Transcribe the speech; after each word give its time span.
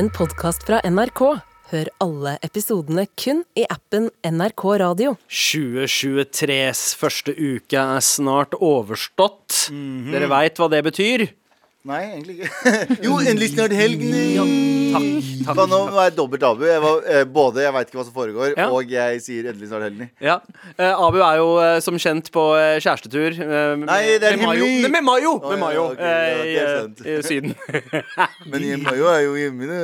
en 0.00 0.08
podkast 0.16 0.62
fra 0.64 0.78
NRK. 0.88 1.20
Hør 1.70 1.88
alle 2.00 2.30
episodene 2.46 3.02
kun 3.20 3.42
i 3.58 3.66
appen 3.68 4.06
NRK 4.24 4.62
Radio. 4.80 5.12
2023s 5.28 6.94
første 6.96 7.34
uke 7.36 7.82
er 7.82 8.00
snart 8.04 8.56
overstått. 8.56 9.66
Dere 9.68 10.30
veit 10.32 10.56
hva 10.56 10.70
det 10.72 10.80
betyr? 10.88 11.26
Nei, 11.88 12.00
egentlig 12.12 12.34
ikke. 12.44 12.72
jo, 13.06 13.14
endelig 13.24 13.46
snart 13.54 13.72
Ja, 13.72 14.42
Takk, 14.90 15.04
takk. 15.46 15.54
Hva 15.56 15.64
nå 15.70 15.78
var 15.94 16.08
jeg 16.10 16.14
dobbelt 16.18 16.42
Abu. 16.44 16.64
Jeg 16.68 16.80
var, 16.82 16.98
eh, 17.08 17.22
både 17.24 17.62
jeg 17.64 17.72
veit 17.72 17.88
ikke 17.88 17.98
hva 18.00 18.04
som 18.04 18.12
foregår, 18.16 18.50
Ja. 18.58 18.66
og 18.74 18.90
jeg 18.92 19.22
sier 19.24 19.46
endelig 19.48 19.70
snart 19.70 19.86
helgen. 19.86 20.10
Ja. 20.20 20.34
Eh, 20.76 20.90
Abu 20.92 21.20
er 21.24 21.38
jo 21.40 21.46
eh, 21.62 21.78
som 21.80 21.96
kjent 21.96 22.28
på 22.34 22.44
eh, 22.58 22.76
kjærestetur. 22.84 23.38
eh, 23.40 23.76
med- 23.80 23.86
Nei, 23.88 24.18
det 24.20 24.28
er 24.32 24.36
med 24.36 24.46
Mayo. 24.50 24.66
Nei, 24.66 24.90
Med 24.92 25.04
Mayo! 25.08 25.32
Oh, 25.38 25.48
Med 25.54 25.62
Mayo 25.62 25.84
ja, 25.94 26.04
eh, 26.04 26.42
det 26.42 27.06
i, 27.06 27.14
eh, 27.14 27.18
i 27.18 27.22
Syden. 27.30 27.54
Men 28.52 28.66
Mayo 28.84 29.08
er 29.14 29.20
jo 29.24 29.34
hjemme. 29.40 29.80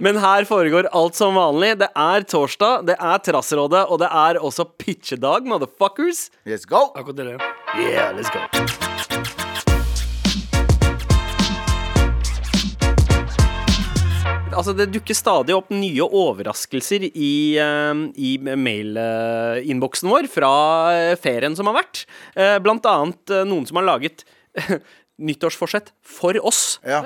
Men 0.06 0.16
her 0.24 0.48
foregår 0.48 0.88
alt 0.94 1.14
som 1.20 1.34
vanlig. 1.36 1.74
Det 1.84 1.90
er 1.94 2.24
torsdag, 2.24 2.86
det 2.88 2.96
er 2.96 3.18
Trassrådet, 3.28 3.84
og 3.90 4.00
det 4.00 4.08
er 4.08 4.40
også 4.40 4.64
pitchedag, 4.78 5.44
motherfuckers. 5.44 6.30
Let's 6.46 6.64
go! 6.64 6.88
Akkurat 6.96 7.16
det. 7.20 7.36
Yeah, 7.76 8.14
let's 8.16 8.30
go. 8.32 8.89
Altså, 14.60 14.74
det 14.76 14.90
dukker 14.92 15.16
stadig 15.16 15.54
opp 15.56 15.70
nye 15.72 16.04
overraskelser 16.04 17.06
i, 17.08 17.56
eh, 17.56 18.00
i 18.20 18.32
mailinnboksen 18.44 20.10
vår 20.12 20.28
fra 20.28 20.50
eh, 20.92 21.14
ferien 21.16 21.56
som 21.56 21.70
har 21.70 21.78
vært. 21.80 22.04
Eh, 22.36 22.58
Blant 22.60 22.84
annet 22.84 23.32
noen 23.48 23.64
som 23.68 23.80
har 23.80 23.88
laget 23.88 24.26
nyttårsforsett 25.20 25.90
for 26.04 26.36
oss. 26.44 26.78
Ja. 26.84 27.00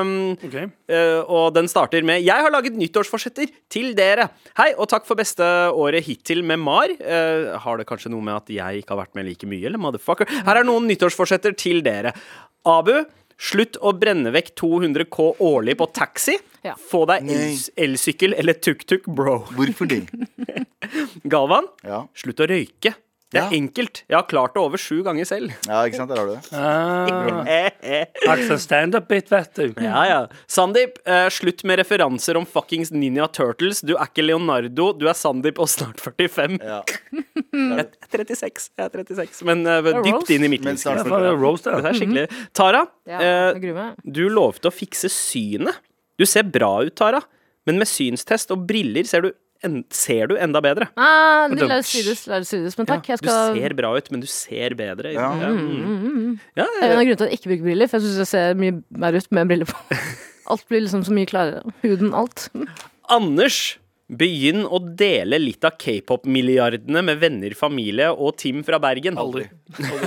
Um, 0.00 0.32
okay. 0.40 0.68
uh, 0.92 1.20
og 1.28 1.52
den 1.56 1.68
starter 1.68 2.04
med 2.06 2.22
Jeg 2.24 2.44
har 2.44 2.52
laget 2.52 2.76
nyttårsforsetter 2.80 3.52
til 3.72 3.92
dere. 3.98 4.30
Hei, 4.56 4.70
og 4.76 4.88
takk 4.92 5.04
for 5.08 5.20
beste 5.20 5.44
året 5.76 6.06
hittil 6.06 6.40
med 6.46 6.60
MAR. 6.62 6.94
Uh, 7.00 7.56
har 7.60 7.80
det 7.80 7.88
kanskje 7.88 8.12
noe 8.12 8.24
med 8.24 8.38
at 8.38 8.52
jeg 8.54 8.80
ikke 8.80 8.96
har 8.96 9.02
vært 9.04 9.16
med 9.18 9.28
like 9.28 9.48
mye, 9.48 9.66
eller 9.68 9.82
motherfucker? 9.82 10.30
Her 10.48 10.62
er 10.62 10.68
noen 10.68 10.88
nyttårsforsetter 10.88 11.56
til 11.60 11.84
dere. 11.84 12.14
Abu, 12.68 12.94
slutt 13.40 13.76
å 13.80 13.92
brenne 13.96 14.32
vekk 14.34 14.54
200 14.60 15.08
K 15.12 15.32
årlig 15.52 15.76
på 15.80 15.92
taxi. 15.96 16.38
Ja. 16.64 16.74
Få 16.90 17.06
deg 17.08 17.24
elsykkel 17.76 18.34
el 18.34 18.38
eller 18.42 18.54
tuk-tuk, 18.60 19.06
bro. 19.08 19.38
Hvorfor 19.56 19.88
det? 19.88 20.02
Galvan, 21.32 21.66
Ja. 21.86 22.04
slutt 22.14 22.40
å 22.44 22.48
røyke. 22.50 22.94
Det 23.30 23.38
er 23.38 23.44
Ja. 23.52 23.58
enkelt. 23.60 24.02
Jeg 24.10 24.16
har 24.16 24.24
klart 24.26 24.54
det 24.54 24.60
over 24.60 24.76
sju 24.76 25.04
ganger 25.06 25.24
selv. 25.24 25.52
ja, 25.68 25.84
ikke 25.86 25.94
sant? 26.00 26.10
Der 26.10 26.16
har 26.18 26.26
du 26.26 26.34
det. 26.34 26.50
Ah. 26.52 28.32
Aksel 28.32 28.58
standup-bit, 28.58 29.28
vet 29.30 29.54
du. 29.54 29.68
Ja, 29.84 30.02
ja. 30.08 30.16
Sandeep, 30.50 30.98
uh, 31.06 31.28
slutt 31.30 31.62
med 31.62 31.78
referanser 31.78 32.36
om 32.36 32.44
fuckings 32.44 32.90
Ninja 32.90 33.28
Turtles. 33.30 33.82
Du 33.86 33.94
er 33.94 34.08
ikke 34.08 34.24
Leonardo, 34.26 34.92
du 34.98 35.06
er 35.06 35.14
Sandeep 35.14 35.60
og 35.62 35.68
snart 35.70 36.00
45. 36.02 36.58
Ja. 36.58 36.82
Jeg 37.52 37.78
er 37.78 37.88
36, 38.10 38.70
jeg 38.78 38.84
er 38.88 39.04
36 39.04 39.44
men 39.46 39.62
uh, 39.66 39.78
er 39.78 40.02
dypt 40.02 40.10
roast. 40.24 40.30
inn 40.34 40.44
i 40.44 40.50
midten. 40.50 40.74
Ja, 40.82 40.96
det 40.98 41.12
er 41.30 41.38
roast, 41.38 41.64
Dette 41.70 41.82
det. 41.82 41.92
er 41.94 42.00
skikkelig. 42.00 42.26
Tara, 42.52 42.82
Ja, 43.06 43.18
eh, 43.20 43.52
jeg 43.54 43.62
gruer 43.62 43.74
meg. 43.78 43.94
du 44.12 44.24
lovte 44.28 44.70
å 44.70 44.74
fikse 44.74 45.06
synet. 45.10 45.78
Du 46.20 46.26
ser 46.28 46.44
bra 46.44 46.74
ut, 46.84 46.92
Tara, 47.00 47.22
men 47.68 47.80
med 47.80 47.88
synstest 47.88 48.52
og 48.52 48.66
briller 48.68 49.08
ser 49.08 49.24
du, 49.24 49.30
en, 49.64 49.80
ser 49.92 50.28
du 50.30 50.36
enda 50.40 50.60
bedre. 50.64 50.90
Ah, 51.00 51.48
da. 51.48 51.66
la 51.68 51.80
det 51.80 51.88
strides, 51.88 52.26
la 52.28 52.40
det 52.42 52.48
strides. 52.48 52.76
Men 52.78 52.88
takk, 52.88 53.08
jeg 53.08 53.22
Du 53.24 53.30
ser 53.30 53.76
bra 53.78 53.92
ut, 53.96 54.10
men 54.12 54.24
du 54.24 54.28
ser 54.30 54.76
bedre. 54.78 55.14
Ja. 55.16 55.30
Ja, 55.40 55.52
mm. 55.56 56.38
ja, 56.60 56.66
Det 56.66 56.84
er 56.84 56.92
en 56.92 56.98
av 56.98 57.04
grunnene 57.04 57.20
til 57.20 57.28
at 57.28 57.32
jeg 57.32 57.40
ikke 57.40 57.52
bruker 57.54 57.68
briller, 57.70 57.90
for 57.90 58.00
jeg 58.00 58.08
syns 58.08 58.22
jeg 58.24 58.32
ser 58.34 58.60
mye 58.60 58.76
mer 59.04 59.16
ut 59.16 59.30
med 59.36 59.52
briller 59.52 59.70
på. 59.72 60.00
Alt 60.50 60.66
blir 60.68 60.84
liksom 60.84 61.04
så 61.06 61.14
mye 61.14 61.28
klarere. 61.30 61.62
Huden, 61.84 62.10
alt. 62.16 62.48
Anders, 63.12 63.78
begynn 64.10 64.64
å 64.66 64.80
dele 64.82 65.38
litt 65.38 65.64
av 65.66 65.76
k-pop-milliardene 65.78 67.02
med 67.06 67.20
venner, 67.22 67.54
familie 67.58 68.08
og 68.10 68.34
Tim 68.40 68.64
fra 68.66 68.80
Bergen. 68.82 69.18
Aldri. 69.20 69.44
Ser 69.76 70.00
du 70.00 70.06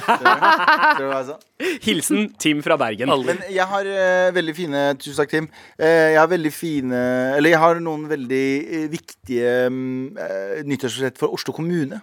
tror 1.00 1.30
du? 1.30 1.46
Hilsen 1.86 2.28
Tim 2.42 2.60
fra 2.66 2.76
Bergen. 2.80 3.12
Aldri. 3.14 3.38
Men 3.38 3.54
jeg 3.56 3.68
har 3.70 3.88
uh, 3.88 4.32
veldig 4.36 4.56
fine 4.58 4.82
Tusen 5.00 5.22
takk, 5.22 5.32
Tim. 5.32 5.48
Uh, 5.80 5.86
jeg 5.86 6.20
har 6.20 6.28
veldig 6.32 6.52
fine 6.52 7.04
Eller 7.38 7.54
jeg 7.54 7.62
har 7.64 7.80
noen 7.84 8.04
veldig 8.10 8.48
eh, 8.64 8.90
viktige 8.92 9.54
eh, 9.70 10.60
nyttårsforsett 10.68 11.22
for 11.22 11.34
Oslo 11.36 11.56
kommune. 11.56 12.02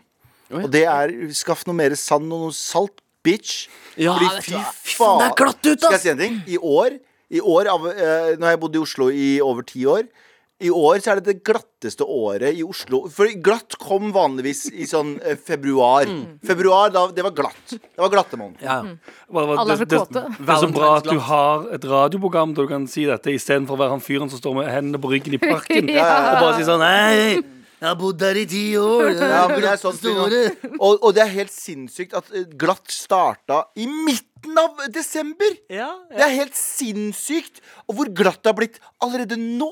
Oi. 0.51 0.65
Og 0.65 0.73
det 0.73 0.87
er 0.89 1.13
skaff 1.37 1.67
noe 1.69 1.77
mer 1.79 1.95
sand 1.99 2.33
og 2.33 2.47
noe 2.47 2.57
salt, 2.57 3.05
bitch. 3.27 3.69
Ja, 4.01 4.17
Fordi 4.17 4.41
fy 4.49 4.97
faen 4.97 5.21
det 5.21 5.29
er 5.29 5.37
glatt 5.43 5.61
ut, 5.69 5.85
Skal 5.85 5.99
jeg 5.99 6.03
si 6.07 6.13
en 6.15 6.21
ting? 6.23 6.41
I 6.49 6.57
år, 6.57 6.97
i 7.31 7.45
år 7.45 7.71
av, 7.75 7.87
uh, 7.87 8.33
Nå 8.41 8.49
har 8.49 8.57
jeg 8.57 8.63
bodd 8.65 8.81
i 8.81 8.83
Oslo 8.87 9.13
i 9.13 9.31
over 9.45 9.69
ti 9.69 9.85
år. 9.85 10.09
I 10.61 10.69
år 10.71 10.99
så 11.01 11.13
er 11.15 11.21
det 11.21 11.25
det 11.31 11.45
glatteste 11.49 12.05
året 12.05 12.53
i 12.59 12.63
Oslo. 12.67 13.03
For 13.09 13.31
glatt 13.41 13.79
kom 13.81 14.11
vanligvis 14.13 14.67
i 14.77 14.85
sånn 14.89 15.15
eh, 15.25 15.39
februar. 15.41 16.05
Mm. 16.11 16.39
Februar, 16.45 16.91
da, 16.93 17.07
det 17.17 17.25
var 17.25 17.33
glatt. 17.39 17.63
Det 17.73 18.01
var 18.03 18.11
glatte 18.13 18.37
måned. 18.41 18.61
Ja. 18.61 18.81
Hva- 18.85 19.47
hva- 19.49 19.57
Alle 19.63 19.73
er 19.79 19.81
så 19.81 19.87
det, 19.87 19.95
det, 19.95 20.01
kåte. 20.03 20.25
det 20.37 20.53
er 20.57 20.61
så 20.67 20.73
bra 20.75 20.91
at 20.99 21.09
du 21.09 21.17
har 21.31 21.65
et 21.79 21.87
radioprogram 21.89 22.53
der 22.55 22.69
du 22.69 22.75
kan 22.75 22.85
si 22.93 23.07
dette 23.09 23.33
istedenfor 23.33 23.79
å 23.79 23.81
være 23.87 23.97
han 23.97 24.05
fyren 24.05 24.29
som 24.29 24.39
står 24.43 24.59
med 24.61 24.69
hendene 24.75 25.01
på 25.01 25.11
ryggen 25.15 25.39
i 25.39 25.41
parken. 25.41 25.89
Ja. 25.97 26.11
Og 26.35 26.45
bare 26.45 26.59
si 26.61 26.69
sånn 26.69 26.85
Hei, 26.85 27.41
jeg 27.81 27.89
har 27.89 27.97
bodd 27.97 28.21
her 28.21 28.37
i 28.37 28.45
ti 28.45 28.65
år. 28.77 29.15
Ja, 29.17 29.47
men 29.49 29.63
det 29.65 29.71
er 29.73 29.79
sånn 29.81 29.97
Store. 29.97 30.41
og, 30.77 30.99
og 31.01 31.15
det 31.17 31.23
er 31.25 31.31
helt 31.39 31.55
sinnssykt 31.57 32.13
at 32.21 32.29
eh, 32.37 32.45
glatt 32.61 32.93
starta 32.93 33.63
i 33.81 33.87
midten 33.89 34.61
av 34.61 34.77
desember. 34.93 35.57
Ja, 35.73 35.89
Det 36.13 36.21
er 36.29 36.35
helt 36.43 36.59
sinnssykt. 36.61 37.63
Og 37.89 37.97
hvor 37.97 38.13
glatt 38.13 38.43
det 38.45 38.53
har 38.53 38.59
blitt 38.61 38.77
allerede 39.01 39.41
nå. 39.41 39.71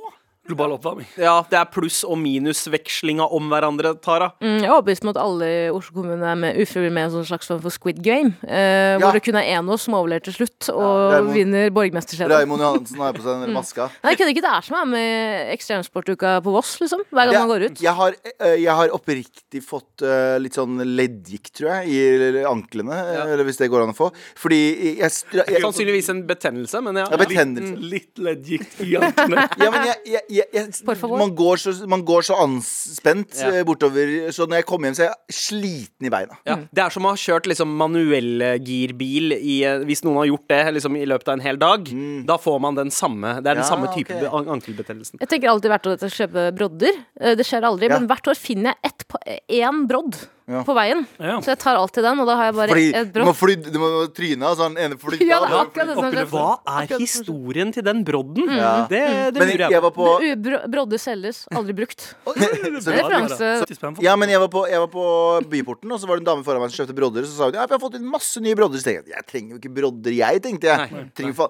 Global 0.48 0.72
oppvarming. 0.78 1.06
ja, 1.20 1.36
det 1.50 1.58
er 1.60 1.66
pluss- 1.70 2.04
og 2.08 2.16
minusvekslinga 2.18 3.26
om 3.36 3.50
hverandre, 3.52 3.94
Tara. 4.02 4.30
Mm, 4.40 4.58
jeg 4.62 4.68
er 4.68 4.72
overbevist 4.74 5.04
om 5.04 5.10
at 5.12 5.20
alle 5.20 5.48
i 5.48 5.58
Oslo 5.70 5.98
kommune 6.00 6.24
er 6.24 6.38
med 6.40 6.56
ufrivillig 6.62 6.92
med 6.96 7.08
en 7.08 7.14
sånn 7.18 7.26
slags 7.28 7.46
form 7.50 7.60
for 7.64 7.74
squid 7.74 8.00
game. 8.02 8.34
Eh, 8.48 8.96
Ja. 8.98 8.98
Hvor 8.98 9.12
det 9.12 9.22
kun 9.24 9.36
er 9.36 9.44
én 9.52 9.60
av 9.60 9.74
oss 9.76 9.82
som 9.84 9.94
overlever 9.94 10.24
til 10.24 10.32
slutt, 10.38 10.68
og 10.72 11.12
Raymond- 11.12 11.34
vinner 11.36 11.70
borgermesterskjeden. 11.70 12.32
Raymond 12.32 12.60
Johansen 12.64 12.96
har 12.98 13.12
på 13.12 13.22
seg 13.22 13.44
den 13.44 13.52
maska. 13.54 13.90
Nei, 14.02 14.14
kødder 14.16 14.32
ikke. 14.34 14.42
Det 14.42 14.52
er 14.56 14.62
som 14.64 14.76
er 14.80 14.86
med 14.86 15.52
Ekstremsportuka 15.54 16.32
på 16.42 16.52
Voss, 16.54 16.78
liksom. 16.80 17.02
Hver 17.12 17.30
gang 17.30 17.46
man 17.46 17.52
går 17.52 17.66
ut. 17.70 17.80
Jeg 17.82 17.94
har, 17.94 18.14
eh, 18.40 18.56
jeg 18.56 18.74
har 18.74 18.88
oppriktig 18.96 19.62
fått 19.62 20.02
uh, 20.02 20.38
litt 20.38 20.54
sånn 20.56 20.78
leddgikt, 20.96 21.52
tror 21.60 21.84
jeg, 21.84 21.88
i 21.92 22.44
anklene. 22.48 22.96
Ja. 22.96 23.26
Eller 23.28 23.44
hvis 23.44 23.58
det 23.60 23.68
går 23.70 23.82
an 23.84 23.92
å 23.92 23.96
få. 23.96 24.10
Fordi 24.38 24.98
jeg, 24.98 25.10
jeg, 25.32 25.44
jeg, 25.48 25.62
Sannsynligvis 25.62 26.08
en 26.10 26.22
betennelse, 26.26 26.82
men 26.82 26.96
ja. 27.02 27.06
Ja, 27.10 27.16
betennelse. 27.20 27.76
Litt 27.78 28.16
leddgikt 28.18 28.80
i 28.86 28.94
anklene. 28.96 29.48
Ja, 29.58 29.70
men 29.70 29.86
jeg, 30.06 30.22
jeg, 30.38 30.46
jeg, 30.54 30.98
man, 31.10 31.32
går 31.38 31.60
så, 31.62 31.72
man 31.90 32.02
går 32.06 32.22
så 32.28 32.36
anspent 32.44 33.36
Ja. 33.38 33.50
eh, 33.58 33.64
bortover, 33.68 34.12
så 34.34 34.46
når 34.48 34.60
jeg 34.62 34.66
kommer 34.68 34.88
hjem, 34.88 34.96
så 34.98 35.04
er 35.06 35.10
jeg 35.12 35.36
sliten 35.38 36.08
i 36.08 36.12
beina. 36.14 36.38
Ja, 36.48 36.56
det 36.72 36.82
er 36.84 36.94
som 36.94 37.06
å 37.08 37.12
ha 37.14 37.18
kjørt 37.18 37.48
liksom 37.50 37.74
manuellgirbil 37.80 39.36
eh, 39.38 39.84
Hvis 39.88 40.02
noen 40.06 40.20
har 40.22 40.28
gjort 40.30 40.46
det 40.52 40.60
liksom, 40.78 40.96
i 41.00 41.06
løpet 41.08 41.28
av 41.32 41.38
en 41.38 41.44
hel 41.44 41.58
dag, 41.60 41.90
da 42.28 42.38
får 42.40 42.58
man 42.64 42.78
den 42.78 42.90
samme 42.94 43.36
Det 43.42 43.46
er 43.52 43.58
den 43.60 43.64
Ja, 43.64 43.68
samme 43.68 43.90
type 43.94 44.14
okay. 44.14 44.30
an- 44.30 44.48
ankelbetennelsen. 44.56 45.18
Jeg 45.22 45.28
tenker 45.32 45.50
alltid 45.52 45.72
hvert 45.72 45.86
år 45.90 45.98
at 45.98 46.06
jeg 46.08 46.16
kjøper 46.20 46.50
brodder. 46.58 46.98
Eh, 47.20 47.34
Det 47.38 47.46
skjer 47.46 47.62
aldri, 47.68 47.88
Ja. 47.88 47.98
men 47.98 48.08
hvert 48.08 48.26
år 48.28 48.36
finner 48.38 48.74
jeg 48.74 48.92
ett 48.92 49.04
én 49.48 49.86
brodd 49.88 50.16
Ja. 50.48 50.62
på 50.64 50.72
veien. 50.74 51.02
Ja. 51.20 51.34
Så 51.44 51.50
jeg 51.52 51.58
tar 51.60 51.76
alltid 51.76 52.02
den, 52.06 52.20
og 52.22 52.26
da 52.30 52.34
har 52.40 52.46
jeg 52.48 52.54
bare 52.56 52.68
Fordi 52.72 52.86
et 52.96 53.12
du 53.12 53.20
må, 53.20 53.24
brodd. 53.26 53.36
fly, 53.36 53.54
du 53.68 53.78
må 53.82 53.88
tryne 54.16 54.46
altså 54.48 54.64
sånn 54.64 54.78
ene 54.80 54.96
flytta. 54.96 55.26
Ja, 55.28 55.40
det 55.44 56.28
Hva 56.32 56.46
er 56.64 56.94
historien 56.98 57.72
til 57.74 57.84
den 57.84 58.00
brodden? 58.06 58.48
Ja. 58.48 58.86
Det, 58.88 59.02
det 59.34 59.42
Men 59.42 59.50
lurer 59.52 59.64
jeg 59.66 59.74
jeg 59.76 59.82
var 59.84 59.92
på 59.92 60.06
bro- 60.46 60.62
Brodder 60.72 60.98
selges, 61.02 61.42
aldri 61.52 61.74
brukt. 61.76 62.00
Så- 62.84 62.94
Referanse. 62.94 63.50
Til 63.68 63.76
spenn 63.76 63.98
Ja, 64.02 64.16
men 64.16 64.28
jeg 64.32 64.40
var, 64.40 64.48
på, 64.48 64.64
jeg 64.70 64.80
var 64.80 64.88
på 64.92 65.04
Byporten, 65.52 65.92
og 65.92 66.00
så 66.00 66.08
var 66.08 66.16
det 66.18 66.24
en 66.24 66.30
dame 66.32 66.44
foran 66.46 66.62
meg 66.64 66.72
som 66.72 66.80
kjøpte 66.84 66.96
brodder. 66.96 67.26
og 67.26 67.28
Så 67.28 67.36
sa 67.36 67.44
hun 67.50 67.58
ja, 67.58 67.66
jeg 67.66 67.74
har 67.76 67.82
fått 67.84 67.98
inn 68.00 68.08
masse 68.08 68.40
nye 68.40 68.56
brodder. 68.58 68.80
Så 68.80 68.88
tenkte 68.88 69.12
jeg 69.12 69.18
jeg 69.18 69.26
trenger 69.28 69.50
jo 69.56 69.60
ikke 69.60 69.74
brodder, 69.76 70.16
jeg, 70.16 70.42
tenkte 70.44 70.70
jeg. 70.70 70.78
Nei, 70.78 71.02
nei. 71.02 71.48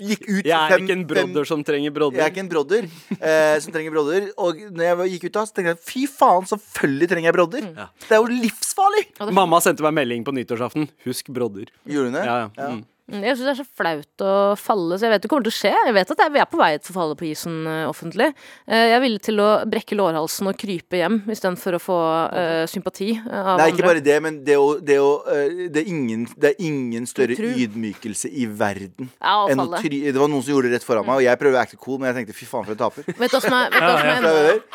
Gikk 0.00 0.24
ut 0.30 0.44
Jeg 0.46 0.56
er 0.56 0.72
fem- 0.72 0.86
ikke 0.86 0.96
en 0.96 1.04
fem- 1.04 1.08
brodder 1.12 1.44
som 1.48 1.64
trenger 1.66 1.92
brodder. 1.94 2.20
Jeg 2.22 2.26
er 2.26 2.32
ikke 2.34 2.44
en 2.46 2.52
brodder 2.54 2.88
eh, 3.20 3.58
som 3.60 3.74
trenger 3.74 3.94
brodder. 3.94 4.30
Og 4.40 4.56
når 4.70 4.84
jeg 5.04 5.14
gikk 5.16 5.28
ut 5.30 5.36
da, 5.38 5.44
så 5.48 5.56
tenkte 5.58 5.74
jeg 5.76 5.82
fy 5.90 6.06
faen, 6.10 6.46
selvfølgelig 6.50 7.10
trenger 7.12 7.28
jeg 7.30 7.36
brodder. 7.36 7.68
Det 8.08 8.16
er 8.16 8.20
jo 8.22 8.29
livsfarlig! 8.32 9.06
Mamma 9.36 9.60
sendte 9.64 9.84
meg 9.86 9.98
melding 10.02 10.24
på 10.26 10.34
nyttårsaften. 10.36 10.88
Husk 11.06 11.28
brodder. 11.34 11.68
Gjorde 11.88 12.10
hun 12.12 12.18
det? 12.20 12.24
Ja, 12.26 12.38
ja. 12.56 12.70
Mm. 12.76 12.86
Mm, 13.10 13.24
Jeg 13.26 13.34
syns 13.36 13.46
det 13.48 13.52
er 13.52 13.58
så 13.58 13.64
flaut 13.74 14.22
å 14.22 14.32
falle, 14.54 14.94
så 14.94 15.08
jeg 15.08 15.10
vet 15.16 15.24
det 15.24 15.30
kommer 15.32 15.42
til 15.42 15.50
å 15.50 15.56
skje. 15.56 15.70
Jeg 15.86 15.94
vet 15.96 16.10
at 16.14 16.20
jeg- 16.22 16.30
vi 16.30 16.38
er 16.38 16.46
på 16.46 16.58
vei 16.60 16.78
til 16.78 16.92
å 16.92 16.94
falle 16.94 17.16
på 17.18 17.26
isen 17.26 17.66
eh, 17.66 17.88
offentlig. 17.90 18.28
Eh, 18.68 18.84
jeg 18.86 18.94
er 18.94 19.02
villig 19.02 19.22
til 19.26 19.40
å 19.42 19.48
brekke 19.66 19.96
lårhalsen 19.98 20.46
og 20.46 20.54
krype 20.56 20.94
hjem 21.00 21.16
istedenfor 21.26 21.74
å 21.74 21.80
få 21.82 21.96
uh, 22.30 22.66
sympati 22.70 23.18
av 23.18 23.58
Nei, 23.58 23.66
andre. 23.66 23.72
ikke 23.74 23.88
bare 23.88 24.04
det, 24.06 24.22
men 24.22 24.38
det, 24.46 24.56
å, 24.56 24.78
det, 24.78 25.00
å, 25.02 25.24
det, 25.26 25.82
er 25.82 25.88
ingen, 25.90 26.28
det 26.38 26.52
er 26.52 26.62
ingen 26.62 27.04
større 27.10 27.34
ydmykelse 27.34 28.30
i 28.30 28.46
verden 28.46 29.10
Ja, 29.18 29.42
å 29.42 29.50
enn 29.50 29.58
å 29.58 29.66
try 29.74 29.90
Det 29.90 30.14
var 30.14 30.30
noen 30.30 30.44
som 30.46 30.54
gjorde 30.54 30.70
det 30.70 30.78
rett 30.78 30.86
foran 30.86 31.06
meg, 31.08 31.18
og 31.18 31.26
jeg 31.26 31.40
prøver 31.42 31.58
å 31.58 31.62
acte 31.64 31.80
cool, 31.82 31.98
men 31.98 32.12
jeg 32.12 32.20
tenkte 32.20 32.38
fy 32.38 32.46
faen 32.46 32.68
for 32.68 32.76
en 32.76 32.82
taper. 32.84 33.10
Vet 33.10 33.26
du 33.26 33.36
hva 33.36 33.42
som 33.42 33.58
er, 33.58 33.74
ja. 33.74 33.90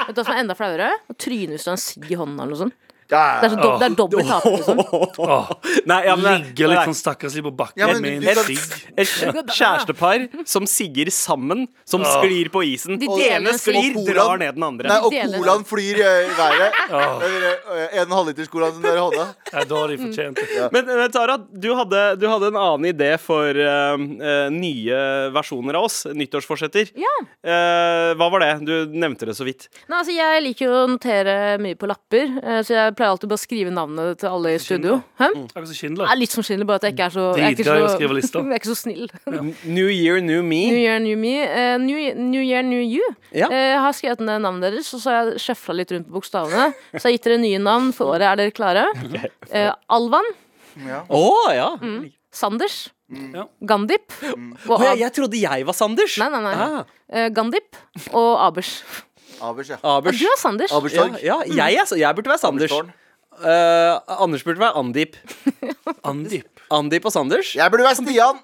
vet 0.09 0.11
du 0.11 0.19
hva 0.19 0.25
som 0.25 0.35
er 0.35 0.43
enda 0.43 0.59
flauere? 0.59 0.91
Å 0.91 1.15
tryne 1.15 1.55
hvis 1.55 1.63
du 1.63 1.71
har 1.71 1.77
en 1.79 1.85
sigg 1.87 2.11
i 2.11 2.19
hånden 2.19 2.35
eller 2.41 2.51
noe 2.51 2.63
sånt. 2.65 2.75
Ja, 3.11 3.39
Det 3.41 3.47
er, 3.47 3.53
så 3.53 3.57
dob 3.61 3.79
det 3.79 3.85
er 3.85 3.95
dobbelt 3.99 4.27
tap. 4.27 4.45
liksom. 4.49 4.79
Åh, 5.21 5.49
Nei, 5.85 5.99
ja, 6.07 6.15
men, 6.17 6.41
Ligger 6.45 6.71
litt 6.71 6.87
sånn 6.89 6.97
stakkarslig 6.97 7.43
på 7.45 7.51
bakken 7.59 7.81
Ja, 7.83 7.87
men 7.93 8.01
med 8.01 8.23
du 8.25 8.29
en 8.31 8.47
sigg. 8.47 8.63
Et 8.97 9.51
kjærestepar 9.53 10.25
som 10.49 10.65
sigger 10.69 11.11
sammen, 11.13 11.67
som 11.85 12.01
sklir 12.05 12.49
på 12.53 12.63
isen. 12.65 12.97
De 13.01 13.05
ene 13.27 13.53
sigg. 13.59 13.75
sklir, 13.75 13.97
Og 13.99 14.07
drar 14.09 14.39
ned 14.41 14.55
den 14.57 14.65
andre. 14.65 14.89
Nei, 14.89 14.97
og 15.05 15.13
Deler. 15.13 15.37
colaen 15.37 15.65
flyr 15.69 16.01
i 16.01 16.33
været. 16.37 16.79
Åh, 16.89 17.25
Eller, 17.27 17.59
En 18.01 18.15
halvliters 18.15 18.49
colaen 18.51 18.73
som 18.73 18.81
dere 18.85 19.03
hadde. 19.05 19.27
ja, 19.53 19.63
da 19.69 19.75
har 19.83 19.87
de 19.93 19.97
fortjent 20.01 20.35
det. 20.41 20.69
Men, 20.73 20.85
men 20.89 21.11
Tara, 21.13 21.37
du 21.37 21.69
hadde, 21.77 22.01
du 22.19 22.27
hadde 22.31 22.49
en 22.53 22.59
annen 22.59 22.89
idé 22.89 23.11
for 23.21 23.49
eh, 23.53 23.93
eh, 24.31 24.49
nye 24.53 24.99
versjoner 25.35 25.77
av 25.79 25.87
oss. 25.89 26.01
Nyttårsforsetter. 26.09 26.89
Ja. 26.99 27.13
Eh, 27.45 28.13
hva 28.17 28.29
var 28.33 28.41
det? 28.43 28.51
Du 28.65 28.73
nevnte 28.97 29.29
det 29.29 29.35
så 29.37 29.45
vidt. 29.47 29.67
Nei, 29.87 29.99
altså, 30.01 30.15
jeg 30.15 30.43
liker 30.49 30.65
jo 30.69 30.75
å 30.81 30.89
notere 30.95 31.37
mye 31.61 31.77
på 31.79 31.89
lapper, 31.89 32.33
eh, 32.41 32.61
så 32.65 32.75
jeg 32.79 32.94
pleier 32.97 33.11
alltid 33.13 33.29
bare 33.31 33.39
å 33.39 33.43
skrive 33.43 33.71
navnet 33.73 34.19
til 34.21 34.29
alle 34.31 34.53
i 34.55 34.59
studio. 34.61 34.97
Hæ? 35.19 35.27
Akkurat 35.43 35.67
som 35.69 35.77
Schindler. 35.77 36.07
er 36.11 36.19
litt 36.19 36.33
som 36.35 36.43
Schindler, 36.45 36.67
bare 36.69 36.81
at 36.81 36.87
jeg 36.87 36.95
ikke 36.95 37.05
er 37.09 37.13
så 37.15 37.25
Jeg 37.37 37.45
er 37.45 37.55
ikke 37.55 37.63
Dritgøy 37.65 37.83
å 37.83 37.89
så, 37.89 37.95
skrive 37.97 38.17
lister. 38.17 38.39
jeg 38.45 38.55
er 38.55 38.61
ikke 38.61 38.71
så 38.71 38.77
snill. 38.79 39.05
New 39.77 39.87
year, 39.91 40.19
new 40.21 40.41
me. 40.43 40.61
New 40.71 40.79
year, 40.81 40.99
new 41.03 41.17
me. 41.19 41.33
Eh, 41.45 41.75
new, 41.83 41.99
new 42.31 42.41
year, 42.43 42.63
new 42.63 42.81
you. 42.81 43.03
Ja. 43.35 43.47
Eh, 43.51 43.69
jeg 43.75 43.79
har 43.85 43.95
skrevet 43.99 44.25
ned 44.25 44.43
navnet 44.47 44.67
deres, 44.71 44.89
og 44.95 45.03
så 45.03 45.11
har 45.13 45.31
jeg 45.33 45.43
sjøfla 45.45 45.77
litt 45.81 45.91
rundt 45.95 46.09
på 46.09 46.17
bokstavene. 46.19 46.67
Så 46.95 47.01
jeg 47.03 47.07
har 47.09 47.15
gitt 47.19 47.29
dere 47.29 47.39
nye 47.45 47.61
navn 47.63 47.91
for 47.95 48.15
året. 48.15 48.27
Er 48.33 48.41
dere 48.43 48.55
klare? 48.55 48.87
Eh, 49.51 49.71
Alvan. 49.95 50.27
Å 51.07 51.25
ja. 51.55 51.69
Sanders. 52.35 52.89
Ja. 53.31 53.45
Gandip. 53.69 54.09
Og 54.25 54.79
Å, 54.79 54.79
ja, 54.81 54.93
Ab 54.95 54.97
jeg 55.03 55.13
trodde 55.13 55.37
jeg 55.39 55.65
var 55.67 55.75
Sanders. 55.77 56.17
nei, 56.19 56.29
nei, 56.33 56.41
nei. 56.49 56.53
Ah, 56.57 56.83
Eh, 57.05 57.27
Gandip 57.29 57.75
og 58.17 58.31
Abers. 58.41 58.79
Abers, 59.49 59.69
ja. 59.73 59.77
Ja, 59.83 59.95
Abers. 59.99 60.19
du 60.19 60.25
er 60.29 60.37
Sanders. 60.41 60.71
Ja, 60.71 60.77
Aberstorg. 60.81 61.17
ja 61.23 61.37
jeg, 61.45 61.81
er, 61.83 61.97
jeg 62.01 62.15
burde 62.19 62.29
være 62.33 62.41
Sanders. 62.43 62.71
Aberstårn. 62.71 62.93
Eh, 63.35 64.15
Anders 64.23 64.43
burde 64.47 64.61
være 64.63 64.77
Andip. 64.79 65.15
Andip. 66.09 66.51
Andip 66.71 67.05
og 67.05 67.11
Sanders. 67.13 67.49
Jeg 67.57 67.69
burde 67.73 67.83
være 67.85 67.97
Stian. 67.99 68.37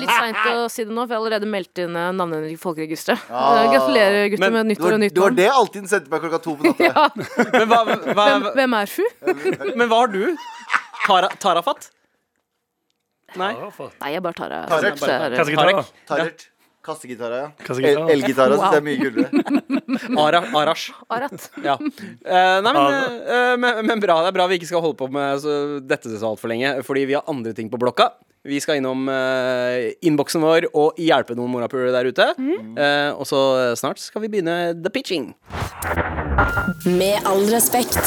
Litt 0.00 0.12
seint 0.14 0.38
å 0.52 0.68
si 0.72 0.84
det 0.86 0.94
nå, 0.94 1.02
for 1.02 1.12
jeg 1.12 1.18
har 1.18 1.24
allerede 1.24 1.48
meldt 1.50 1.80
inn 1.82 1.96
eh, 1.98 2.10
navnene 2.16 2.48
i 2.52 2.56
folkeregisteret. 2.60 3.26
Ah. 3.28 3.64
Eh, 3.64 3.72
gratulerer, 3.74 4.28
gutter, 4.32 4.44
Men 4.46 4.54
med 4.60 4.70
nytt 4.70 4.84
år 4.86 4.94
og 4.96 5.02
nytt 5.02 5.12
det 5.12 5.18
Du 5.18 5.24
navn. 5.26 5.38
det 5.40 5.48
alltid 5.52 5.88
sendte 5.90 6.12
meg 6.14 6.22
klokka 6.24 6.40
to 6.46 6.54
på 6.60 6.70
natta. 6.70 6.84
Ja. 6.88 7.08
Men 7.58 7.66
hva, 7.72 7.80
hva, 7.90 8.28
Hvem, 8.30 8.46
hvem 8.60 8.78
er 8.80 8.94
hun? 8.96 9.10
men 9.82 9.90
hva 9.90 9.98
har 10.04 10.14
du? 10.14 10.22
Tara, 11.08 11.32
Tarafat? 11.42 11.90
Nei. 13.34 13.50
Tarafat 13.58 13.98
Nei, 14.02 14.14
jeg 14.14 14.22
bare 14.24 14.38
tar 14.40 14.54
det. 14.54 14.62
Tarek. 14.70 14.96
Så 15.02 15.10
er 15.10 15.28
det- 15.34 15.42
Kassegitar. 15.42 15.92
Tarert. 16.10 16.46
Kassegitara, 16.90 17.40
ja. 17.44 17.50
Kassegitar. 17.66 18.02
El- 18.04 18.14
Elgitara 18.16 18.56
syns 18.58 18.74
jeg 18.74 18.80
er 18.80 18.86
mye 18.86 18.98
kulere. 19.00 19.30
Ara, 20.24 20.40
Arash. 20.62 20.88
Arat. 21.10 21.46
Ja. 21.64 21.76
Eh, 21.80 22.56
nei, 22.64 22.72
men, 22.76 23.20
eh, 23.26 23.54
men, 23.62 23.84
men 23.88 24.02
bra. 24.02 24.20
Det 24.24 24.32
er 24.32 24.36
bra 24.38 24.46
vi 24.50 24.58
ikke 24.60 24.70
skal 24.70 24.82
holde 24.84 24.98
på 25.00 25.08
med 25.12 25.40
så, 25.42 25.54
dette 25.82 26.12
så 26.12 26.32
altfor 26.34 26.50
lenge, 26.52 26.76
fordi 26.86 27.06
vi 27.10 27.16
har 27.18 27.26
andre 27.30 27.54
ting 27.56 27.70
på 27.72 27.80
blokka. 27.80 28.10
Vi 28.48 28.56
skal 28.64 28.78
innom 28.80 29.02
uh, 29.12 29.90
innboksen 30.00 30.40
vår 30.40 30.70
og 30.72 30.96
hjelpe 30.96 31.34
noen 31.36 31.52
morapulere 31.52 31.92
der 31.92 32.08
ute. 32.08 32.28
Eh, 32.40 33.10
og 33.12 33.26
så 33.28 33.40
snart 33.76 34.00
skal 34.00 34.24
vi 34.24 34.30
begynne 34.32 34.72
the 34.80 34.88
pitching. 34.94 35.34
Med 36.88 37.20
all 37.28 37.44
respekt. 37.52 38.00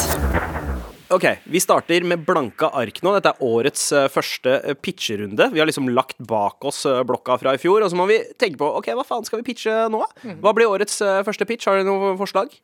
Ok, 1.13 1.25
Vi 1.45 1.59
starter 1.61 2.03
med 2.07 2.23
blanke 2.25 2.69
ark 2.73 3.01
nå. 3.05 3.11
Dette 3.17 3.33
er 3.35 3.43
årets 3.45 3.83
eh, 3.93 4.07
første 4.09 4.55
eh, 4.63 4.73
pitcherunde. 4.79 5.49
Vi 5.53 5.61
har 5.61 5.67
liksom 5.69 5.91
lagt 5.93 6.17
bak 6.25 6.63
oss 6.65 6.83
eh, 6.89 7.03
blokka 7.05 7.35
fra 7.41 7.53
i 7.53 7.61
fjor, 7.61 7.83
og 7.85 7.91
så 7.93 7.99
må 7.99 8.07
vi 8.09 8.17
tenke 8.41 8.57
på 8.61 8.69
ok, 8.79 8.89
hva 8.97 9.05
faen 9.05 9.27
skal 9.27 9.41
vi 9.43 9.47
pitche 9.51 9.75
nå? 9.93 10.01
Hva 10.41 10.53
blir 10.57 10.71
årets 10.71 10.97
første 11.27 11.45
pitch? 11.49 11.67
Har 11.69 11.77
dere 11.81 11.89
noe 11.89 12.15
forslag? 12.19 12.55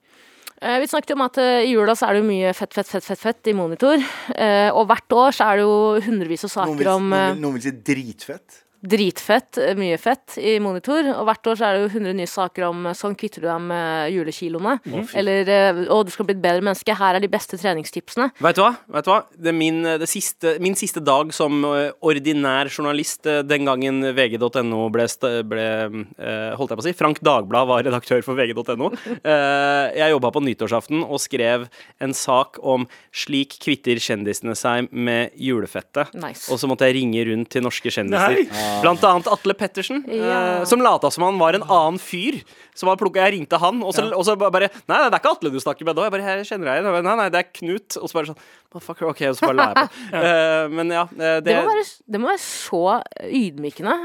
Eh, 0.61 0.79
Vi 0.81 0.87
snakket 0.91 1.13
jo 1.13 1.19
om 1.19 1.25
at 1.27 1.37
i 1.43 1.69
jula 1.71 1.93
så 1.95 2.09
er 2.09 2.17
det 2.17 2.23
jo 2.23 2.29
mye 2.31 2.55
fett, 2.57 2.73
fett, 2.75 2.89
fett, 2.89 3.05
fett, 3.05 3.21
fett 3.21 3.51
i 3.51 3.55
monitor. 3.55 4.01
Eh, 4.35 4.69
Og 4.73 4.87
hvert 4.89 5.15
år 5.19 5.35
så 5.35 5.51
er 5.51 5.59
det 5.61 5.67
jo 5.67 5.77
hundrevis 6.07 6.47
av 6.49 6.65
Noen 6.65 6.79
vil, 6.79 6.87
saker 6.89 6.95
om 6.95 7.09
noen, 7.13 7.19
eh, 7.29 7.37
noen 7.43 7.59
vil 7.59 7.67
si 7.67 7.75
dritfett. 7.91 8.63
Dritfett, 8.79 9.57
eh, 9.57 9.75
mye 9.75 9.97
fett 9.99 10.37
i 10.39 10.55
monitor. 10.63 11.03
Og 11.17 11.25
hvert 11.27 11.47
år 11.51 11.57
så 11.59 11.67
er 11.67 11.75
det 11.75 11.81
jo 11.83 11.99
100 11.99 12.15
nye 12.15 12.29
saker 12.29 12.67
om 12.69 12.85
eh, 12.87 12.95
sånn 12.97 13.17
kvitter 13.19 13.43
du 13.43 13.47
deg 13.49 13.65
med 13.67 14.13
julekiloene. 14.15 14.77
Eller 15.19 15.51
eh, 15.51 15.81
å, 15.91 15.99
du 16.07 16.11
skal 16.13 16.27
bli 16.29 16.37
et 16.37 16.43
bedre 16.43 16.63
menneske. 16.63 16.95
Her 16.95 17.17
er 17.17 17.23
de 17.23 17.31
beste 17.31 17.59
treningstipsene. 17.59 18.29
Vet 18.39 18.59
du 18.59 18.63
hva? 18.63 18.71
Vet 18.95 19.07
du 19.07 19.11
hva? 19.11 19.19
Det 19.35 19.51
er 19.51 19.57
min, 19.57 19.81
det 19.99 20.09
siste, 20.09 20.55
min 20.63 20.77
siste 20.79 21.03
dag 21.03 21.33
som 21.35 21.59
eh, 21.73 21.91
ordinær 21.99 22.71
journalist 22.71 23.27
eh, 23.27 23.41
den 23.43 23.67
gangen 23.67 23.99
vg.no 24.15 24.87
ble, 24.93 25.07
ble 25.49 25.67
eh, 25.67 26.55
Holdt 26.59 26.71
jeg 26.71 26.79
på 26.79 26.85
å 26.85 26.87
si? 26.87 26.95
Frank 26.97 27.19
Dagblad 27.25 27.67
var 27.69 27.83
redaktør 27.87 28.23
for 28.25 28.39
vg.no. 28.39 28.93
Eh, 29.19 29.85
jeg 29.99 30.15
jobba 30.15 30.31
på 30.33 30.43
nyttårsaften 30.45 31.03
og 31.03 31.19
skrev 31.21 31.67
en 31.99 32.15
sak 32.15 32.61
om 32.63 32.87
'Slik 33.11 33.57
kvitter 33.61 33.99
kjendisene 33.99 34.55
seg 34.57 34.87
med 34.93 35.35
julefettet'. 35.35 36.13
Nice. 36.15 36.47
Og 36.53 36.61
så 36.61 36.69
måtte 36.69 36.87
jeg 36.87 36.99
ringe 37.01 37.25
rundt 37.27 37.51
til 37.51 37.65
norske 37.65 37.91
kjendiser. 37.91 38.39
Nei. 38.47 38.69
Blant 38.83 39.04
annet 39.04 39.27
Atle 39.27 39.54
Pettersen, 39.60 40.04
Ja. 40.07 40.60
eh, 40.60 40.66
som 40.69 40.80
lata 40.81 41.10
som 41.12 41.24
han 41.25 41.38
var 41.39 41.54
en 41.57 41.63
annen 41.66 42.00
fyr. 42.00 42.38
Så 42.74 42.88
hadde 42.88 43.01
plukket, 43.01 43.19
Jeg 43.25 43.33
ringte 43.36 43.60
han, 43.60 43.81
og 43.83 43.92
så, 43.94 44.06
og 44.16 44.24
så 44.24 44.38
bare 44.39 44.69
Nei, 44.88 44.95
nei, 44.95 45.10
det 45.10 45.18
er 45.18 45.19
ikke 45.19 45.31
Atle 45.36 45.51
du 45.51 45.60
snakker 45.60 45.83
med 45.86 45.95
nå. 45.98 46.06
Jeg 46.07 46.12
bare, 46.13 46.38
jeg 46.39 46.48
kjenner 46.48 46.69
deg 46.69 46.83
igjen. 46.86 47.04
Nei, 47.04 47.16
nei, 47.19 47.30
det 47.33 47.39
er 47.42 47.50
Knut. 47.60 47.98
Og 48.00 48.07
så 48.10 48.13
bare 48.19 48.30
sånn 48.31 48.39
Fuck, 48.80 49.01
OK, 49.01 49.21
og 49.27 49.36
så 49.36 49.48
bare 49.50 49.57
la 49.60 49.68
jeg 49.74 49.75
på. 49.81 49.88
Eh, 50.19 50.68
men 50.69 50.89
ja, 50.94 51.04
eh, 51.19 51.39
Det 51.44 51.56
må, 51.57 51.66
være, 51.74 51.86
det 52.07 52.19
må 52.21 52.30
være 52.30 52.44
så 52.45 52.83
ydmykende, 53.25 53.95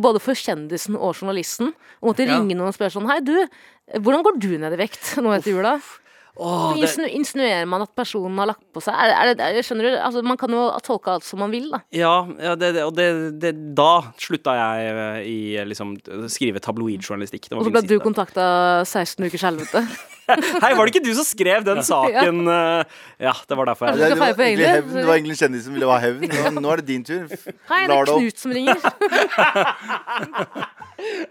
både 0.00 0.20
for 0.24 0.34
kjendisen 0.34 0.96
og 0.96 1.14
journalisten, 1.14 1.74
å 2.02 2.10
måtte 2.10 2.26
Ja. 2.26 2.38
ringe 2.38 2.56
noen 2.56 2.68
og 2.72 2.74
spørre 2.76 2.92
sånn 2.94 3.06
Hei, 3.10 3.20
du, 3.20 3.36
hvordan 4.00 4.24
går 4.24 4.40
du 4.40 4.50
ned 4.58 4.72
i 4.72 4.80
vekt 4.80 5.14
nå 5.22 5.30
etter 5.36 5.52
jula? 5.54 5.76
Åh, 5.78 6.00
Så 6.34 6.74
det, 6.74 6.80
insinu 6.88 7.08
insinuerer 7.14 7.66
man 7.70 7.84
at 7.84 7.92
personen 7.94 8.38
har 8.42 8.48
lagt 8.50 8.64
på 8.74 8.82
seg. 8.82 8.94
Er, 8.94 9.12
det- 9.12 9.38
er 9.38 9.52
det, 9.54 9.60
er, 9.60 9.66
skjønner 9.66 9.86
du? 9.86 9.96
Altså, 10.02 10.22
man 10.26 10.38
kan 10.40 10.50
jo 10.50 10.64
tolke 10.82 11.12
alt 11.14 11.24
som 11.26 11.38
man 11.44 11.52
vil, 11.54 11.68
da. 11.70 11.80
ja, 11.94 12.14
ja 12.42 12.54
og 12.54 12.96
det, 12.98 13.38
det, 13.42 13.52
da 13.78 13.90
slutta 14.18 14.56
jeg 14.58 14.88
eh, 14.90 15.20
i 15.30 15.36
eh, 15.60 15.68
liksom 15.70 15.94
skrive 16.32 16.58
tabloidjournalistikk. 16.64 17.50
Og 17.54 17.68
så 17.68 17.74
ble 17.74 17.84
du 17.86 17.98
kontakta 18.02 18.48
16 18.82 19.28
ukers 19.30 19.46
helvete. 19.46 19.84
Hei, 20.64 20.70
var 20.74 20.86
det 20.86 20.94
ikke 20.94 21.04
du 21.04 21.12
som 21.18 21.26
skrev 21.28 21.64
den 21.66 21.82
saken? 21.84 22.40
eh? 22.48 22.84
Ja, 23.26 23.32
det 23.48 23.56
var 23.58 23.66
derfor 23.70 23.90
jeg 23.90 23.98
det- 23.98 24.10
Det, 24.14 24.18
var, 24.20 24.32
det, 24.32 24.38
var 24.38 24.74
hevn. 24.74 24.94
det 24.96 25.06
var 25.08 25.14
egentlig 25.18 25.38
kjendisen 25.40 25.64
som 25.68 25.74
ville 25.76 25.90
ha 25.90 25.98
hevn. 26.02 26.24
Nå, 26.28 26.60
nå 26.64 26.72
er 26.72 26.76
det 26.82 26.86
din 26.92 27.04
tur. 27.04 27.26
Hei, 27.70 27.82
det 27.86 27.98
er. 27.98 28.12
Knut 28.14 28.38
som 28.44 28.52
ringer. 28.56 28.78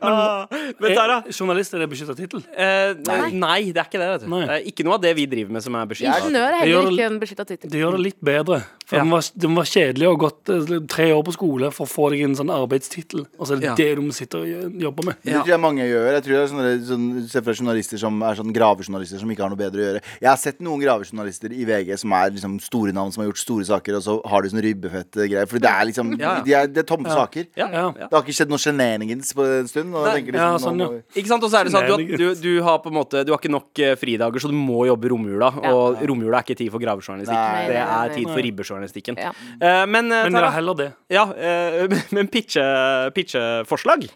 Ah, 0.04 0.46
Men 0.52 0.92
Tara 0.94 1.16
journalist 1.34 1.74
er 1.74 1.82
det 1.82 1.88
beskytta 1.90 2.14
tittel? 2.18 2.42
eh, 2.52 2.92
nei. 3.32 3.72
det 3.74 3.80
er 3.80 3.88
ikke 3.88 3.98
det. 4.02 4.10
vet 4.12 4.22
du 4.26 4.28
Nei. 4.30 4.42
Det 4.46 4.56
er 4.58 4.66
ikke 4.70 4.86
noe 4.86 4.98
av 5.00 5.02
det 5.06 5.14
vi 5.18 5.24
driver 5.32 5.56
med 5.56 5.64
som 5.66 5.78
er 5.80 5.88
beskyttet. 5.90 6.20
Ingeniør 6.28 6.50
er 6.50 6.60
heller 6.60 6.92
ikke 6.92 7.08
en 7.08 7.18
beskytta 7.22 7.46
tittel. 7.48 7.72
Det 7.74 7.80
gjør 7.82 7.96
det 7.98 8.02
litt 8.10 8.20
bedre. 8.22 8.60
For 8.86 9.00
Ja. 9.00 9.04
det, 9.08 9.12
var, 9.16 9.24
det 9.46 9.50
var 9.56 9.70
kjedelig 9.72 10.06
å 10.10 10.12
ha 10.14 10.20
gått 10.26 10.52
eh, 10.54 10.74
tre 10.94 11.08
år 11.16 11.24
på 11.26 11.34
skole 11.38 11.72
for 11.74 11.88
å 11.88 11.90
få 11.90 12.10
deg 12.14 12.22
en 12.28 12.36
sånn 12.38 12.52
arbeidstittel, 12.54 13.24
og 13.40 13.48
så 13.50 13.56
er 13.56 13.64
det 13.64 13.70
Ja. 13.72 13.76
det 13.80 13.90
du 13.98 14.12
sitter 14.14 14.44
og 14.44 14.48
jobber 14.52 14.84
jobbe 14.84 15.06
med. 15.10 15.16
Det 15.24 15.34
tror 15.40 15.54
jeg 15.56 15.64
mange 15.64 15.88
gjør. 15.90 16.10
Jeg 16.20 16.24
tror 16.28 16.34
det 16.36 16.44
er 16.44 16.52
sånne, 16.54 16.74
sånn, 16.92 17.08
Se 17.34 17.42
for 17.42 17.50
deg 17.54 17.60
journalister 17.64 17.98
som 18.04 18.22
er 18.22 18.36
sånn 18.36 18.54
gravejournalister 18.84 19.20
som 19.20 19.32
ikke 19.32 19.44
har 19.44 19.52
noe 19.52 19.60
bedre 19.60 19.80
å 19.82 19.86
gjøre. 19.88 20.02
Jeg 20.22 20.30
har 20.30 20.40
sett 20.40 20.60
noen 20.64 20.82
gravejournalister 20.82 21.54
i 21.56 21.66
VG 21.68 21.98
som 22.00 22.14
er 22.18 22.32
liksom 22.36 22.58
store 22.64 22.94
navn 22.96 23.12
som 23.14 23.24
har 23.24 23.30
gjort 23.32 23.42
store 23.42 23.66
saker, 23.68 23.98
og 23.98 24.04
så 24.06 24.16
har 24.30 24.44
de 24.44 24.52
sånn 24.54 24.64
ribbefett 24.64 25.12
greier. 25.24 25.48
For 25.50 25.60
det 25.64 25.70
er 25.72 25.86
liksom 25.90 26.14
Ja, 26.20 26.36
ja. 26.38 26.44
De 26.44 26.54
er, 26.54 26.68
Det 26.68 26.84
er 26.84 26.88
tomme 26.90 27.10
saker. 27.10 27.48
Ja, 27.56 27.68
Ja. 27.74 27.94
ja. 27.98 28.08
Det 28.08 28.12
har 28.14 28.24
ikke 28.24 28.36
skjedd 28.38 28.50
noe 28.50 28.62
shenanigans 28.62 29.34
på 29.34 29.46
en 29.46 29.68
stund. 29.68 29.94
Og 29.96 30.06
Nei. 30.08 30.22
liksom, 30.22 30.60
sånn, 30.60 30.80
ja. 30.80 30.88
må 30.88 31.02
Ikke 31.16 31.28
sant, 31.32 31.44
og 31.44 31.50
så 31.52 31.60
er 31.60 31.64
det 31.66 31.74
sånn 31.74 31.84
at 31.84 31.98
du, 31.98 32.18
du, 32.18 32.36
du 32.36 32.62
har 32.64 32.80
på 32.80 32.90
en 32.92 32.98
måte 32.98 33.24
Du 33.26 33.32
har 33.34 33.40
ikke 33.40 33.52
nok 33.52 33.80
eh, 33.80 33.96
fridager, 33.96 34.40
så 34.40 34.48
du 34.52 34.58
må 34.58 34.86
jobbe 34.88 35.10
romjula. 35.10 35.52
Og 35.74 36.02
romjula 36.08 36.40
er 36.42 36.44
ikke 36.48 36.58
tid 36.58 36.72
for 36.74 36.80
gravejournalistikk. 36.84 37.70
Det 37.70 37.80
er 37.80 38.14
tid 38.14 38.28
for 38.30 38.42
ribbejournalistikken. 38.44 39.18
Ja. 39.20 39.32
Eh, 39.60 39.86
men 39.88 40.12
uh, 40.12 40.24
Men 40.24 40.34
ja, 40.34 40.40
Tara, 40.40 40.52
heller 40.58 40.76
det. 40.80 40.90
ja, 41.10 41.24
uh, 41.26 41.98
men 42.16 42.28
pitche- 42.28 43.14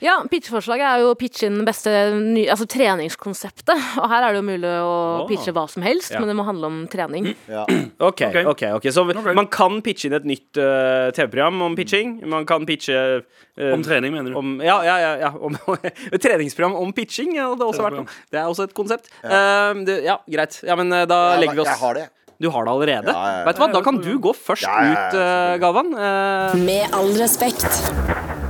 Ja, 0.01 0.19
pitcheforslaget 0.29 0.85
er 0.87 1.03
jo 1.03 1.11
å 1.13 1.17
pitche 1.19 1.47
inn 1.49 1.59
det 1.61 1.67
beste 1.69 1.91
ny, 2.17 2.47
altså 2.51 2.67
treningskonseptet. 2.69 3.75
Og 4.01 4.09
her 4.11 4.23
er 4.27 4.33
det 4.35 4.41
jo 4.41 4.45
mulig 4.47 4.56
å 4.65 5.21
Åh. 5.21 5.27
pitche 5.29 5.53
hva 5.53 5.67
som 5.69 5.83
helst, 5.83 6.11
Ja. 6.11 6.19
men 6.19 6.27
det 6.29 6.35
må 6.39 6.45
handle 6.47 6.65
om 6.65 6.87
trening. 6.87 7.35
ja. 7.47 7.65
Ok, 7.99 8.21
Ok. 8.45 8.63
ok, 8.77 8.83
Så 8.93 9.03
man 9.35 9.47
kan 9.47 9.81
pitche 9.81 10.05
inn 10.07 10.13
et 10.13 10.25
nytt 10.25 10.57
uh, 10.57 11.11
TV-program 11.11 11.61
om 11.61 11.75
pitching. 11.75 12.21
Man 12.29 12.45
kan 12.45 12.65
pitche 12.65 12.93
uh, 13.21 13.73
Om 13.73 13.83
trening, 13.83 14.13
mener 14.13 14.31
du? 14.31 14.37
om, 14.37 14.59
ja, 14.61 14.83
ja, 14.85 14.97
ja, 14.99 15.13
ja 15.25 15.31
om, 15.39 15.57
treningsprogram 16.23 16.75
om 16.75 16.93
pitching. 16.93 17.35
Ja, 17.35 17.49
det, 17.55 17.61
har 17.65 17.73
også 17.73 17.87
vært 17.87 17.97
noe. 18.01 18.19
det 18.31 18.39
er 18.39 18.45
også 18.47 18.63
et 18.69 18.73
konsept. 18.77 19.09
Ja, 19.23 19.73
det, 19.73 20.03
ja 20.05 20.19
greit. 20.29 20.61
Ja, 20.63 20.75
men 20.75 20.89
da 20.89 21.37
legger 21.37 21.53
vi 21.57 21.65
oss 21.65 21.73
jeg 21.73 21.81
har 21.81 21.93
det. 22.01 22.07
Du 22.37 22.49
har 22.53 22.65
det 22.65 22.71
allerede? 22.71 23.13
Ja, 23.13 23.29
ja, 23.29 23.37
ja. 23.39 23.45
Vet 23.47 23.57
du 23.57 23.61
hva, 23.63 23.67
Da 23.73 23.81
kan 23.85 23.97
du 24.01 24.11
gå 24.21 24.33
først 24.37 24.67
Ja, 24.67 24.75
ja, 24.85 24.91
ja, 24.91 25.07
ut, 25.07 25.17
uh, 25.17 25.53
Galvan. 25.63 25.93
Uh, 25.97 26.57
Med 26.61 26.93
all 26.93 27.09
respekt. 27.17 27.65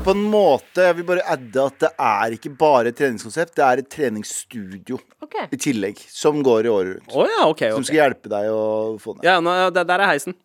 På 0.04 0.12
en 0.12 0.24
måte, 0.32 0.90
Jeg 0.90 1.00
vil 1.00 1.08
bare 1.08 1.24
adde 1.28 1.66
at 1.72 1.80
det 1.84 1.92
er 1.96 2.36
ikke 2.38 2.52
bare 2.60 2.92
et 2.92 3.00
treningskonsept, 3.00 3.56
det 3.56 3.66
er 3.66 3.84
et 3.84 3.90
treningsstudio 3.92 5.00
okay. 5.24 5.48
i 5.52 5.60
tillegg. 5.60 6.00
Som 6.12 6.44
går 6.44 6.68
i 6.68 6.72
året 6.72 6.98
rundt. 6.98 7.16
Oh, 7.16 7.28
ja, 7.28 7.48
okay. 7.48 7.72
Som 7.76 7.88
skal 7.88 8.04
hjelpe 8.04 8.32
deg 8.32 8.52
å 8.52 8.96
få 9.04 9.18
ned. 9.18 9.28
Ja, 9.28 9.40
nå, 9.44 9.56
der 9.72 9.96
er 9.98 10.10
heisen. 10.12 10.36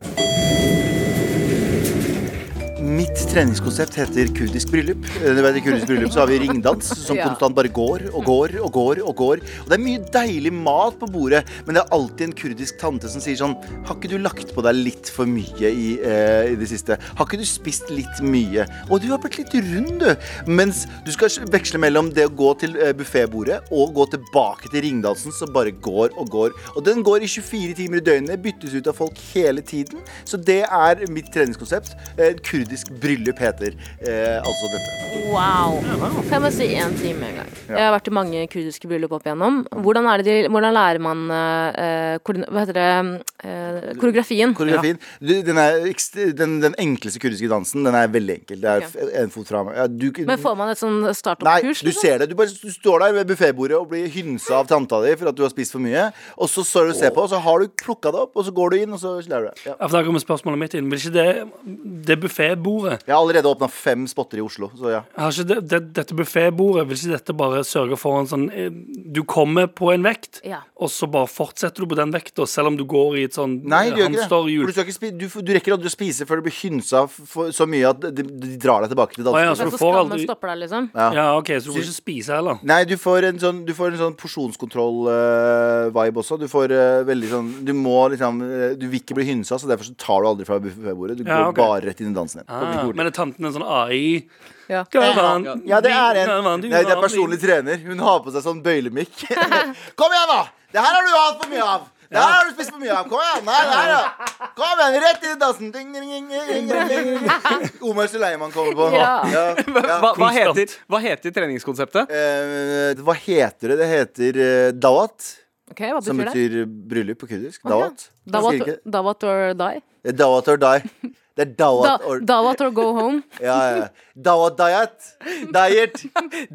Treningskonsept 3.32 3.94
heter 3.96 4.28
kurdisk 4.36 4.68
bryllup. 4.68 5.06
Eh, 5.24 5.38
I 5.56 5.60
kurdisk 5.64 5.86
bryllup 5.88 6.10
så 6.12 6.20
har 6.20 6.28
vi 6.28 6.36
ringdans 6.42 6.90
som 7.00 7.16
Ja. 7.22 7.30
konstant 7.30 7.54
bare 7.56 7.70
går 7.72 8.10
og 8.12 8.26
går 8.26 8.58
og 8.60 8.72
går. 8.74 8.98
Og 9.08 9.14
går 9.16 9.40
Og 9.62 9.70
det 9.70 9.76
er 9.78 9.80
mye 9.80 10.02
deilig 10.12 10.52
mat 10.52 10.98
på 11.00 11.08
bordet, 11.08 11.40
men 11.64 11.78
det 11.78 11.80
er 11.80 11.94
alltid 11.96 12.26
en 12.26 12.34
kurdisk 12.36 12.76
tante 12.76 13.08
som 13.08 13.24
sier 13.24 13.38
sånn 13.40 13.54
Har 13.88 13.96
ikke 13.96 14.10
du 14.12 14.18
lagt 14.20 14.52
på 14.52 14.64
deg 14.66 14.76
litt 14.76 15.08
for 15.08 15.24
mye 15.24 15.70
i, 15.70 15.94
eh, 16.04 16.50
i 16.52 16.58
det 16.60 16.68
siste? 16.68 16.98
Har 17.00 17.24
ikke 17.24 17.40
du 17.40 17.46
spist 17.48 17.88
litt 17.88 18.20
mye? 18.20 18.66
Og 18.90 19.00
du 19.00 19.08
har 19.08 19.22
blitt 19.22 19.40
litt 19.40 19.56
rund, 19.64 20.04
du. 20.04 20.12
Mens 20.52 20.84
du 21.06 21.10
skal 21.16 21.32
veksle 21.48 21.80
mellom 21.80 22.12
det 22.12 22.28
å 22.28 22.34
gå 22.36 22.52
til 22.60 22.76
eh, 22.76 22.92
buffetbordet 22.92 23.62
og 23.72 23.96
gå 23.96 24.08
tilbake 24.12 24.68
til 24.68 24.84
ringdansen, 24.84 25.32
som 25.32 25.48
bare 25.56 25.72
går 25.72 26.18
og 26.20 26.28
går. 26.36 26.52
Og 26.76 26.84
den 26.84 27.00
går 27.00 27.24
i 27.24 27.32
24 27.32 27.80
timer 27.80 28.02
i 28.02 28.06
døgnet, 28.12 28.44
byttes 28.44 28.76
ut 28.76 28.92
av 28.92 29.00
folk 29.00 29.16
hele 29.32 29.64
tiden. 29.64 30.04
Så 30.28 30.36
det 30.36 30.66
er 30.68 31.06
mitt 31.08 31.32
treningskonsept. 31.32 31.96
Eh, 32.18 32.36
kurdisk 32.44 32.92
bryllup 33.00 33.21
heter 33.30 33.74
eh, 34.02 34.38
altså 34.42 34.70
dette. 34.72 34.98
Wow. 35.30 35.78
Kan 35.82 36.32
jeg 36.32 36.40
bare 36.42 36.50
si 36.52 36.66
én 36.74 36.94
time 36.98 37.22
en 37.28 37.36
gang? 37.36 37.48
Jeg 37.68 37.78
har 37.86 37.92
vært 37.94 38.08
i 38.08 38.12
mange 38.16 38.46
kurdiske 38.48 38.88
bryllup 38.88 39.12
opp 39.12 39.24
igjennom. 39.26 39.62
Hvordan, 39.70 40.06
er 40.10 40.22
det 40.22 40.26
de, 40.26 40.48
hvordan 40.48 40.72
lærer 40.74 40.98
man 41.00 41.22
eh, 41.30 42.18
koordina- 42.24 42.48
hva 42.50 42.64
heter 42.64 42.72
det, 42.78 43.22
eh, 43.44 43.92
koreografien? 44.00 44.54
Koreografien. 44.56 44.98
Du, 45.20 45.32
Den, 45.42 45.58
er, 45.58 45.80
ekst- 45.90 46.18
den, 46.36 46.60
den 46.60 46.74
enkleste 46.78 47.20
kurdiske 47.22 47.48
dansen 47.48 47.84
Den 47.84 47.94
er 47.94 48.08
veldig 48.08 48.34
enkel. 48.40 48.60
Det 48.60 48.68
er 48.70 48.82
Ok. 48.82 48.88
f- 48.96 49.14
en 49.22 49.30
fot 49.30 49.46
fram. 49.48 49.68
Ja, 49.76 49.86
du, 49.86 50.10
Men 50.26 50.38
får 50.38 50.56
man 50.56 50.68
et 50.72 50.78
sånn 50.80 51.00
Nei, 51.02 51.12
startup-kurs? 51.14 51.82
du 51.84 51.92
ser 51.92 52.18
det. 52.18 52.28
Du, 52.30 52.34
bare, 52.34 52.48
du 52.48 52.70
står 52.72 53.00
der 53.06 53.12
ved 53.20 53.26
buffetbordet 53.32 53.76
og 53.78 53.88
blir 53.92 54.08
hynsa 54.08 54.58
av 54.60 54.66
tanta 54.68 55.00
di 55.04 55.14
for 55.16 55.28
at 55.28 55.36
du 55.36 55.42
har 55.42 55.50
spist 55.50 55.72
for 55.72 55.80
mye. 55.80 56.10
Og 56.38 56.48
så 56.48 56.64
står 56.66 56.88
du 56.90 56.94
og 56.96 56.96
ser 56.98 57.10
på, 57.14 57.22
og 57.22 57.30
så 57.30 57.40
har 57.40 57.58
du 57.60 57.68
plukka 57.68 58.10
det 58.12 58.20
opp, 58.26 58.36
og 58.36 58.44
så 58.48 58.52
går 58.54 58.70
du 58.70 58.76
inn, 58.82 58.92
og 58.92 59.00
så 59.00 59.16
lærer 59.22 59.48
du 59.48 59.50
det. 59.52 59.66
Ja. 59.66 59.74
Ja, 59.78 59.86
for 59.86 59.96
Da 59.98 60.02
kommer 60.06 60.20
spørsmålet 60.24 60.58
mitt 60.58 60.74
inn. 60.74 60.88
Vil 60.90 60.98
ikke 60.98 61.12
det, 61.12 62.06
det 62.08 62.18
buffetbordet 62.22 63.00
Jeg 63.12 63.18
har 63.18 63.22
allerede 63.26 63.50
åpna 63.52 63.68
fem 63.68 64.06
spotter 64.08 64.40
i 64.40 64.44
Oslo, 64.44 64.70
så 64.78 64.88
ja. 64.94 65.02
har 65.20 65.34
ikke 65.34 65.44
det, 65.50 65.58
det, 65.68 65.80
Dette 66.00 66.16
buffetbordet, 66.16 66.86
vil 66.88 66.96
ikke 66.96 67.12
dette 67.18 67.34
bare 67.36 67.60
sørge 67.68 67.98
for 68.00 68.22
en 68.22 68.28
sånn 68.30 68.46
eh, 68.56 68.70
Du 69.12 69.20
kommer 69.28 69.68
på 69.68 69.90
en 69.92 70.04
vekt, 70.06 70.40
Ja. 70.48 70.62
og 70.80 70.88
så 70.92 71.08
bare 71.12 71.28
fortsetter 71.28 71.84
du 71.84 71.90
på 71.92 71.98
den 71.98 72.14
vekta, 72.14 72.46
selv 72.48 72.70
om 72.72 72.78
du 72.80 72.86
går 72.88 73.18
i 73.20 73.26
et 73.28 73.36
sånn 73.36 73.58
Nei, 73.68 73.90
du 73.92 74.00
gjør 74.00 74.16
ikke 74.16 74.30
det. 74.32 74.72
Du, 74.72 74.80
ikke 74.82 74.96
spi 74.96 75.12
du, 75.12 75.26
du 75.28 75.52
rekker 75.58 75.76
aldri 75.76 75.92
å 75.92 75.94
spise 75.94 76.24
før 76.28 76.40
du 76.40 76.46
blir 76.48 76.56
hynsa 76.56 77.04
så 77.52 77.68
mye 77.68 77.90
at 77.92 78.00
de, 78.16 78.24
de 78.24 78.54
drar 78.62 78.86
deg 78.86 78.94
tilbake 78.94 79.18
til 79.18 79.28
Å, 79.28 79.36
ja, 79.36 79.50
dansen. 79.52 79.68
så 79.68 79.76
du 79.76 79.82
får 79.82 80.00
aldri 80.00 80.24
stopper 80.24 80.54
deg, 80.54 80.62
liksom? 80.64 80.88
Ja, 80.96 81.28
OK, 81.36 81.52
så 81.58 81.68
du 81.68 81.76
får 81.76 81.84
ikke 81.84 81.98
spise 81.98 82.32
heller? 82.38 82.62
Nei, 82.72 82.80
du 82.88 82.96
får 83.00 83.28
en 83.28 83.40
sånn, 83.42 83.60
du 83.68 83.74
får 83.76 83.92
en 83.92 84.00
sånn 84.06 84.16
porsjonskontroll-vibe 84.18 86.22
også. 86.22 86.38
Du 86.40 86.46
får 86.50 86.72
uh, 86.74 87.02
veldig 87.08 87.30
sånn 87.30 87.50
Du 87.66 87.72
må 87.76 87.96
liksom 88.12 88.40
eh, 88.46 88.74
Du 88.78 88.86
vil 88.88 89.00
ikke 89.02 89.16
bli 89.18 89.26
hynsa, 89.28 89.58
så 89.60 89.68
derfor 89.70 89.86
så 89.88 89.94
tar 90.00 90.24
du 90.24 90.30
aldri 90.32 90.46
fra 90.48 90.58
buffetbordet. 90.62 91.18
Du 91.20 91.24
Ja, 91.28 91.42
går 91.50 91.56
bare 91.58 91.82
rett 91.86 92.00
inn 92.02 92.12
i 92.12 92.16
dansen 92.16 92.42
igjen. 92.42 92.50
Ah, 92.52 92.82
Kommer 93.02 93.10
ikke 93.10 93.10
men 93.10 93.10
er 93.10 93.16
tanten 93.16 93.46
en 93.48 93.54
sånn 93.56 93.64
AI? 93.66 94.28
Ja. 94.70 94.84
Gavan, 94.90 95.62
Ja, 95.66 95.80
det 95.82 95.90
er 95.90 96.22
en. 96.22 96.60
Du 96.60 96.68
Nei, 96.68 96.84
det 96.86 96.94
er 96.94 97.00
personlig 97.02 97.40
trener. 97.42 97.80
Hun 97.82 97.98
har 97.98 98.20
på 98.22 98.30
seg 98.32 98.44
sånn 98.44 98.62
bøylemikk. 98.62 99.24
Kom 99.98 100.14
igjen, 100.14 100.30
da! 100.30 100.44
Det 100.72 100.80
her 100.80 100.94
har 100.94 101.02
du 101.04 101.16
hatt 101.16 101.42
for 101.42 101.50
mye 101.50 101.64
av. 101.66 101.88
Det 102.12 102.20
her 102.20 102.32
har 102.36 102.46
du 102.46 102.52
spist 102.54 102.70
for 102.70 102.80
mye 102.80 102.94
av. 102.94 103.08
Kom 103.10 103.20
igjen. 103.20 103.44
Nei, 103.48 103.58
nei, 103.68 103.82
ja. 103.90 104.48
Kom 104.56 104.80
igjen, 104.84 104.98
rett 105.02 105.26
i 105.26 105.34
dassen. 105.40 105.72
Ding, 105.74 105.92
ding, 105.92 106.08
ding, 106.12 106.30
ding, 106.30 106.70
ding, 106.70 106.88
ding. 106.92 107.70
Omar 107.90 108.08
Suleiman 108.12 108.52
kommer 108.54 108.76
på. 108.78 108.88
Ja. 108.94 109.12
Ja, 109.32 109.44
Hva, 109.74 109.84
ja. 109.88 109.98
hva, 110.20 110.30
heter, 110.36 110.76
hva 110.92 111.00
heter 111.04 111.34
treningskonseptet? 111.40 112.12
Eh, 112.12 113.02
hva 113.02 113.16
heter 113.18 113.74
det? 113.74 113.80
Det 113.82 113.88
heter 113.96 114.40
uh, 114.42 114.68
dawat. 114.76 115.32
Okay, 115.72 115.90
Hva 115.90 116.04
Som 116.04 116.20
betyr 116.20 116.60
det? 116.62 116.68
bryllup 116.68 117.18
på 117.24 117.32
kurdisk. 117.32 117.64
Okay. 117.64 117.72
Dawat. 117.72 118.06
Dawat, 118.36 118.78
dawat 118.84 119.26
or 119.26 119.56
die? 119.58 119.82
Det 120.04 120.14
er 120.14 120.18
Dawat 120.20 120.52
or 120.52 120.60
die. 120.60 121.12
Det 121.32 121.42
er 121.46 121.50
Da, 121.56 121.64
dawat 121.64 122.02
or 122.04 122.18
dawat 122.20 122.60
or 122.60 122.70
go 122.76 122.92
home? 122.92 123.22
Ja, 123.40 123.56
ja. 123.76 123.86
Dawat 124.14 124.58
diet. 124.58 125.06
Diet. 125.54 126.02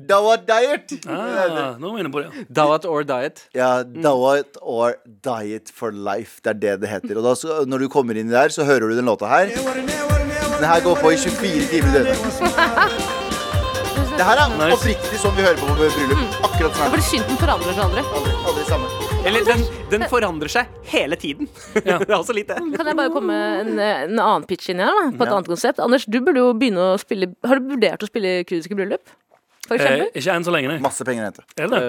Dawat 0.10 0.44
diet. 0.46 0.94
Ah, 1.10 1.74
nå 1.82 1.90
er 1.90 1.96
vi 1.96 2.04
inne 2.04 2.12
på 2.14 2.22
det. 2.22 2.46
Dawat 2.54 2.86
or 2.86 3.02
diet? 3.10 3.42
Ja, 3.58 3.82
Dawat 3.84 4.60
or 4.62 4.94
Diet 5.26 5.72
for 5.74 5.90
life. 5.92 6.38
Det 6.46 6.54
er 6.54 6.60
det 6.62 6.76
det 6.86 6.90
heter. 6.94 7.18
Og 7.18 7.26
da, 7.26 7.34
så, 7.42 7.64
når 7.66 7.88
du 7.88 7.90
kommer 7.90 8.14
inn 8.22 8.30
der, 8.30 8.54
så 8.54 8.68
hører 8.70 8.92
du 8.94 8.96
den 9.02 9.10
låta 9.10 9.26
her. 9.34 9.50
Den 9.50 10.66
her 10.70 10.82
går 10.86 11.02
på 11.02 11.12
i 11.14 11.18
24 11.26 11.68
timer 11.74 11.90
i 11.90 11.98
døgnet. 11.98 13.18
Det 14.18 14.26
her 14.26 14.40
er 14.42 14.54
Nice. 14.58 14.74
oppriktig 14.78 15.20
sånn 15.22 15.36
vi 15.38 15.44
hører 15.46 15.60
på 15.62 15.68
på 15.70 15.76
bryllup. 15.78 16.40
Akkurat 16.48 16.74
sånn 16.80 16.90
fordi 16.94 17.06
synten 17.06 17.38
forandrer 17.38 17.74
seg 17.78 17.84
aldri. 17.86 18.06
Aldri, 18.18 18.34
aldri 18.50 18.64
samme. 18.70 18.97
Eller 19.28 19.46
den, 19.48 19.64
den 19.92 20.06
forandrer 20.12 20.52
seg 20.52 20.74
hele 20.92 21.18
tiden. 21.20 21.50
det 21.76 21.94
er 22.08 22.16
også 22.18 22.36
litt 22.38 22.50
det. 22.52 22.58
Kan 22.78 22.90
jeg 22.92 22.98
bare 23.00 23.14
komme 23.14 23.36
en, 23.62 23.74
en 23.78 24.18
annen 24.18 24.48
pitch 24.50 24.72
inn 24.74 24.82
her, 24.84 24.92
da, 24.96 25.06
på 25.14 25.28
et 25.28 25.34
annet 25.36 25.52
konsept? 25.52 25.82
Anders, 25.84 26.08
du 26.08 26.20
burde 26.24 26.42
jo 26.44 26.52
begynne 26.58 26.94
å 26.94 26.98
spille 27.02 27.32
Har 27.48 27.60
du 27.62 27.72
vurdert 27.76 28.04
å 28.06 28.10
spille 28.10 28.40
kurdiske 28.48 28.78
bryllup? 28.78 29.16
For 29.68 29.76
Eh, 29.84 30.06
ikke 30.16 30.32
enn 30.32 30.46
så 30.48 30.52
lenge, 30.56 30.70
nei. 30.72 30.78
Masse 30.80 31.04
penger 31.04 31.26
å 31.26 31.28
hente. 31.28 31.44
Er 31.60 31.68
det? 31.68 31.80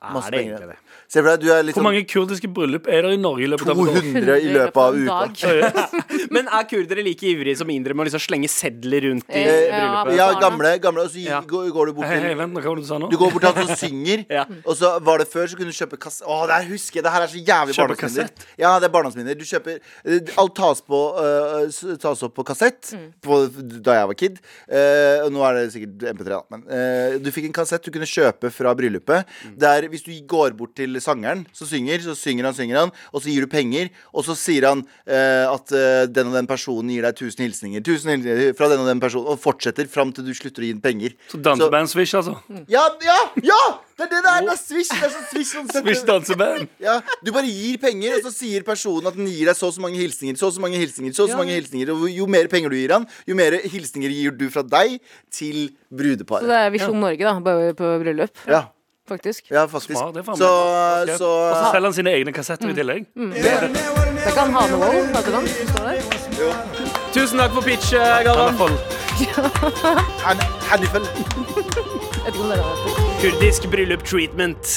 Masse 0.00 0.30
Er 0.30 0.32
det 0.32 0.38
penger. 0.38 0.54
egentlig 0.54 0.70
det? 0.70 0.78
Se 1.10 1.18
for 1.18 1.26
deg, 1.32 1.40
du 1.42 1.48
er 1.50 1.64
litt 1.66 1.74
Hvor 1.74 1.82
sånn 1.82 1.86
mange 1.88 2.04
kurdiske 2.06 2.46
bryllup 2.54 2.84
er 2.86 3.02
det 3.02 3.16
i 3.16 3.18
Norge 3.18 3.42
i 3.42 3.48
løpet 3.50 3.66
av 3.72 3.80
et 3.82 3.88
år? 3.90 3.96
200 4.04 4.34
i 4.46 4.50
løpet 4.54 4.76
av 4.78 4.98
uka. 5.00 5.86
Men 6.36 6.46
er 6.54 6.66
kurdere 6.70 7.02
like 7.02 7.24
ivrige 7.26 7.56
som 7.58 7.72
indere 7.74 7.96
med 7.98 8.04
å 8.04 8.06
liksom 8.06 8.22
slenge 8.22 8.50
sedler 8.52 9.08
rundt 9.08 9.26
i 9.26 9.40
Eh, 9.40 9.64
ja, 9.72 10.04
bryllupet? 10.06 10.14
Ja, 10.20 10.28
gamle, 10.38 10.70
gamle 10.84 11.02
Og 11.02 11.10
så 11.10 11.24
Ja. 11.24 11.40
går, 11.50 11.66
går 11.74 11.90
du 11.90 11.92
bort 11.96 12.06
Hei, 12.06 12.20
hei, 12.22 12.28
til 12.30 12.38
vent 12.38 12.54
nå, 12.54 12.62
hva 12.62 12.70
var 12.70 12.78
det 12.78 12.84
du 12.84 12.90
sa 12.92 12.98
nå? 13.02 13.08
Du 13.10 13.16
går 13.18 13.32
bort 13.34 13.42
til 13.42 13.58
han 13.58 13.66
som 13.72 13.80
synger, 13.80 14.22
Ja. 14.38 14.44
og 14.62 14.76
så 14.78 14.92
var 15.02 15.18
det 15.18 15.26
før 15.32 15.50
så 15.50 15.58
kunne 15.58 15.74
du 15.74 15.78
kjøpe 15.80 15.98
kasse... 16.06 16.22
Å, 16.22 16.36
det 16.46 16.60
her 16.60 16.68
husker 16.70 17.00
jeg! 17.00 17.06
Det 17.08 17.14
her 17.16 17.26
er 17.26 17.32
så 17.34 17.42
jævlig 17.50 17.74
Kjøpe 17.80 17.96
barndomsminner. 17.96 18.46
Ja, 18.62 18.72
det 18.78 18.86
er 18.90 18.94
barndomsminner. 18.94 19.40
Du 19.40 19.44
kjøper 19.50 19.80
eh, 19.80 20.32
Alt 20.44 20.54
tas, 20.60 20.84
på, 20.86 21.02
eh, 21.24 21.66
s- 21.74 21.98
tas 22.06 22.22
opp 22.28 22.36
på 22.38 22.46
kassett 22.52 22.92
på, 23.26 23.40
da 23.82 23.98
jeg 23.98 24.12
var 24.12 24.20
kid. 24.22 24.38
Eh, 24.70 25.26
og 25.26 25.34
nå 25.34 25.42
er 25.50 25.58
det 25.58 25.66
sikkert 25.74 26.06
MP3, 26.14 26.30
da. 26.36 26.40
Men 26.54 26.64
eh, 26.70 27.18
du 27.18 27.32
fikk 27.34 27.50
en 27.50 27.58
kassett 27.58 27.82
du 27.82 27.90
kunne 27.98 28.06
kjøpe 28.06 28.54
fra 28.54 28.76
bryllupet. 28.78 29.26
Der 29.58 29.90
hvis 29.90 30.06
du 30.06 30.14
går 30.30 30.54
bort 30.54 30.76
til 30.78 30.99
sangeren 31.04 31.44
som 31.56 31.68
synger, 31.70 32.02
så 32.04 32.14
synger 32.18 32.48
han, 32.50 32.56
synger 32.56 32.80
han, 32.84 32.92
og 33.12 33.22
så 33.22 33.32
gir 33.32 33.46
du 33.46 33.50
penger, 33.50 33.90
og 34.14 34.24
så 34.26 34.36
sier 34.38 34.68
han 34.68 34.84
eh, 35.06 35.44
at 35.50 35.74
eh, 35.76 36.06
den 36.10 36.30
og 36.32 36.38
den 36.38 36.48
personen 36.50 36.92
gir 36.94 37.04
deg 37.06 37.16
1000 37.18 37.44
hilsninger. 37.46 37.84
1000 37.84 38.14
hilsninger 38.14 38.56
fra 38.58 38.70
den 38.72 38.82
og 38.84 38.90
den 38.90 39.02
personen, 39.02 39.30
og 39.32 39.40
fortsetter 39.42 39.88
fram 39.90 40.12
til 40.16 40.26
du 40.28 40.34
slutter 40.36 40.64
å 40.64 40.68
gi 40.68 40.74
den 40.76 40.84
penger. 40.84 41.16
Så 41.32 41.40
danseband-swish, 41.44 42.16
altså. 42.20 42.36
Ja, 42.70 42.86
ja, 43.06 43.20
ja! 43.44 43.62
Det 44.00 44.06
er 44.06 44.10
det 44.14 44.20
det 44.24 44.30
er! 44.32 44.44
Det 44.46 44.52
er 44.54 44.60
Swish. 44.60 44.88
Det 44.96 45.04
er 45.04 45.10
sånn 45.12 45.26
Swish 45.28 45.50
sånn 45.52 45.66
Swish 45.74 46.04
danseband. 46.08 46.70
ja, 46.80 46.94
Du 47.20 47.28
bare 47.36 47.50
gir 47.50 47.76
penger, 47.82 48.16
og 48.16 48.24
så 48.24 48.32
sier 48.32 48.64
personen 48.64 49.10
at 49.10 49.18
den 49.18 49.28
gir 49.28 49.50
deg 49.50 49.58
så 49.58 49.68
og 49.68 49.74
så 49.76 49.82
mange 49.84 50.00
hilsninger. 50.00 50.38
Så 50.40 50.48
og 50.48 50.54
så 50.56 50.62
mange 50.64 50.80
hilsninger, 50.80 51.12
så 51.12 51.26
og 51.26 51.34
så 51.34 51.36
mange 51.36 51.52
hilsninger 51.52 51.92
Og 51.92 52.06
jo 52.08 52.24
mer 52.30 52.48
penger 52.48 52.72
du 52.72 52.78
gir 52.78 52.94
han, 52.96 53.04
jo 53.28 53.36
mer 53.36 53.58
hilsninger 53.60 54.14
gir 54.14 54.32
du 54.40 54.46
fra 54.52 54.64
deg 54.64 54.96
til 55.34 55.68
brudeparet. 55.92 56.46
Så 56.46 56.52
det 56.54 56.60
er 56.64 56.72
Visjon 56.74 56.96
Norge, 57.02 57.26
da, 57.28 57.34
bare 57.44 57.74
på 57.76 57.92
bryllup. 58.00 58.40
Ja, 58.48 58.62
Faktisk. 59.10 59.50
ja 59.50 59.64
faktisk. 59.66 59.90
Smart, 59.96 60.14
det 60.14 60.22
er 60.22 60.34
så, 60.34 60.36
Så, 60.38 61.16
så 61.18 61.30
Og 61.30 61.56
så 61.56 61.64
selger 61.74 61.88
han 61.88 61.96
sine 61.98 62.12
egne 62.14 62.32
kassetter 62.36 62.70
i 62.70 62.76
tillegg. 62.78 63.06
Det 63.16 64.32
kan 64.36 64.54
Hanevold, 64.54 65.10
vet 65.16 65.26
du 65.26 65.32
den? 65.34 65.48
som 65.48 65.74
står 65.74 65.84
der. 65.90 65.98
Tusen 67.14 67.38
takk 67.42 67.52
for 67.56 67.66
pitch, 67.66 67.92
eh, 67.98 68.22
Galvan. 68.28 68.76
Han- 70.26 70.46
Hannifel. 70.70 71.04
Vet 72.24 72.38
vet. 72.38 73.20
Kurdisk 73.20 73.66
bryllup 73.72 74.04
treatment. 74.06 74.76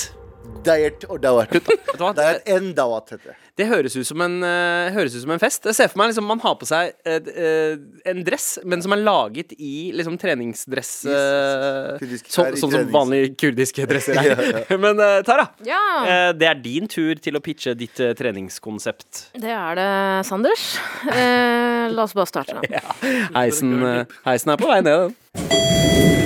Diet 0.66 1.06
og 1.10 1.22
dawat. 1.24 1.54
Vet 1.54 1.68
du 2.00 2.04
hva? 2.04 2.14
En 2.58 2.74
dawat 2.78 3.14
heter 3.14 3.34
det. 3.34 3.38
Det 3.56 3.68
høres 3.70 3.94
ut 3.94 4.08
som 4.10 4.18
en, 4.26 4.40
uh, 4.42 4.90
høres 4.96 5.14
ut 5.14 5.22
som 5.22 5.30
en 5.36 5.42
fest. 5.42 5.68
Jeg 5.70 5.76
ser 5.78 5.90
for 5.92 6.00
meg 6.02 6.10
liksom 6.10 6.26
man 6.26 6.40
har 6.42 6.56
på 6.58 6.66
seg 6.66 6.96
eh, 7.06 7.76
en 8.10 8.24
dress, 8.26 8.48
men 8.66 8.82
som 8.82 8.96
er 8.96 9.04
laget 9.04 9.54
i 9.62 9.92
liksom 9.94 10.16
treningsdress. 10.18 10.94
uh, 11.06 12.02
sånn 12.02 12.18
sånn 12.26 12.58
som 12.58 12.74
trenings- 12.74 12.96
vanlige 12.96 13.36
kurdiske 13.38 13.86
dresser 13.90 14.18
er. 14.18 14.66
Men 14.84 14.98
eh, 15.00 15.20
Tara, 15.28 15.46
Ja, 15.68 15.84
eh, 16.02 16.32
det 16.34 16.50
er 16.50 16.58
din 16.66 16.90
tur 16.90 17.14
til 17.22 17.38
å 17.38 17.44
pitche 17.46 17.76
ditt 17.78 18.02
treningskonsept. 18.18 19.28
det 19.38 19.54
er 19.54 19.78
det, 19.78 19.90
Sanders. 20.26 20.66
Eh, 21.14 21.92
la 21.94 22.08
oss 22.10 22.18
bare 22.18 22.32
starte. 22.34 22.58
da. 22.58 22.82
Heisen, 23.38 23.78
heisen 24.26 24.56
er 24.56 24.58
på 24.66 24.74
vei 24.74 24.82
ned. 24.82 25.14
den. 25.38 26.23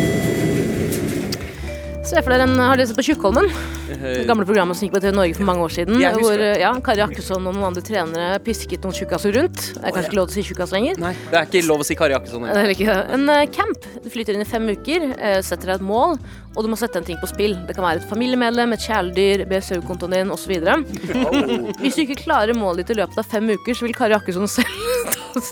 Se 2.07 2.21
for 2.23 2.31
dere 2.31 2.45
en, 2.47 2.55
Har 2.55 2.79
lyst 2.79 2.95
på 2.95 3.03
Tjukkholmen? 3.03 3.49
Det 3.99 4.23
gamle 4.29 4.45
programmet 4.47 4.77
som 4.77 4.85
gikk 4.85 4.93
på 4.93 5.01
TV 5.03 5.11
Norge 5.15 5.35
for 5.35 5.47
mange 5.47 5.63
år 5.65 5.73
siden. 5.75 5.97
Jeg 5.99 6.15
Hvor 6.15 6.39
ja, 6.39 6.69
Kari 6.83 7.03
Akkesson 7.03 7.41
og 7.41 7.55
noen 7.55 7.65
andre 7.67 7.83
trenere 7.83 8.37
pisket 8.45 8.85
noen 8.87 8.95
tjukkaser 8.95 9.35
rundt. 9.35 9.59
Det 9.75 9.81
er 9.81 9.95
kanskje 9.95 10.11
ikke 10.13 10.19
lov 10.19 10.29
til 10.29 10.37
å 10.37 10.37
si 10.37 10.45
tjukkas 10.47 10.71
lenger. 10.75 11.01
Nei, 11.03 11.11
det 11.33 11.39
er 11.39 11.49
ikke 11.49 11.63
lov 11.67 11.83
å 11.83 11.87
si 11.89 11.97
Kari 11.99 12.15
Akkesson. 12.15 12.47
En 12.47 13.33
eh, 13.33 13.43
camp. 13.51 13.89
Du 14.05 14.07
flytter 14.13 14.37
inn 14.37 14.45
i 14.45 14.47
fem 14.47 14.71
uker, 14.71 15.09
eh, 15.17 15.37
setter 15.43 15.73
deg 15.73 15.81
et 15.81 15.87
mål, 15.89 16.15
og 16.55 16.63
du 16.63 16.71
må 16.71 16.79
sette 16.79 17.01
en 17.01 17.09
ting 17.09 17.19
på 17.19 17.27
spill. 17.33 17.57
Det 17.67 17.75
kan 17.75 17.87
være 17.89 18.03
et 18.03 18.09
familiemedlem, 18.11 18.77
et 18.77 18.87
kjæledyr, 18.87 19.43
BSU-kontoen 19.51 20.15
din 20.15 20.31
osv. 20.31 20.55
Hvis 21.83 21.99
du 21.99 22.05
ikke 22.07 22.21
klarer 22.23 22.55
målet 22.55 22.85
ditt 22.85 22.95
i 22.95 23.01
løpet 23.01 23.19
av 23.19 23.27
fem 23.35 23.51
uker, 23.51 23.75
så 23.75 23.87
vil 23.87 23.99
Kari 23.99 24.15
Akkesson 24.15 24.47
selv 24.47 25.11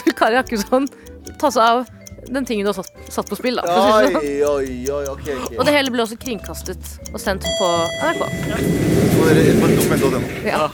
ta, 0.00 0.16
Kari 0.16 0.40
Akkesson 0.40 0.88
ta 1.36 1.52
seg 1.52 1.64
av 1.66 1.99
den 2.30 2.44
tingen 2.46 2.66
du 2.66 2.70
har 2.72 2.78
satt, 2.82 2.92
satt 3.12 3.28
på 3.30 3.36
spill. 3.38 3.58
Da, 3.58 3.62
det 3.66 3.72
sånn. 3.76 4.20
Oi, 4.20 4.34
oi, 4.46 4.68
oi, 4.96 5.04
ok, 5.14 5.26
ok. 5.46 5.56
Og 5.58 5.64
det 5.68 5.74
hele 5.74 5.90
ble 5.94 6.04
også 6.04 6.18
kringkastet 6.22 6.92
og 7.12 7.18
sendt 7.22 7.46
på 7.58 7.70
NRK. 8.06 8.22
Dokument.no. 9.20 10.20
Ja. 10.46 10.70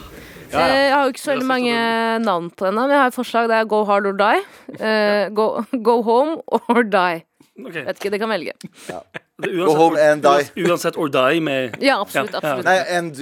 Ja, 0.53 0.61
ja. 0.61 0.67
Eh, 0.67 0.83
Jeg 0.87 0.93
har 0.95 1.05
jo 1.09 1.13
ikke 1.15 1.23
så 1.25 1.33
veldig 1.33 1.47
mange 1.49 1.77
navn 2.23 2.51
på 2.55 2.69
denne, 2.69 2.85
men 2.87 2.95
jeg 2.95 3.01
har 3.03 3.11
et 3.11 3.17
forslag. 3.19 3.49
Det 3.51 3.57
er 3.59 3.65
Go 3.71 3.81
hard 3.89 4.07
or 4.07 4.15
die. 4.21 4.45
Eh, 4.79 5.29
go, 5.35 5.47
go 5.89 5.97
home 6.07 6.37
or 6.71 6.85
die. 6.87 7.25
Ok. 7.59 7.75
Vet 7.75 7.97
ikke, 7.99 8.13
det 8.15 8.21
kan 8.23 8.31
velge. 8.31 8.53
Det 8.87 9.01
er 9.45 9.52
Go 9.66 9.75
home 9.76 10.00
and 10.00 10.23
die. 10.25 10.47
uansett, 10.47 10.57
uansett 10.66 10.97
or 10.97 11.11
die 11.12 11.40
med 11.45 11.76
Ja, 11.85 11.99
absolutt. 12.00 12.33
Ja, 12.33 12.38
absolutt. 12.40 12.64
Nei, 12.64 12.78
and 12.97 13.21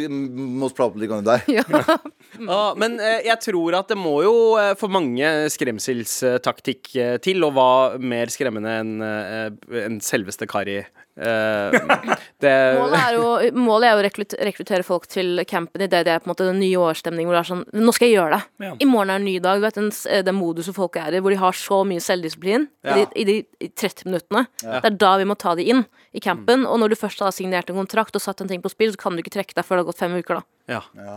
most 0.61 0.77
probably 0.79 1.09
gonna 1.11 1.37
die. 1.39 1.57
Ja. 1.59 1.65
Ja, 2.39 2.75
men 2.81 3.01
eh, 3.03 3.25
jeg 3.27 3.41
tror 3.43 3.75
at 3.81 3.89
det 3.91 3.99
må 3.99 4.21
jo 4.23 4.35
eh, 4.61 4.75
for 4.79 4.93
mange 4.95 5.27
skremselstaktikk 5.55 6.93
eh, 6.97 7.17
til, 7.25 7.43
og 7.47 7.55
hva 7.57 7.69
mer 7.99 8.31
skremmende 8.33 8.77
enn 8.81 8.95
eh, 9.03 9.85
enn 9.85 9.99
selveste 10.05 10.47
Kari. 10.51 10.83
Det 11.15 12.53
Målet 12.81 12.97
er 12.99 13.15
jo, 13.15 13.27
målet 13.63 13.87
er 13.87 13.93
jo 13.95 14.01
å 14.03 14.47
rekruttere 14.49 14.83
folk 14.87 15.05
til 15.11 15.45
campen 15.47 15.85
i 15.85 15.87
det 15.87 16.01
det 16.09 16.11
er 16.17 16.23
på 16.23 16.27
en 16.27 16.33
måte 16.33 16.49
den 16.49 16.59
nye 16.59 16.81
årsstemningen 16.83 17.31
hvor 17.31 17.37
det 17.39 17.43
er 17.45 17.51
sånn 17.53 17.85
Nå 17.87 17.95
skal 17.95 18.11
jeg 18.11 18.17
gjøre 18.19 18.39
det. 18.41 18.49
Ja. 18.67 18.73
I 18.83 18.89
morgen 18.91 19.13
er 19.15 19.21
en 19.23 19.29
ny 19.29 19.37
dag. 19.43 19.61
Du 19.63 19.67
vet 19.69 19.79
den, 19.79 19.93
den 20.27 20.35
moduset 20.39 20.75
folk 20.75 20.99
er 20.99 21.15
i, 21.15 21.21
hvor 21.23 21.31
de 21.35 21.39
har 21.39 21.55
så 21.59 21.83
mye 21.87 22.03
selvdisiplin 22.03 22.67
Ja. 22.85 22.97
i, 23.15 23.27
de, 23.27 23.45
i 23.63 23.69
de 23.69 23.71
30 23.79 24.09
minuttene. 24.11 24.43
Det 24.63 24.81
er 24.91 24.99
da 25.07 25.13
vi 25.23 25.29
må 25.31 25.39
ta 25.39 25.55
de 25.59 25.69
inn 25.71 25.85
i 26.15 26.23
campen. 26.23 26.65
Og 26.69 26.79
når 26.81 26.95
du 26.95 26.99
først 26.99 27.23
har 27.25 27.35
signert 27.35 27.71
en 27.71 27.79
kontrakt 27.81 28.15
og 28.15 28.23
satt 28.23 28.41
en 28.45 28.51
ting 28.51 28.63
på 28.63 28.71
spill, 28.73 28.93
så 28.95 29.01
kan 29.01 29.17
du 29.17 29.23
ikke 29.23 29.35
trekke 29.35 29.57
deg 29.57 29.67
før 29.67 29.81
det 29.81 29.85
har 29.85 29.89
gått 29.91 30.03
fem 30.05 30.15
uker, 30.15 30.41
da. 30.41 30.47
Ja. 30.65 30.81
Ja, 30.97 31.15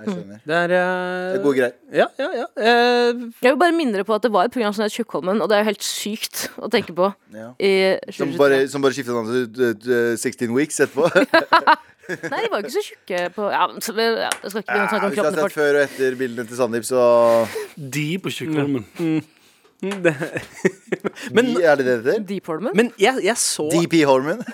jeg 0.00 0.14
skjønner. 0.14 0.38
Det 0.48 0.58
er, 0.58 0.72
uh, 0.72 1.32
Det 1.34 1.42
går 1.44 1.56
greit. 1.58 1.78
Ja, 1.92 2.06
ja, 2.22 2.28
ja. 2.38 2.46
Uh, 2.56 3.26
Jeg 3.42 3.50
vil 3.50 3.60
bare 3.60 3.76
minne 3.76 3.98
dere 3.98 4.06
på 4.08 4.16
at 4.16 4.24
det 4.24 4.32
var 4.32 4.48
et 4.48 4.54
program 4.54 4.72
som 4.76 4.86
het 4.86 4.94
Tjukkholmen, 4.94 5.42
og 5.42 5.50
det 5.50 5.58
er 5.58 5.64
jo 5.64 5.70
helt 5.72 5.84
sykt 5.84 6.46
å 6.56 6.70
tenke 6.72 6.94
på. 6.96 7.10
Ja. 7.36 7.50
I 7.60 7.72
Som 8.14 8.32
bare, 8.38 8.62
som 8.72 8.84
bare 8.84 8.96
skifta 8.96 9.16
navn 9.16 9.50
til 9.52 9.74
uh, 9.90 10.14
16 10.16 10.48
weeks 10.54 10.80
etterpå. 10.86 11.10
Nei, 12.02 12.38
de 12.42 12.48
var 12.50 12.58
jo 12.58 12.64
ikke 12.64 12.74
så 12.74 12.80
tjukke 12.82 13.18
på 13.30 13.44
Ja, 13.46 13.60
ja 13.62 13.74
jeg 13.78 13.84
skal 13.86 14.64
ikke 14.64 14.74
begynne 14.74 14.88
å 14.88 14.90
snakke 14.90 15.06
om 15.06 15.12
Hvis 15.12 15.20
du 15.20 15.22
har 15.22 15.36
sett 15.36 15.54
før 15.54 15.76
og 15.76 15.84
etter 15.84 16.16
bildene 16.18 16.48
til 16.50 16.58
Sandeep, 16.58 16.86
så 16.88 17.04
de 17.78 18.06
på 18.18 18.32
Tjukkholmen. 18.34 18.88
Det, 19.82 20.14
Men, 21.36 21.48
Er 21.58 21.76
det 21.76 21.84
det 21.84 22.04
det 22.04 22.12
heter? 22.12 22.24
Deepholmen? 22.28 22.72
men 22.78 22.90
jeg, 23.00 23.18
jeg 23.24 23.36
så 23.40 23.66
DP 23.72 24.04
Holmen? 24.06 24.42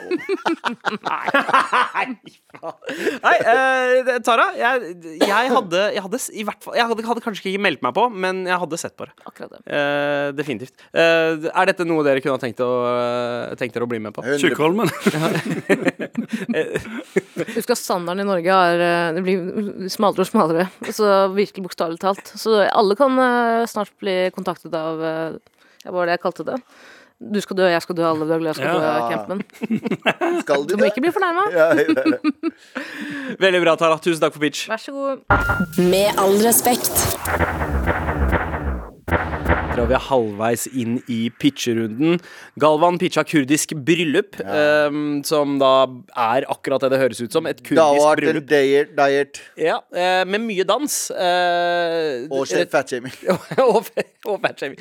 Nei, 3.18 3.36
eh, 3.36 4.08
Tara, 4.24 4.46
jeg, 4.56 4.94
jeg 5.20 5.50
hadde, 5.52 5.82
jeg 5.94 6.02
hadde 6.04 6.20
i 6.32 6.44
hvert 6.48 6.64
fall 6.64 6.78
Jeg 6.78 6.88
hadde, 6.88 7.04
hadde 7.10 7.22
kanskje 7.24 7.50
ikke 7.52 7.62
meldt 7.66 7.84
meg 7.84 7.92
på, 7.96 8.06
men 8.08 8.40
jeg 8.48 8.58
hadde 8.62 8.78
sett 8.80 8.96
på 8.98 9.06
det. 9.06 9.12
Akkurat 9.28 9.52
det. 9.52 9.60
Eh, 9.68 10.28
definitivt. 10.38 10.74
Eh, 10.96 11.48
er 11.52 11.70
dette 11.70 11.86
noe 11.86 12.04
dere 12.06 12.22
kunne 12.24 12.38
ha 12.38 12.42
tenkt, 12.42 12.62
å, 12.64 12.72
tenkt 13.60 13.76
dere 13.76 13.86
å 13.86 13.90
bli 13.90 14.00
med 14.02 14.16
på? 14.16 14.24
Tjukkholmen. 14.40 14.88
Husk 17.58 17.72
at 17.74 17.80
standarden 17.80 18.24
i 18.24 18.28
Norge 18.28 18.58
er 18.72 18.84
eh, 18.84 19.12
Det 19.16 19.24
blir 19.26 19.90
smalere 19.92 20.24
og 20.24 20.30
smalere. 20.30 20.68
Så 20.88 21.04
virkelig 21.36 21.68
bokstavelig 21.68 22.00
talt. 22.02 22.32
Så 22.38 22.50
alle 22.66 22.96
kan 22.98 23.12
eh, 23.22 23.66
snart 23.70 23.92
bli 24.02 24.16
kontaktet 24.34 24.74
av 24.78 25.02
eh, 25.04 25.17
hva 25.84 25.92
var 25.98 26.06
det 26.10 26.16
jeg 26.18 26.22
kalte 26.26 26.46
det? 26.48 26.56
Du 27.18 27.40
skal 27.42 27.56
dø, 27.58 27.66
jeg 27.66 27.82
skal 27.82 27.96
dø, 27.98 28.04
alle 28.06 28.26
vil 28.30 28.44
dø, 28.44 28.50
jeg 28.52 28.54
skal 28.54 28.68
Ja. 28.68 28.74
dø, 28.78 28.90
campen. 29.10 29.40
Skal 30.44 30.62
du 30.62 30.74
Du 30.74 30.76
må 30.78 30.86
ikke 30.86 31.02
bli 31.02 31.10
fornærma. 31.10 31.48
Ja, 31.50 31.72
ja. 31.74 32.18
Veldig 33.42 33.62
bra, 33.64 33.74
Tara. 33.80 33.98
Tusen 33.98 34.22
takk 34.22 34.36
for 34.36 34.44
pitch. 34.46 34.68
Vær 34.70 34.78
så 34.84 34.94
god. 34.94 35.26
Med 35.90 36.14
all 36.22 36.38
respekt. 36.46 36.94
Og 39.82 39.88
vi 39.90 39.96
er 39.96 40.04
halvveis 40.08 40.66
inn 40.72 40.98
i 41.08 41.18
pitcherunden. 41.40 42.18
Galvan 42.60 42.98
pitcha 43.00 43.24
kurdisk 43.26 43.74
bryllup, 43.86 44.38
eh, 44.42 44.98
som 45.28 45.56
da 45.62 45.72
er 46.18 46.46
akkurat 46.50 46.84
det 46.84 46.92
det 46.94 47.00
høres 47.02 47.22
ut 47.22 47.32
som. 47.32 47.46
Et 47.46 47.62
kurdisk 47.62 48.22
bryllup. 48.22 48.48
diet, 48.50 48.94
diet 48.98 49.40
Ja, 49.58 49.78
uh, 49.94 50.24
med 50.28 50.42
mye 50.44 50.66
dans. 50.68 50.98
Uh, 51.14 52.26
og 52.34 52.46
fatshaming. 52.70 53.14
og, 53.64 53.88
og 54.26 54.40
fatshaming. 54.42 54.78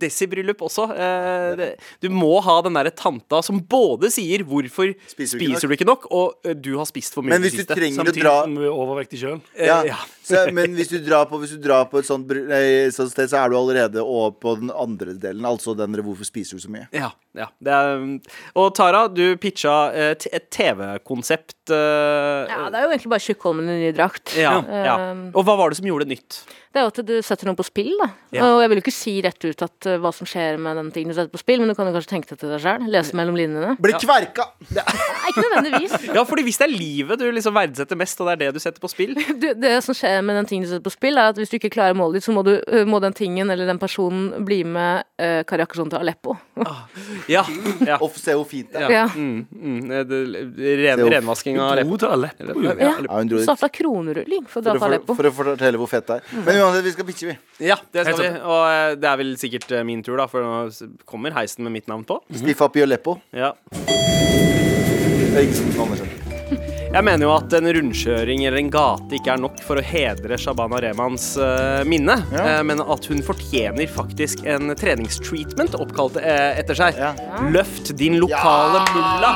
Desi-bryllup 0.00 0.62
også. 0.68 0.88
Uh, 0.92 1.52
det, 1.58 1.70
du 2.02 2.08
må 2.12 2.38
ha 2.44 2.58
den 2.64 2.78
derre 2.78 2.94
tanta 2.94 3.42
som 3.44 3.60
både 3.60 4.10
sier 4.14 4.44
'hvorfor 4.46 4.94
Spiser 5.08 5.38
spiser 5.38 5.68
du 5.68 5.68
du, 5.68 5.74
ikke 5.74 5.84
nok?" 5.84 5.88
ikke 5.88 5.88
nok', 5.88 6.06
og 6.10 6.54
'du 6.62 6.78
har 6.78 6.84
spist 6.84 7.14
for 7.14 7.22
mye 7.22 7.30
Men 7.30 7.42
i 7.42 7.48
det 7.48 7.52
hvis 7.52 7.58
du 7.58 7.64
siste'. 7.64 7.78
trenger 7.78 8.00
å 8.00 8.04
Samtidig 8.04 8.22
dra 8.22 8.42
som 8.42 8.56
vi 8.56 8.64
er 8.64 8.78
overvektige 8.82 9.20
sjøl. 9.20 9.40
Ja. 9.58 9.82
ja. 9.84 9.96
Så, 10.28 10.42
men 10.54 10.74
hvis 10.76 10.90
du 10.92 10.98
drar 11.02 11.24
på, 11.30 11.38
hvis 11.40 11.54
du 11.56 11.62
drar 11.64 11.86
på 11.90 12.02
et 12.02 12.08
sånt, 12.08 12.28
nei, 12.50 12.90
sånt 12.94 13.12
sted, 13.14 13.30
så 13.32 13.40
er 13.42 13.52
du 13.52 13.56
allerede 13.58 14.02
over 14.04 14.34
på 14.36 14.54
den 14.60 14.70
andre 14.74 15.14
delen. 15.18 15.46
Altså 15.48 15.74
den 15.78 15.96
der 15.96 16.02
'hvorfor 16.04 16.28
spiser 16.28 16.58
du 16.58 16.62
så 16.66 16.70
mye'? 16.72 16.86
Ja, 16.92 17.10
ja. 17.34 17.46
Det 17.62 17.72
er, 17.72 18.20
og 18.54 18.74
Tara, 18.76 19.06
du 19.08 19.36
pitcha 19.40 19.90
eh, 19.94 20.14
et 20.32 20.50
TV-konsept. 20.50 21.54
Uh, 21.70 22.48
Ja, 22.48 22.68
det 22.70 22.78
er 22.78 22.84
jo 22.86 22.92
egentlig 22.94 23.12
bare 23.12 23.24
Tjukkholmen 23.24 23.68
i 23.68 23.78
ny 23.86 23.92
drakt. 23.96 24.36
ja, 24.36 24.54
ja. 24.68 25.10
Um, 25.12 25.30
Og 25.34 25.44
hva 25.44 25.56
var 25.56 25.70
det 25.70 25.78
som 25.80 25.86
gjorde 25.86 26.06
det 26.06 26.18
nytt? 26.18 26.42
Det 26.72 26.80
er 26.80 26.84
jo 26.84 26.92
at 26.92 27.00
du 27.08 27.14
setter 27.24 27.48
noe 27.48 27.58
på 27.58 27.66
spill, 27.66 27.94
da. 28.00 28.08
Ja. 28.34 28.44
Og 28.44 28.60
jeg 28.62 28.70
vil 28.70 28.80
jo 28.80 28.84
ikke 28.84 28.94
si 28.94 29.14
rett 29.24 29.44
ut 29.44 29.64
at, 29.64 29.76
uh, 29.88 29.96
hva 30.02 30.12
som 30.14 30.28
skjer 30.28 30.58
med 30.60 30.76
den 30.76 30.90
tingen 30.94 31.14
du 31.14 31.16
setter 31.16 31.32
på 31.32 31.40
spill, 31.40 31.62
men 31.62 31.72
du 31.72 31.76
kan 31.78 31.88
jo 31.88 31.94
kanskje 31.96 32.12
tenke 32.12 32.30
det 32.32 32.40
til 32.42 32.52
deg 32.52 32.60
sjøl. 32.64 32.84
Lese 32.92 33.16
mellom 33.18 33.38
linjene. 33.38 33.74
Bli 33.80 33.94
kverka! 33.96 34.50
Nei, 34.76 35.32
ikke 35.32 35.46
nødvendigvis. 35.46 35.96
Ja, 36.18 36.22
fordi 36.26 36.42
hvis 36.46 36.56
det 36.58 36.66
er 36.66 36.72
livet 36.72 37.20
du 37.20 37.26
liksom 37.30 37.54
verdsetter 37.56 37.98
mest, 37.98 38.20
og 38.20 38.28
det 38.28 38.34
er 38.34 38.40
det 38.42 38.58
du 38.58 38.62
setter 38.62 38.82
på 38.82 38.88
spill 38.90 39.12
Du, 39.42 39.48
det 39.60 39.74
som 39.84 39.94
skjer 39.96 40.22
med 40.24 40.38
den 40.40 40.48
tingen 40.48 40.66
du 40.66 40.70
setter 40.72 40.84
på 40.86 40.92
spill, 40.94 41.18
er 41.20 41.32
at 41.32 41.38
hvis 41.40 41.52
du 41.52 41.58
ikke 41.58 41.70
klarer 41.74 41.96
målet 41.98 42.18
ditt, 42.18 42.26
så 42.26 42.34
må, 42.34 42.44
du, 42.46 42.54
uh, 42.60 42.84
må 42.88 43.00
den 43.04 43.16
tingen 43.16 43.50
eller 43.52 43.68
den 43.68 43.80
personen 43.80 44.44
bli 44.48 44.60
med 44.66 45.04
uh, 45.22 45.40
Kari 45.48 45.66
til 45.68 45.98
Aleppo. 45.98 46.36
Ja. 47.28 47.44
ja. 47.86 47.98
Og 48.02 48.16
se 48.18 48.34
hvor 48.34 48.46
fint 48.48 48.72
det 48.72 48.84
er. 48.84 48.92
ja. 48.92 48.98
Ja. 48.98 49.06
Mm, 49.14 49.46
mm, 49.52 49.88
det, 50.08 50.18
ren, 50.82 51.02
renvasking 51.12 51.58
av 51.60 51.70
Dro 51.70 51.72
Aleppo. 51.76 51.98
til 51.98 52.08
Aleppo. 52.08 52.60
jo. 52.62 52.68
Ja, 52.68 52.74
Ja. 52.78 52.92
Aleppo. 52.98 53.12
Ja, 53.12 53.18
hun 53.18 53.28
dro 53.30 53.38
dit. 53.38 53.46
Starta 53.46 53.68
kronerulling 53.68 54.46
for 54.48 54.60
å 54.60 54.64
dra 54.66 54.74
til 54.76 54.86
Aleppo. 54.88 55.14
for, 55.14 55.30
for 55.30 55.52
å 55.52 55.54
fortelle 55.54 55.80
hvor 55.80 55.90
fett 55.90 56.08
det 56.08 56.18
er. 56.18 56.32
Men 56.46 56.57
uansett, 56.64 56.84
vi 56.86 56.92
skal 56.94 57.08
pitche, 57.08 57.32
vi. 57.32 57.66
Ja, 57.68 57.76
det 57.94 58.06
skal 58.06 58.20
vi. 58.22 58.30
Og 58.42 58.62
eh, 58.68 58.92
det 59.00 59.10
er 59.10 59.20
vel 59.20 59.34
sikkert 59.40 59.70
eh, 59.72 59.84
min 59.86 60.04
tur, 60.06 60.16
da, 60.20 60.28
for 60.30 60.44
nå 60.44 60.90
kommer 61.08 61.36
heisen 61.38 61.66
med 61.66 61.78
mitt 61.78 61.90
navn 61.90 62.06
på. 62.08 62.20
Stiff 62.34 62.62
up 62.64 62.78
your 62.78 62.90
leppo. 62.90 63.18
Ja. 63.36 63.54
Det 63.74 65.34
er 65.34 65.44
ikke 65.44 65.60
som 65.60 65.84
anerkjent. 65.86 66.17
Jeg 66.88 67.04
mener 67.04 67.26
jo 67.26 67.32
at 67.34 67.52
en 67.52 67.66
rundkjøring 67.76 68.46
eller 68.48 68.58
en 68.62 68.70
gate 68.72 69.18
ikke 69.18 69.34
er 69.34 69.40
nok 69.42 69.58
for 69.64 69.76
å 69.76 69.82
hedre 69.84 70.38
Shabana 70.40 70.78
Remans 70.80 71.26
uh, 71.36 71.82
minne, 71.88 72.14
Ja. 72.32 72.44
uh, 72.58 72.62
men 72.64 72.80
at 72.80 73.08
hun 73.10 73.20
fortjener 73.24 73.84
faktisk 73.92 74.40
en 74.48 74.72
treningstreatment 74.78 75.76
oppkalt 75.76 76.16
uh, 76.16 76.56
etter 76.58 76.78
seg. 76.78 76.96
Ja. 76.96 77.10
Løft 77.52 77.92
din 78.00 78.16
lokale 78.22 78.80
mulla. 78.94 79.32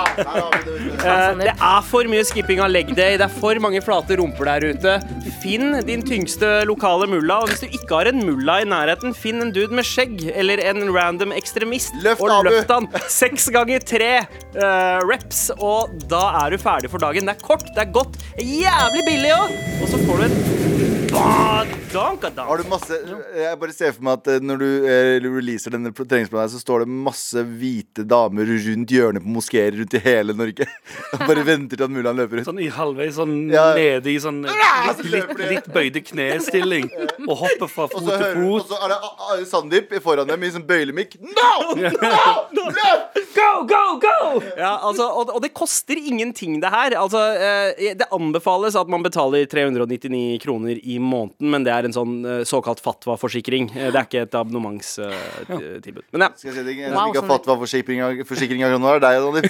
Der 1.02 1.36
det. 1.36 1.50
Eh, 1.52 1.52
er 1.52 1.84
for 1.86 2.08
mye 2.08 2.24
skipping 2.26 2.60
av 2.64 2.70
leg 2.72 2.88
day, 2.96 3.18
det 3.20 3.26
er 3.26 3.32
for 3.36 3.58
mange 3.62 3.82
flate 3.84 4.16
rumper 4.20 4.48
der 4.48 4.66
ute. 4.72 4.96
Finn 5.42 5.76
din 5.86 6.04
tyngste 6.06 6.62
lokale 6.68 7.08
mulla, 7.10 7.40
og 7.42 7.50
hvis 7.52 7.64
du 7.66 7.68
ikke 7.76 7.98
har 8.00 8.10
en 8.12 8.22
mulla 8.24 8.60
i 8.62 8.68
nærheten, 8.68 9.12
finn 9.16 9.42
en 9.44 9.52
dude 9.54 9.74
med 9.76 9.86
skjegg 9.88 10.24
eller 10.32 10.62
en 10.70 10.86
random 10.94 11.34
ekstremist, 11.36 11.94
Løft, 12.04 12.22
og 12.24 12.46
løft 12.48 12.70
han 12.72 12.88
seks 13.12 13.48
ganger 13.54 13.82
tre 13.84 14.12
eh, 14.22 14.98
reps, 15.08 15.48
og 15.58 15.92
da 16.10 16.24
er 16.44 16.54
du 16.56 16.62
ferdig 16.62 16.90
for 16.92 17.02
dagen. 17.02 17.26
Det 17.28 17.36
er 17.36 17.41
kort, 17.42 17.66
det 17.74 17.82
er 17.86 17.92
godt, 17.92 18.20
jævlig 18.38 19.02
billig 19.08 19.34
òg, 19.38 19.58
og 19.82 19.88
så 19.88 20.04
får 20.06 20.16
du 20.16 20.28
en. 20.28 20.71
Har 21.12 22.56
du 22.58 22.64
masse 22.70 22.96
Jeg 23.36 23.58
bare 23.60 23.74
ser 23.74 23.92
for 23.92 24.04
meg 24.06 24.20
at 24.20 24.28
eh, 24.32 24.38
når 24.44 24.60
du 24.62 24.68
eh, 24.88 25.16
releaser 25.22 25.74
denne 25.74 25.92
treningsplanen, 25.92 26.50
så 26.52 26.60
står 26.60 26.84
det 26.84 26.94
masse 27.08 27.42
hvite 27.44 28.04
damer 28.08 28.48
rundt 28.48 28.94
hjørnet 28.94 29.24
på 29.24 29.32
moskeer 29.34 29.76
rundt 29.76 29.96
i 29.98 30.00
hele 30.02 30.34
Norge. 30.36 30.66
Og 31.12 31.24
bare 31.26 31.44
venter 31.46 31.76
til 31.76 31.84
at 31.86 31.92
mullaen 31.92 32.20
løper 32.22 32.40
ut. 32.40 32.46
Sånn 32.48 32.62
i 32.64 32.70
halvveis 32.72 33.18
sånn 33.18 33.34
Ja. 33.52 33.66
nede 33.76 34.12
i 34.12 34.16
sånn 34.22 34.40
litt, 34.46 35.02
litt, 35.12 35.34
litt 35.50 35.68
bøyde 35.74 36.02
knestilling. 36.06 36.88
Og 37.26 37.34
hopper 37.42 37.68
fra 37.68 37.88
fot 37.92 38.06
til 38.08 38.24
fot. 38.32 38.62
og 38.62 38.72
så 38.72 38.80
er 38.80 38.94
det 38.94 39.48
Sandeep 39.52 39.92
foran 40.04 40.30
dem 40.32 40.48
i 40.48 40.52
sånn 40.54 40.66
bøylemikk. 40.68 41.18
No! 41.20 41.76
No! 41.76 42.66
Løp! 42.72 43.20
Go, 43.36 43.50
go, 43.68 43.82
go! 44.00 44.16
Ja, 44.56 44.76
altså, 44.84 45.06
og, 45.08 45.32
og 45.36 45.42
det 45.44 45.52
koster 45.56 45.98
ingenting, 45.98 46.60
det 46.62 46.72
her. 46.72 46.96
Altså, 47.00 47.20
eh, 47.36 47.92
det 47.98 48.08
anbefales 48.14 48.76
at 48.78 48.90
man 48.92 49.04
betaler 49.04 49.44
399 49.50 50.40
kroner 50.42 50.80
i 50.80 50.98
måneden, 51.04 51.50
men 51.54 51.66
det 51.66 51.72
er 51.74 51.88
en 51.88 51.94
sånn 51.96 52.14
eh, 52.24 52.42
såkalt 52.48 52.82
fatwa-forsikring. 52.84 53.70
Eh, 53.74 53.90
det 53.92 54.00
er 54.00 54.08
ikke 54.08 54.24
et 54.26 54.36
abonnementstilbud. 54.38 56.04
men 56.14 56.26
ja. 56.26 56.30
Skal 56.36 56.52
jeg 56.52 56.56
si 56.56 56.60
en 56.82 56.92
Wow, 56.92 56.98
som 56.98 57.12
ikke 57.12 57.22
har 57.22 57.28
Sandeep. 57.28 57.30
fått 57.32 57.46
hva 57.50 57.56
forsikring 57.62 58.64
av, 58.66 58.88
er 58.92 59.02
deg, 59.04 59.20
Donny. 59.26 59.42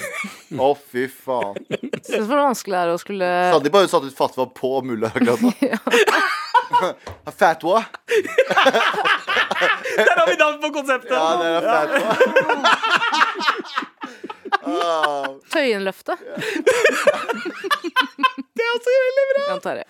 Å, 0.59 0.71
fy 0.93 1.07
faen. 1.11 1.59
Syns 2.03 2.27
det 2.27 2.29
var 2.29 2.47
vanskelig 2.49 2.77
det 2.77 2.83
er 2.83 2.93
å 2.93 3.01
skulle 3.01 3.33
Sandeep 3.53 3.69
de 3.69 3.75
bare 3.77 3.91
satt 3.91 4.07
ut 4.07 4.17
fatwa 4.17 4.47
på 4.53 4.73
mulla 4.85 5.13
akkurat 5.13 5.41
nå. 5.43 5.53
Fatwa? 7.39 7.83
Der 9.97 10.15
har 10.19 10.27
vi 10.27 10.35
navn 10.37 10.61
på 10.61 10.69
konseptet! 10.73 11.11
Ja, 11.11 11.35
det 11.41 11.47
er 11.47 11.61
fatwa. 11.69 12.15
Ah, 14.63 15.27
Tøyenløftet. 15.51 16.17
Det 18.73 18.79
også 18.79 18.93
veldig 19.05 19.25
bra. 19.29 19.43
Jan 19.49 19.61
Terje. 19.63 19.85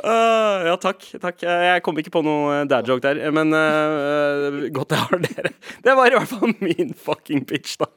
Uh, 0.00 0.66
ja, 0.68 0.76
takk. 0.80 1.06
takk. 1.22 1.42
Eh, 1.42 1.64
Jeg 1.70 1.82
kom 1.86 1.98
ikke 2.00 2.12
på 2.14 2.22
noe 2.26 2.62
dad 2.70 2.88
joke 2.88 3.02
der, 3.04 3.20
men 3.34 3.52
uh, 3.56 4.60
godt 4.74 4.94
jeg 4.94 5.06
har 5.10 5.24
dere. 5.26 5.52
Det 5.86 5.96
var 5.98 6.12
i 6.12 6.18
hvert 6.18 6.30
fall 6.30 6.54
min 6.60 6.94
fucking 6.94 7.44
pitch, 7.48 7.78
da. 7.80 7.90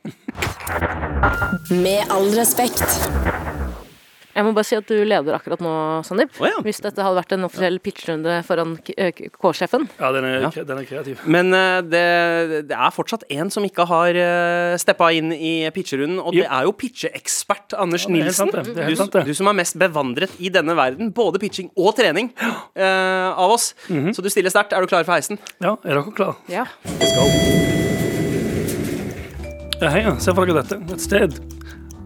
Med 1.70 2.10
all 2.10 2.32
respekt. 2.38 2.88
Jeg 4.34 4.46
må 4.48 4.52
bare 4.56 4.66
si 4.66 4.74
at 4.76 4.88
du 4.90 4.96
leder 5.06 5.36
akkurat 5.38 5.62
nå, 5.62 5.72
Sandeep. 6.08 6.32
Oh, 6.42 6.48
ja. 6.50 6.58
Hvis 6.66 6.80
dette 6.82 7.04
hadde 7.06 7.20
vært 7.20 7.34
en 7.36 7.46
offisiell 7.46 7.76
pitchrunde 7.84 8.40
foran 8.48 8.72
eh, 8.98 9.12
K-sjefen. 9.14 9.86
Ja, 10.00 10.10
den 10.16 10.26
er, 10.26 10.40
Ja. 10.48 10.50
Den 10.66 10.80
er 10.82 10.88
kreativ. 10.90 11.22
Men 11.30 11.54
uh, 11.54 11.82
det, 11.86 12.02
det 12.72 12.74
er 12.78 12.94
fortsatt 12.96 13.28
en 13.30 13.52
som 13.54 13.64
ikke 13.68 13.86
har 13.92 14.18
uh, 14.18 14.74
steppa 14.82 15.12
inn 15.14 15.30
i 15.36 15.54
pitcherunden, 15.76 16.18
og 16.24 16.34
det 16.34 16.48
er 16.48 16.66
jo 16.66 16.74
pitcheekspert 16.74 17.76
Anders 17.78 18.08
Ja, 18.08 18.10
det 18.10 18.20
er 18.20 18.26
Nilsen. 18.26 18.40
sant, 18.42 18.58
det. 18.58 18.76
Det 18.76 18.84
er 18.88 18.90
Du, 18.90 18.96
sant, 19.04 19.14
det. 19.20 19.26
du 19.30 19.34
som 19.38 19.52
er 19.54 19.60
mest 19.62 19.78
bevandret 19.78 20.34
i 20.42 20.50
denne 20.54 20.74
verden, 20.82 21.14
både 21.14 21.38
pitching 21.44 21.70
og 21.78 21.94
trening, 22.02 22.34
uh, 22.42 23.38
av 23.38 23.54
oss. 23.54 23.74
Mhm. 23.90 24.14
Så 24.18 24.26
du 24.26 24.30
stiller 24.34 24.50
sterkt. 24.54 24.74
Er 24.74 24.82
du 24.82 24.90
klar 24.90 25.06
for 25.06 25.14
heisen? 25.14 25.38
Ja, 25.62 25.78
er 25.86 26.00
dere 26.02 26.18
klare? 26.18 26.36
Ja. 26.50 26.66
Ja, 29.82 29.90
hei, 29.92 30.02
ja. 30.06 30.14
Se 30.22 30.32
for 30.34 30.48
dere 30.48 30.62
dette. 30.64 30.78
Et 30.96 31.02
sted. 31.04 31.34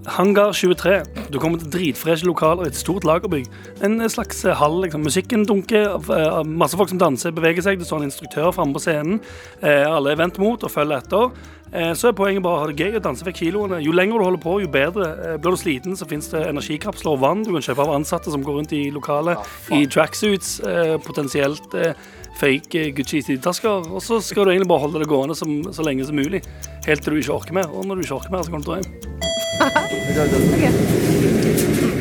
Hangar 0.08 0.54
23. 0.56 1.02
Du 1.34 1.38
kommer 1.40 1.60
til 1.60 1.70
dritfreshe 1.74 2.26
lokaler 2.26 2.64
i 2.64 2.72
et 2.72 2.78
stort 2.80 3.04
lagerbygg. 3.08 3.50
En 3.84 4.00
slags 4.10 4.46
eh, 4.48 4.56
hall. 4.56 4.80
liksom. 4.86 5.04
Musikken 5.04 5.44
dunker, 5.46 5.90
av- 5.98 6.12
av 6.16 6.48
masse 6.48 6.78
folk 6.80 6.90
som 6.94 7.02
danser, 7.02 7.32
beveger 7.36 7.62
seg. 7.66 7.80
Det 7.82 7.88
står 7.90 8.02
en 8.06 8.08
instruktør 8.10 8.54
framme 8.56 8.74
på 8.78 8.80
scenen. 8.86 9.20
Eh, 9.62 9.84
alle 9.84 10.14
er 10.16 10.22
vendt 10.24 10.40
mot 10.40 10.64
og 10.64 10.72
følger 10.72 11.02
etter. 11.04 11.32
Eh, 11.74 11.92
så 12.00 12.08
er 12.08 12.16
poenget 12.16 12.42
bare 12.46 12.56
å 12.56 12.62
ha 12.64 12.68
det 12.72 12.80
gøy 12.80 12.96
og 12.96 13.04
danse 13.04 13.26
vekk 13.28 13.42
kiloene. 13.42 13.82
Jo 13.84 13.92
lenger 13.92 14.22
du 14.22 14.24
holder 14.30 14.44
på, 14.46 14.54
jo 14.64 14.70
bedre. 14.72 15.10
Eh, 15.34 15.38
blir 15.44 15.58
du 15.58 15.60
sliten, 15.60 15.98
så 16.00 16.08
fins 16.08 16.32
det 16.32 16.46
energikapsler 16.54 17.12
og 17.18 17.20
vann 17.26 17.44
du 17.44 17.52
kan 17.52 17.66
kjøpe 17.68 17.84
av 17.84 17.92
ansatte 18.00 18.32
som 18.32 18.46
går 18.48 18.62
rundt 18.62 18.72
i 18.80 18.86
lokalet 18.96 19.44
i 19.76 19.84
tracksuits. 19.92 20.62
Eh, 20.64 20.96
potensielt 21.04 21.76
eh, 21.76 21.92
fake 22.38 22.80
eh, 22.82 22.92
Gucci-sidetasker. 22.98 23.90
Og 23.92 24.02
så 24.04 24.20
skal 24.24 24.46
du 24.46 24.52
egentlig 24.54 24.70
bare 24.70 24.84
holde 24.86 25.02
det 25.04 25.10
gående 25.10 25.36
som, 25.38 25.50
så 25.74 25.86
lenge 25.86 26.06
som 26.08 26.16
mulig. 26.18 26.42
Helt 26.88 27.02
til 27.04 27.14
du 27.14 27.20
ikke 27.22 27.38
orker 27.38 27.54
mer. 27.58 27.68
Og 27.74 27.86
når 27.88 27.96
du 27.96 28.02
ikke 28.06 28.20
orker 28.20 28.34
mer, 28.34 28.44
så 28.46 28.52
kan 28.54 28.62
du 28.62 28.68
dra 28.70 28.76
hjem. 28.82 28.92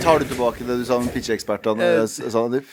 Tar 0.04 0.20
du 0.20 0.24
tilbake 0.28 0.60
det 0.66 0.76
du 0.82 0.84
sa 0.86 1.00
om 1.00 1.08
pitcheekspertene? 1.10 1.82
uh, 2.02 2.06
Sandeep? 2.06 2.68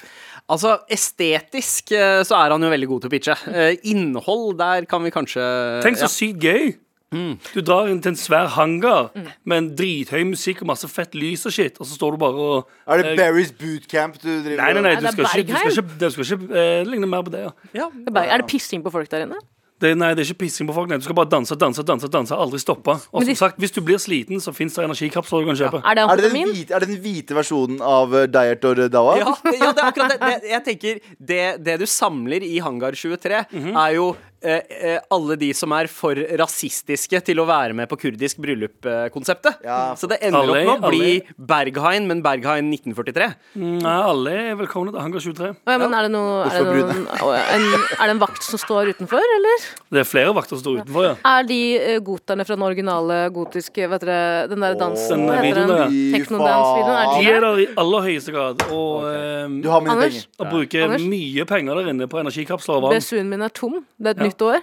Altså, 0.51 0.73
estetisk 0.91 1.93
eh, 1.95 2.19
så 2.27 2.35
er 2.35 2.51
han 2.51 2.63
jo 2.63 2.71
veldig 2.73 2.89
god 2.89 3.03
til 3.03 3.09
å 3.09 3.13
pitche. 3.13 3.35
Eh, 3.47 3.77
innhold, 3.89 4.57
der 4.59 4.87
kan 4.89 5.05
vi 5.05 5.13
kanskje 5.13 5.43
Tenk 5.85 6.01
så 6.01 6.09
ja. 6.09 6.11
sykt 6.11 6.43
gøy! 6.43 6.73
Mm. 7.13 7.37
Du 7.53 7.61
drar 7.61 7.87
inn 7.91 8.01
til 8.01 8.13
en 8.13 8.19
svær 8.19 8.47
hangar 8.57 9.11
med 9.45 9.57
en 9.57 9.69
drithøy 9.77 10.23
musikk 10.31 10.63
og 10.65 10.71
masse 10.73 10.89
fett 10.89 11.13
lys 11.15 11.45
og 11.45 11.53
shit, 11.55 11.77
og 11.79 11.85
så 11.87 11.95
står 11.99 12.17
du 12.17 12.21
bare 12.25 12.49
og 12.49 12.69
Er 12.87 13.03
det 13.03 13.13
eh, 13.13 13.17
Barry's 13.21 13.53
bootcamp 13.53 14.17
du 14.21 14.29
driver 14.43 14.57
Nei, 14.63 14.73
nei, 14.73 14.81
nei, 14.81 14.93
Nei, 14.97 15.01
du 15.01 15.23
skal 15.23 15.43
ikke, 15.45 15.53
du 15.53 15.57
skal 15.59 15.83
ikke, 15.85 15.97
du 16.01 16.09
skal 16.17 16.29
ikke 16.41 16.61
eh, 16.65 16.83
ligne 16.89 17.07
mer 17.09 17.21
på 17.23 17.33
det. 17.35 17.45
Ja. 17.45 17.53
Ja. 17.85 17.89
Er 18.25 18.37
det 18.43 18.47
pissing 18.49 18.83
på 18.83 18.91
folk 18.93 19.09
der 19.13 19.27
inne? 19.27 19.39
Det, 19.83 19.89
nei, 19.99 20.13
det 20.15 20.21
er 20.23 20.29
ikke 20.31 20.45
pissing 20.45 20.67
på 20.69 20.73
folk. 20.77 20.87
Nei. 20.87 20.95
Du 21.01 21.03
skal 21.03 21.15
bare 21.17 21.27
danse, 21.27 21.55
danse, 21.59 21.83
danse, 21.83 22.07
danse 22.07 22.35
aldri 22.39 22.59
stoppe. 22.61 22.93
Og 23.11 23.25
som 23.27 23.35
sagt, 23.35 23.57
hvis 23.59 23.73
du 23.75 23.81
blir 23.83 23.97
sliten, 23.99 24.39
så 24.39 24.53
fins 24.55 24.77
det 24.77 24.85
energikapsler 24.85 25.43
du 25.43 25.49
kan 25.49 25.57
kjøpe. 25.59 25.81
Er 25.83 25.97
det 25.97 26.03
Er 26.05 26.15
det, 26.21 26.29
den 26.31 26.37
hvite, 26.53 26.73
er 26.73 26.79
det 26.79 26.87
den 26.87 27.01
hvite 27.03 27.35
versjonen 27.35 27.81
av 27.83 28.13
uh, 28.15 28.23
Diet 28.31 28.63
or 28.69 28.79
Dawa? 28.87 29.17
Ja, 29.19 29.33
ja, 29.51 29.71
det 29.75 29.83
er 29.83 29.89
akkurat 29.89 30.13
det. 30.13 30.19
det 30.45 30.53
jeg 30.53 30.63
tenker, 30.69 31.01
det, 31.19 31.41
det 31.65 31.79
du 31.81 31.85
samler 31.89 32.45
i 32.47 32.59
Hangar 32.63 32.95
23, 32.95 33.43
Mhm. 33.51 33.75
er 33.75 33.91
jo 33.97 34.05
eh, 34.13 34.15
eh, 34.15 34.32
alle 34.43 35.35
de 35.39 35.49
som 35.55 35.71
er 35.75 35.87
for 35.91 36.15
rasistiske 36.39 37.19
til 37.25 37.39
å 37.41 37.45
være 37.47 37.73
med 37.77 37.89
på 37.91 37.97
kurdisk 38.01 38.37
bryllup-konseptet. 38.43 39.61
Ja. 39.63 39.93
Så 39.95 40.07
det 40.11 40.19
ender 40.21 40.39
Alle- 40.39 40.63
opp 40.63 40.81
med 40.81 40.83
å 40.83 40.89
bli 40.91 41.11
alle- 41.21 41.35
Berghain, 41.53 42.07
men 42.07 42.21
Berghain 42.21 42.69
1943. 42.69 43.35
Nei, 43.55 43.93
alle 44.01 44.31
er 44.51 44.55
velkomne 44.59 44.91
til 44.91 44.99
Hangar 45.01 45.19
23. 45.19 45.55
Ja, 45.67 45.77
men 45.77 45.93
er 45.93 46.01
det, 46.07 46.11
noe, 46.11 46.43
er, 46.45 46.63
det 46.63 46.83
noen, 46.83 47.07
en, 47.13 47.65
er 47.99 48.05
det 48.07 48.09
en 48.15 48.19
vakt 48.19 48.43
som 48.43 48.59
står 48.59 48.93
utenfor, 48.93 49.21
eller? 49.37 49.67
Det 49.93 49.99
er 50.03 50.09
flere 50.09 50.33
vakter 50.35 50.57
som 50.57 50.63
står 50.63 50.81
utenfor, 50.83 51.03
ja. 51.07 51.15
Er 51.39 51.43
de 51.47 51.59
goterne 52.03 52.45
fra 52.45 52.55
den 52.57 52.63
originale 52.67 53.29
gotiske 53.33 53.87
Vet 53.93 54.01
dere, 54.05 54.47
den 54.49 54.59
der 54.63 54.75
dansen? 54.79 55.23
Den 55.23 55.27
hva 55.29 55.41
heter 55.43 55.67
den? 55.67 55.97
Technodance-videoen, 56.13 56.97
er 56.97 57.05
De 57.13 57.23
det 57.23 57.33
er 57.35 57.41
der 57.41 57.57
i 57.63 57.67
aller 57.77 58.01
høyeste 58.07 58.31
grad. 58.33 58.61
Og, 58.71 59.05
eh, 59.07 59.47
Du 59.63 59.69
har 59.69 59.81
mine 59.81 59.91
Anders? 59.93 60.13
penger. 60.13 60.27
og 60.39 60.49
bruker 60.51 60.83
Anders? 60.87 61.01
mye 61.01 61.45
penger 61.45 61.75
der 61.75 61.89
inne 61.93 62.07
på 62.07 62.19
energikapsler 62.21 62.75
og 62.77 62.81
vann. 62.87 62.97
BSU-en 62.97 63.29
min 63.29 63.41
er 63.41 63.49
tom. 63.49 63.85
Det 63.99 64.07
er 64.07 64.11
et 64.11 64.17
Ja. 64.17 64.23
Nytt 64.33 64.41
år. 64.49 64.59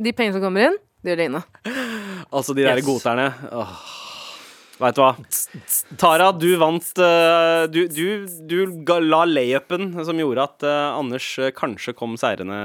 De 0.00 0.10
pengene 0.14 0.38
som 0.38 0.42
kommer 0.46 0.70
inn, 0.70 0.78
de 1.04 1.12
gjør 1.12 1.20
det 1.20 1.28
inne. 1.32 1.42
Altså 2.32 2.54
de 2.56 2.62
der 2.64 2.78
Yes. 2.80 2.86
godterne. 2.88 3.28
Åh. 3.52 3.76
Vet 4.74 4.96
du 4.96 5.02
hva? 5.04 5.12
Tara, 6.02 6.32
du 6.34 6.48
vant 6.58 6.82
eh, 6.98 7.66
Du, 7.70 7.84
du, 7.86 8.26
du 8.50 8.56
ga- 8.82 8.96
la 8.98 9.20
layupen 9.24 9.92
som 10.04 10.18
gjorde 10.18 10.42
at 10.48 10.64
eh, 10.66 10.98
Anders 10.98 11.28
eh, 11.38 11.52
kanskje 11.54 11.94
kom 11.94 12.16
seirende 12.18 12.56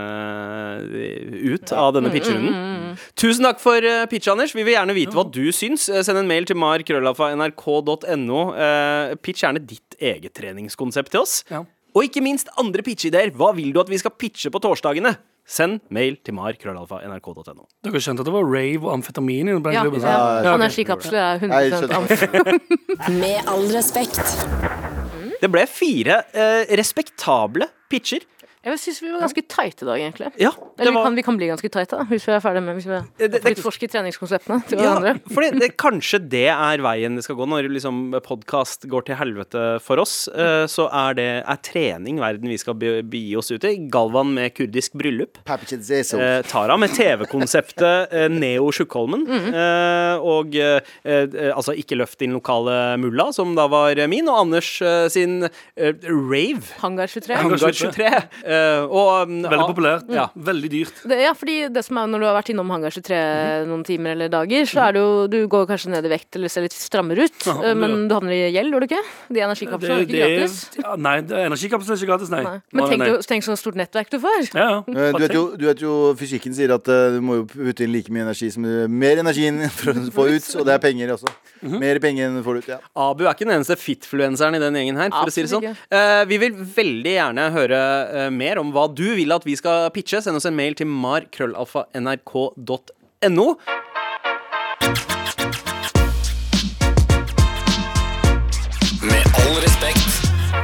ut 1.53 1.69
av 1.77 1.93
denne 1.93 2.09
pitcherunden. 2.09 2.97
Tusen 3.13 3.45
takk 3.45 3.61
for 3.61 3.85
pitch, 4.09 4.25
Anders. 4.33 4.55
Vi 4.57 4.65
vil 4.65 4.73
gjerne 4.73 4.95
vite 4.97 5.13
hva 5.13 5.21
du 5.29 5.51
syns. 5.53 5.85
Send 5.85 6.17
en 6.23 6.27
mail 6.33 6.49
til 6.49 6.57
mar.krøllafa.nrk.no. 6.57 8.41
Pitch 9.21 9.43
gjerne 9.45 9.61
ditt 9.69 9.99
eget 10.01 10.33
treningskonsept 10.39 11.13
til 11.13 11.21
oss. 11.21 11.43
Og 11.93 12.05
ikke 12.05 12.21
minst 12.25 12.49
andre 12.61 12.81
pitcheideer. 12.85 13.29
Hva 13.37 13.53
vil 13.57 13.69
du 13.73 13.79
at 13.81 13.89
vi 13.93 13.97
skal 14.01 14.13
pitche 14.17 14.49
på 14.53 14.61
torsdagene? 14.65 15.13
Send 15.49 15.79
mail 15.89 16.19
til 16.21 16.35
mar.krøllalfa.nrk.no. 16.37 17.63
Dere 17.87 18.01
skjønte 18.03 18.21
at 18.21 18.27
det 18.29 18.33
var 18.35 18.45
rave 18.45 18.85
og 18.85 18.91
amfetamin 18.99 19.49
i 19.49 19.55
den 19.55 19.73
Ja, 19.73 19.81
klubben? 19.81 20.03
ja. 20.05 20.11
ja, 20.13 20.43
ja. 20.45 20.53
Energikapsler 20.59 21.19
er 21.23 21.47
Nei, 21.49 21.63
100 21.73 21.95
amfetamin. 21.97 22.59
Med 23.23 23.49
all 23.49 23.65
respekt. 23.73 24.21
Det 25.41 25.49
ble 25.49 25.63
fire 25.71 26.19
eh, 26.35 26.69
respektable 26.77 27.65
pitcher. 27.89 28.21
Jeg 28.59 28.75
syns 28.81 28.97
vi 28.99 29.07
var 29.13 29.21
ganske 29.23 29.41
tighte 29.47 29.85
i 29.85 29.87
dag, 29.87 30.01
egentlig. 30.03 30.29
Ja, 30.41 30.49
det 30.51 30.81
Eller 30.83 30.91
vi 30.91 30.95
var 30.97 31.05
kan, 31.07 31.15
vi 31.15 31.23
kan 31.23 31.37
bli 31.39 31.47
ganske 31.47 31.69
tighte 31.71 31.95
da, 31.95 32.03
hvis 32.09 32.25
vi 32.27 32.33
er 32.35 32.41
ferdig 32.43 32.59
med 32.65 32.75
Hvis 32.75 32.87
vi 32.89 32.97
det- 33.23 33.29
det, 33.31 33.53
utforske 33.55 33.87
treningskonseptene 33.87 34.57
til 34.67 34.81
ja, 34.83 34.95
for 34.99 35.37
fordi 35.37 35.59
det, 35.61 35.69
Kanskje 35.85 36.19
det 36.27 36.41
er 36.51 36.83
veien 36.83 37.15
det 37.15 37.23
skal 37.23 37.37
gå 37.39 37.47
når 37.47 37.69
liksom 37.71 38.01
podkast 38.25 38.83
går 38.91 39.05
til 39.07 39.15
helvete 39.15 39.61
for 39.81 40.01
oss. 40.03 40.27
Uh, 40.27 40.67
så 40.67 40.89
er 40.91 41.15
det 41.15 41.27
er 41.47 41.59
trening 41.63 42.19
verden 42.19 42.49
vi 42.51 42.57
skal 42.59 42.75
be- 42.75 42.99
begi 43.07 43.37
oss 43.39 43.49
ut 43.55 43.63
i. 43.63 43.77
Galvan 43.89 44.33
med 44.35 44.51
kurdisk 44.57 44.91
bryllup. 44.99 45.39
Uh. 45.47 46.19
Eh, 46.19 46.41
Tara 46.43 46.75
med 46.77 46.91
TV-konseptet 46.99 48.11
uh, 48.11 48.27
Neo 48.27 48.71
Tjukkholmen. 48.75 49.23
eh, 49.55 50.19
og 50.19 50.53
eh, 50.59 50.81
eh, 51.07 51.55
altså 51.55 51.71
Ikke 51.79 51.95
løft 51.95 52.19
din 52.19 52.35
lokale 52.35 52.97
mulla, 52.99 53.29
som 53.31 53.55
da 53.55 53.67
var 53.71 53.95
min, 54.11 54.27
og 54.27 54.43
Anders 54.43 54.81
eh, 54.81 55.07
sin 55.07 55.45
eh, 55.47 55.93
rave. 56.03 56.73
Hangar 56.83 57.07
23. 57.07 57.35
Hangar 57.39 57.57
23. 57.57 58.48
eh, 58.49 58.81
og, 58.89 59.29
um, 59.29 59.35
Veldig 59.45 59.67
populært. 59.69 60.09
Ja. 60.13 60.25
Veldig 60.35 60.69
dyrt. 60.73 61.01
Det, 61.09 61.19
ja, 61.21 61.33
fordi 61.37 61.57
det 61.73 61.83
som 61.85 61.99
er 62.01 62.09
når 62.11 62.23
du 62.23 62.27
har 62.29 62.35
vært 62.39 62.49
innom 62.53 62.69
Hangar 62.73 62.93
23 62.95 63.19
noen 63.69 63.83
timer 63.87 64.15
eller 64.15 64.31
dager, 64.33 64.65
så 64.69 64.87
er 64.87 64.95
det 64.97 65.03
jo 65.03 65.27
Du 65.29 65.37
går 65.51 65.67
kanskje 65.69 65.91
ned 65.93 66.05
i 66.07 66.11
vekt 66.11 66.35
eller 66.39 66.49
ser 66.51 66.65
litt 66.65 66.75
strammere 66.75 67.27
ut, 67.29 67.37
Ja, 67.45 67.55
eh, 67.69 67.75
men 67.77 68.07
du 68.09 68.15
havner 68.17 68.33
i 68.33 68.41
gjeld, 68.53 68.73
gjør 68.73 68.83
du 68.85 68.87
ikke? 68.89 69.01
De 69.29 69.43
energikapslene 69.45 69.99
er 69.99 70.05
ikke 70.07 70.19
gratis. 70.23 70.57
ja, 70.81 70.95
nei, 70.97 71.15
energikapslene 71.21 71.95
er 71.95 72.01
ikke 72.03 72.11
gratis, 72.13 72.29
nei. 72.33 72.43
Nei. 72.49 72.55
Men 72.73 72.89
tenk, 72.89 72.99
nei. 73.03 73.09
du- 73.13 73.27
tenk 73.29 73.43
sånn 73.45 73.59
stort 73.59 73.75
nettverk 73.79 74.09
du 74.09 74.19
får. 74.23 74.49
Ja, 74.55 74.67
ja. 74.69 74.79
Eh, 74.87 75.11
Du 75.13 75.19
vet, 75.25 75.33
jo, 75.35 75.43
du 75.59 75.65
vet 75.67 75.79
jo 75.83 75.93
fysikken 76.19 76.53
sier 76.55 76.73
at 76.73 76.87
uh, 76.89 77.09
du 77.15 77.19
må 77.21 77.39
jo 77.41 77.45
putte 77.45 77.83
inn 77.85 77.91
like 77.93 78.09
mye 78.13 78.23
energi 78.25 78.51
som 78.51 78.63
du 78.63 78.87
Mer 78.89 79.17
energi 79.21 79.45
enn 79.49 79.61
for 79.77 79.91
å 79.93 80.09
få 80.15 80.27
ut, 80.33 80.47
og 80.59 80.65
det 80.65 80.73
er 80.75 80.81
penger 80.83 81.13
også. 81.15 81.29
Mhm. 81.61 81.79
Mer 81.79 81.99
penger 81.99 82.27
enn 82.29 82.37
du 82.39 82.43
får 82.45 82.57
ut, 82.63 82.67
ja. 82.71 82.77
Abu 82.95 83.25
er 83.27 83.33
ikke 83.33 83.45
den 83.47 83.55
eneste 83.59 83.75
fitfluenseren 83.79 84.55
i 84.55 84.59
den 84.63 84.73
gjengen 84.79 84.97
her. 84.97 85.09
for 85.11 85.27
å 85.29 85.33
si 85.33 85.43
det 85.43 85.51
sånn. 85.51 85.63
Absolutt 85.69 85.95
Eh, 85.99 86.25
vi 86.29 86.37
vil 86.37 86.53
veldig 86.53 87.13
gjerne 87.15 87.45
høre 87.51 87.79
eh, 88.13 88.29
mer 88.39 88.55
om 88.61 88.69
hva 88.75 88.85
du 88.91 89.07
vil 89.19 89.31
at 89.35 89.45
vi 89.47 89.55
skal 89.59 89.77
pitche. 89.95 90.17
Send 90.23 90.35
oss 90.39 90.49
en 90.49 90.59
mail 90.59 90.73
til 90.79 90.87
mar.krøllalfa.nrk.no. 90.89 93.47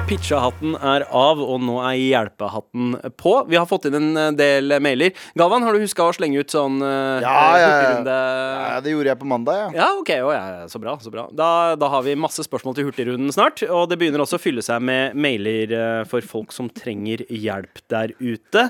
Pitchehatten 0.06 0.76
er 0.86 1.02
av, 1.10 1.40
og 1.42 1.64
nå 1.66 1.80
er 1.82 1.96
hjelpehatten 1.98 2.92
på. 3.18 3.32
Vi 3.50 3.58
har 3.58 3.66
fått 3.66 3.88
inn 3.90 3.96
en 3.98 4.20
eh, 4.22 4.28
del 4.38 4.76
mailer. 4.84 5.16
Galvan, 5.34 5.66
har 5.66 5.74
du 5.74 5.82
huska 5.82 6.06
å 6.06 6.14
slenge 6.14 6.44
ut 6.46 6.54
sånn 6.54 6.78
uh, 6.84 7.24
Ja, 7.24 7.40
ja, 7.58 7.72
ja. 7.82 7.96
ja. 8.06 8.78
Det 8.86 8.94
gjorde 8.94 9.10
jeg 9.10 9.20
på 9.24 9.30
mandag, 9.32 9.64
ja. 9.64 9.72
Ja, 9.80 9.90
ok, 9.98 10.14
oh, 10.28 10.30
ja, 10.36 10.70
så 10.70 10.82
bra, 10.84 10.94
så 11.02 11.10
bra. 11.10 11.26
Da, 11.34 11.50
da 11.82 11.90
har 11.90 12.06
vi 12.06 12.14
masse 12.22 12.46
spørsmål 12.46 12.78
til 12.78 12.90
Hurtigrunden 12.92 13.34
snart. 13.34 13.66
Og 13.66 13.90
det 13.90 13.98
begynner 13.98 14.22
også 14.22 14.38
å 14.38 14.46
fylle 14.46 14.62
seg 14.66 14.86
med 14.86 15.18
mailer 15.18 15.74
eh, 15.74 16.06
for 16.10 16.22
folk 16.36 16.54
som 16.54 16.70
trenger 16.70 17.26
hjelp 17.26 17.82
der 17.90 18.14
ute. 18.22 18.70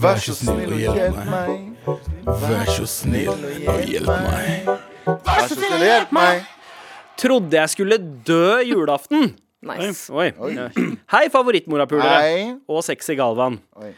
Vær 0.00 0.20
så 0.24 0.40
snill 0.40 0.78
og 0.78 0.80
hjelp 0.80 1.24
meg. 1.28 1.56
Vær 2.24 2.68
så 2.72 2.88
snill 2.88 3.34
og 3.36 3.82
hjelp 3.84 4.12
meg. 4.16 4.76
Vær 5.28 5.44
så 5.44 5.56
snill 5.58 5.76
og 5.76 5.90
hjelp 5.92 6.20
meg. 6.24 6.46
Trodde 7.20 7.66
jeg 7.66 7.76
skulle 7.76 8.00
dø 8.00 8.62
julaften. 8.64 9.36
Nice. 9.64 10.10
Oi. 10.12 10.28
Ja. 10.52 10.68
Hei, 11.14 11.24
favorittmorapulere. 11.32 12.58
Og 12.68 12.82
sexy 12.84 13.16
Galvan. 13.18 13.56
Oi. 13.80 13.94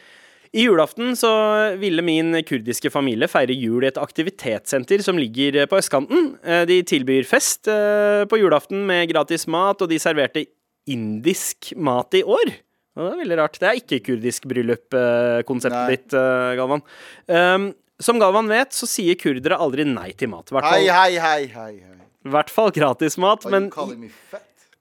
I 0.57 0.63
julaften 0.65 1.13
så 1.19 1.29
ville 1.77 2.01
min 2.01 2.33
kurdiske 2.49 2.89
familie 2.95 3.29
feire 3.29 3.53
jul 3.53 3.85
i 3.85 3.91
et 3.91 3.99
aktivitetssenter 4.01 5.03
som 5.05 5.19
ligger 5.21 5.67
på 5.69 5.77
østkanten. 5.77 6.31
Eh, 6.41 6.63
De 6.71 6.79
tilbyr 6.89 7.27
fest 7.29 7.69
eh, 7.69 8.23
på 8.31 8.39
julaften 8.41 8.87
med 8.89 9.11
gratis 9.11 9.45
mat, 9.51 9.83
og 9.85 9.91
de 9.93 9.99
serverte 10.01 10.47
indisk 10.89 11.75
mat 11.77 12.17
i 12.17 12.23
år. 12.25 12.55
Og 12.97 13.05
Det 13.05 13.11
er 13.13 13.21
veldig 13.21 13.39
rart. 13.43 13.59
Det 13.61 13.69
er 13.69 13.77
ikke 13.83 14.01
kurdisk 14.09 14.49
bryllup-konseptet 14.49 15.93
ditt, 15.93 16.17
eh, 16.17 16.55
Galvan. 16.59 16.81
Um, 17.29 17.69
som 18.01 18.19
Galvan 18.23 18.49
vet, 18.49 18.73
så 18.73 18.89
sier 18.89 19.19
kurdere 19.21 19.59
aldri 19.61 19.85
nei 19.85 20.13
til 20.17 20.33
mat. 20.33 20.49
I 20.49 20.57
hvert 20.57 20.71
Hei, 20.71 20.81
fall, 20.87 20.97
hei, 20.97 21.19
hei, 21.19 21.47
hei. 21.53 21.99
i 22.25 22.33
hvert 22.33 22.51
fall 22.51 22.73
gratis 22.73 23.19
mat. 23.21 23.45
Men 23.53 23.69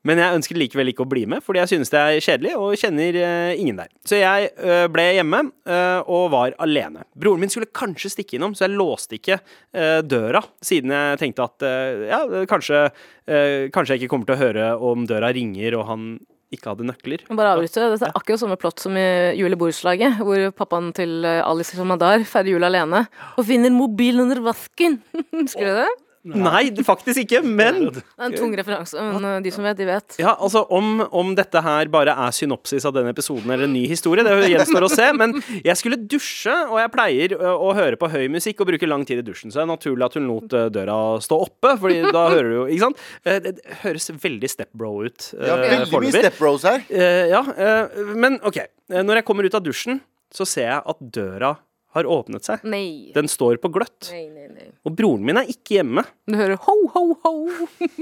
Men 0.08 0.22
jeg 0.22 0.40
ønsker 0.40 0.60
likevel 0.60 0.94
ikke 0.94 1.04
å 1.04 1.10
bli 1.10 1.26
med, 1.30 1.44
fordi 1.44 1.60
jeg 1.60 1.72
synes 1.74 1.92
det 1.92 2.00
er 2.00 2.24
kjedelig 2.24 2.54
og 2.56 2.78
kjenner 2.80 3.18
eh, 3.20 3.60
ingen 3.60 3.80
der. 3.82 3.90
Så 4.08 4.22
jeg 4.22 4.52
eh, 4.56 4.86
ble 4.92 5.06
hjemme 5.18 5.42
eh, 5.68 6.00
og 6.08 6.30
var 6.32 6.56
alene. 6.64 7.04
Broren 7.18 7.44
min 7.44 7.52
skulle 7.52 7.68
kanskje 7.76 8.14
stikke 8.14 8.38
innom, 8.38 8.56
så 8.56 8.68
jeg 8.68 8.78
låste 8.78 9.18
ikke 9.18 9.40
døra, 10.08 10.42
siden 10.64 10.94
jeg 10.94 11.20
tenkte 11.22 11.46
at 11.46 11.64
ja, 12.08 12.20
kanskje, 12.50 12.80
kanskje 13.74 13.94
jeg 13.94 14.02
ikke 14.02 14.10
kommer 14.14 14.30
til 14.30 14.36
å 14.38 14.40
høre 14.40 14.70
om 14.90 15.06
døra 15.10 15.30
ringer 15.36 15.78
og 15.78 15.86
han 15.90 16.08
ikke 16.54 16.72
hadde 16.72 16.88
nøkler. 16.88 17.26
Bare 17.30 17.54
avbryte. 17.56 17.90
Dette 17.94 18.08
er 18.10 18.18
akkurat 18.18 18.42
samme 18.42 18.58
plott 18.60 18.82
som 18.82 18.96
i 18.98 19.06
Jul 19.38 19.54
i 19.54 19.60
borettslaget, 19.60 20.22
hvor 20.24 20.48
pappaen 20.58 20.90
til 20.98 21.28
Alice 21.28 21.88
Madar 21.88 22.24
feirer 22.28 22.56
jul 22.56 22.68
alene 22.68 23.06
og 23.36 23.48
finner 23.50 23.74
mobilen 23.76 24.26
under 24.26 24.42
vasken. 24.48 25.02
Husker 25.42 25.68
du 25.68 25.82
det? 25.84 25.90
Nei, 26.36 26.64
faktisk 26.84 27.22
ikke, 27.24 27.42
men 27.46 27.80
Det 27.96 28.02
er 28.04 28.26
en 28.28 28.36
tung 28.36 28.54
referanse, 28.58 29.00
men 29.00 29.26
eh, 29.30 29.38
de 29.46 29.52
som 29.54 29.64
vet, 29.64 29.78
de 29.80 29.86
vet. 29.88 30.18
Ja, 30.20 30.34
altså 30.36 30.66
om, 30.74 31.02
om 31.12 31.34
dette 31.38 31.62
her 31.64 31.88
bare 31.94 32.16
er 32.28 32.36
synopsis 32.36 32.86
av 32.88 32.96
denne 32.98 33.14
episoden 33.16 33.50
eller 33.54 33.68
en 33.70 33.74
ny 33.74 33.86
historie, 33.88 34.26
det 34.28 34.52
gjenstår 34.52 34.88
å 34.88 34.92
se. 34.92 35.08
Men 35.18 35.38
jeg 35.64 35.78
skulle 35.80 36.00
dusje, 36.10 36.54
og 36.68 36.80
jeg 36.82 36.94
pleier 36.94 37.38
å 37.38 37.72
høre 37.78 38.00
på 38.00 38.10
høy 38.12 38.28
musikk 38.34 38.62
og 38.64 38.72
bruke 38.74 38.90
lang 38.90 39.06
tid 39.08 39.22
i 39.24 39.28
dusjen. 39.28 39.52
Så 39.54 39.62
det 39.62 39.66
er 39.68 39.72
naturlig 39.72 40.08
at 40.10 40.18
hun 40.20 40.28
lot 40.28 40.58
døra 40.74 40.98
stå 41.24 41.40
oppe, 41.48 41.76
Fordi 41.80 42.02
da 42.12 42.28
hører 42.32 42.50
du 42.50 42.56
jo 42.58 42.66
Ikke 42.72 42.86
sant? 42.88 43.02
Eh, 43.26 43.40
Det 43.44 43.56
høres 43.84 44.10
veldig 44.24 44.50
stepbro 44.52 44.92
ut 45.08 45.30
Ja, 45.38 45.56
veldig 45.62 46.02
mye 46.04 46.12
stepbros 46.16 46.66
her. 46.68 46.84
ja, 47.32 47.42
eh, 47.56 48.02
men 48.16 48.40
OK. 48.44 48.58
Eh, 48.58 49.04
Når 49.04 49.22
jeg 49.22 49.26
kommer 49.28 49.48
ut 49.48 49.56
av 49.58 49.64
dusjen, 49.66 50.02
så 50.34 50.46
ser 50.48 50.68
jeg 50.72 50.82
at 50.84 51.00
døra 51.14 51.56
har 51.98 52.10
åpnet 52.18 52.48
seg. 52.48 52.66
Nei. 52.68 53.12
Den 53.16 53.30
står 53.32 53.60
på 53.64 53.72
gløtt. 53.74 54.12
Nei, 54.14 54.28
nei, 54.32 54.48
nei. 54.54 54.70
Og 54.88 54.96
broren 54.98 55.26
min 55.28 55.40
er 55.42 55.50
ikke 55.52 55.80
hjemme. 55.80 56.06
Du 56.30 56.38
hører 56.40 56.60
ho, 56.68 56.78
ho, 56.94 57.06
ho. 57.24 57.34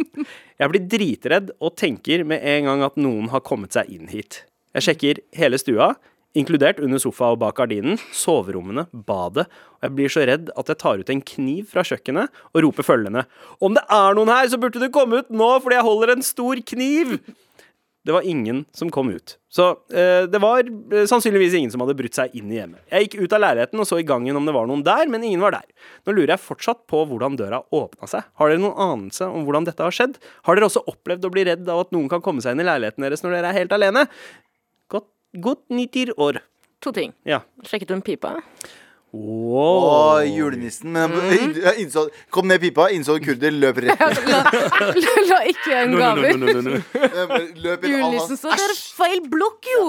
Jeg 0.62 0.72
blir 0.72 0.90
dritredd 0.92 1.56
og 1.60 1.78
tenker 1.80 2.26
med 2.28 2.44
en 2.56 2.70
gang 2.70 2.84
at 2.86 3.00
noen 3.00 3.32
har 3.34 3.44
kommet 3.46 3.76
seg 3.76 3.90
inn 3.92 4.12
hit. 4.12 4.44
Jeg 4.76 4.90
sjekker 4.90 5.24
hele 5.40 5.60
stua, 5.60 5.94
inkludert 6.36 6.82
under 6.84 7.00
sofa 7.00 7.30
og 7.34 7.40
bak 7.40 7.56
gardinen, 7.58 8.00
soverommene, 8.16 8.86
badet, 9.08 9.46
og 9.78 9.88
jeg 9.88 9.96
blir 9.96 10.12
så 10.12 10.26
redd 10.28 10.52
at 10.60 10.72
jeg 10.72 10.80
tar 10.82 11.00
ut 11.00 11.12
en 11.14 11.24
kniv 11.24 11.70
fra 11.72 11.84
kjøkkenet 11.88 12.44
og 12.52 12.64
roper 12.66 12.88
følgende 12.88 13.24
Om 13.64 13.78
det 13.78 13.86
er 13.96 14.18
noen 14.18 14.32
her, 14.34 14.50
så 14.52 14.60
burde 14.60 14.82
du 14.82 14.90
komme 14.94 15.22
ut 15.24 15.32
nå, 15.32 15.50
fordi 15.64 15.80
jeg 15.80 15.88
holder 15.88 16.16
en 16.16 16.26
stor 16.26 16.62
kniv! 16.74 17.18
Det 18.06 18.14
var 18.14 18.22
ingen 18.22 18.66
som 18.72 18.92
kom 18.94 19.10
ut. 19.10 19.38
Så 19.50 19.70
eh, 19.90 20.28
det 20.30 20.38
var 20.42 20.68
eh, 20.94 21.08
sannsynligvis 21.10 21.56
ingen 21.58 21.72
som 21.74 21.82
hadde 21.82 21.96
brutt 21.98 22.14
seg 22.14 22.36
inn 22.38 22.52
i 22.54 22.60
hjemmet. 22.60 22.84
Jeg 22.92 23.08
gikk 23.08 23.16
ut 23.24 23.34
av 23.34 23.42
leiligheten 23.42 23.82
og 23.82 23.88
så 23.90 23.98
i 23.98 24.06
gangen 24.06 24.38
om 24.38 24.46
det 24.46 24.54
var 24.54 24.70
noen 24.70 24.84
der, 24.86 25.10
men 25.10 25.26
ingen 25.26 25.42
var 25.42 25.56
der. 25.56 25.66
Nå 26.06 26.14
lurer 26.14 26.36
jeg 26.36 26.44
fortsatt 26.44 26.84
på 26.92 27.02
hvordan 27.10 27.40
døra 27.40 27.64
åpna 27.74 28.10
seg. 28.12 28.28
Har 28.38 28.54
dere 28.54 28.62
noen 28.62 28.78
anelse 28.86 29.26
om 29.26 29.48
hvordan 29.48 29.66
dette 29.66 29.82
har 29.82 29.96
skjedd? 29.98 30.20
Har 30.46 30.60
dere 30.60 30.70
også 30.70 30.86
opplevd 30.92 31.26
å 31.26 31.34
bli 31.34 31.48
redd 31.50 31.66
av 31.66 31.88
at 31.88 31.96
noen 31.98 32.12
kan 32.14 32.22
komme 32.26 32.46
seg 32.46 32.54
inn 32.54 32.62
i 32.62 32.70
leiligheten 32.70 33.08
deres 33.08 33.26
når 33.26 33.40
dere 33.40 33.50
er 33.50 33.60
helt 33.64 33.74
alene? 33.74 34.06
Godt, 34.94 35.10
godt 35.42 35.66
nytter 35.74 36.14
år. 36.22 36.44
To 36.86 36.94
ting. 36.94 37.18
Ja. 37.26 37.42
Sjekket 37.66 37.90
du 37.90 37.98
en 37.98 38.06
pipa? 38.06 38.38
Wow. 39.16 39.84
Og 39.88 40.26
julenissen. 40.28 40.92
Men 40.92 41.12
Mm. 41.16 41.54
jeg 41.64 41.76
innså, 41.86 42.02
kom 42.30 42.48
ned 42.50 42.60
pipa, 42.60 42.90
innså 42.92 43.16
kurder, 43.24 43.52
løp 43.56 43.78
rett 43.86 44.00
La, 44.00 45.14
la 45.30 45.38
ikke 45.48 45.70
igjen 45.72 45.94
No, 45.94 45.98
no, 45.98 46.16
no, 46.16 46.22
gaver. 46.22 46.38
no, 46.38 46.46
no, 46.52 46.62
no. 46.62 47.40
Løp 47.64 47.86
inn 47.88 47.94
Julenissen 47.96 48.38
så 48.42 48.52
dere 48.60 48.76
Feil 48.96 49.22
blokk, 49.32 49.64
jo! 49.72 49.86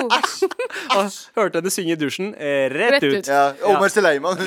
Ah, 0.95 1.09
Hørte 1.37 1.59
henne 1.61 1.71
synge 1.75 1.97
i 1.97 1.99
dusjen 2.01 2.33
eh, 2.39 2.69
rett, 2.71 2.97
Rett 2.97 3.07
ut. 3.09 3.19
ut. 3.19 3.27
Ja, 3.31 3.53
Omar 3.73 3.91
Seleiman. 3.91 4.39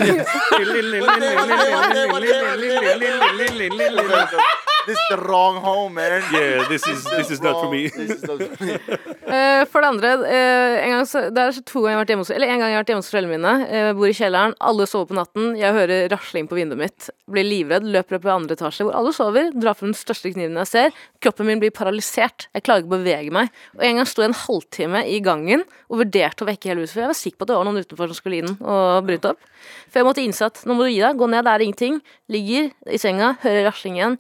This 4.88 4.98
is 4.98 5.10
the 5.10 5.18
wrong 5.18 5.58
home, 5.62 5.94
man. 5.94 6.24
Yeah, 6.32 6.68
this 6.68 6.88
is, 6.88 7.04
this 7.04 7.32
is 7.32 7.42
not 7.42 7.60
for 7.62 7.70
me. 7.72 7.88
uh, 7.88 9.66
for. 9.72 9.80
Eh, 9.80 9.82
det 9.82 9.88
andre, 9.88 10.12
uh, 10.24 10.84
en 10.84 10.94
gang 10.94 11.06
så, 11.08 11.26
det 11.34 11.44
er 11.44 11.60
to 11.68 11.84
ganger 11.84 11.92
jeg 11.92 11.98
har 11.98 12.04
vært 12.04 12.14
hjemme 12.14 12.24
hos 12.26 12.32
Eller 12.34 12.54
en 12.54 12.62
gang 12.62 12.72
jeg 12.72 12.78
har 12.78 12.84
vært 12.84 12.92
hjemme 12.94 13.04
hos 13.04 13.12
foreldrene 13.12 13.36
mine. 13.36 13.54
Uh, 13.70 13.90
bor 13.98 14.10
i 14.10 14.16
kjelleren, 14.16 14.56
alle 14.72 14.88
sover 14.90 15.10
på 15.12 15.18
natten. 15.18 15.52
Jeg 15.60 15.76
hører 15.76 16.08
rasling 16.14 16.48
på 16.50 16.58
vinduet 16.58 16.82
mitt. 16.82 17.10
Blir 17.30 17.48
livredd, 17.48 17.90
løper 17.92 18.20
opp 18.20 18.30
i 18.30 18.34
andre 18.34 18.58
etasje 18.58 18.88
hvor 18.88 18.98
alle 18.98 19.14
sover. 19.16 19.52
Drar 19.56 19.78
frem 19.78 19.92
den 19.92 20.00
største 20.00 20.32
kniven 20.34 20.58
jeg 20.64 20.72
ser. 20.72 21.04
Kroppen 21.24 21.50
min 21.50 21.62
blir 21.62 21.76
paralysert. 21.76 22.48
Jeg 22.56 22.66
klarer 22.66 22.86
ikke 22.86 22.94
å 22.94 22.98
bevege 22.98 23.36
meg. 23.36 23.54
Og 23.78 23.86
en 23.90 24.02
gang 24.02 24.10
sto 24.10 24.24
jeg 24.24 24.32
en 24.32 24.40
halvtime 24.46 25.04
i 25.12 25.20
gangen 25.26 25.68
og 25.90 26.02
vurderte 26.06 26.46
å 26.46 26.50
vekke 26.50 26.72
hele 26.72 26.86
huset. 26.86 26.96
For 26.96 27.06
jeg 27.06 27.14
var 27.14 27.22
sikker 27.22 27.42
på 27.42 27.48
at 27.48 27.54
det 27.54 27.60
var 27.60 27.70
noen 27.70 27.84
utenfor 27.84 28.12
som 28.12 28.22
skulle 28.22 28.42
inn 28.42 28.58
og 28.58 29.06
bryte 29.08 29.36
opp. 29.36 29.46
For 29.90 30.02
jeg 30.02 30.08
måtte 30.08 30.24
innse 30.24 30.50
at 30.50 30.64
nå 30.66 30.76
må 30.78 30.88
du 30.88 30.94
gi 30.94 31.04
deg. 31.04 31.20
Gå 31.20 31.30
ned, 31.30 31.46
det 31.46 31.54
er 31.54 31.68
ingenting. 31.68 32.04
Ligger 32.32 32.70
i 32.90 33.02
senga, 33.02 33.36
hører 33.44 33.68
rasling 33.70 34.00
igjen. 34.00 34.20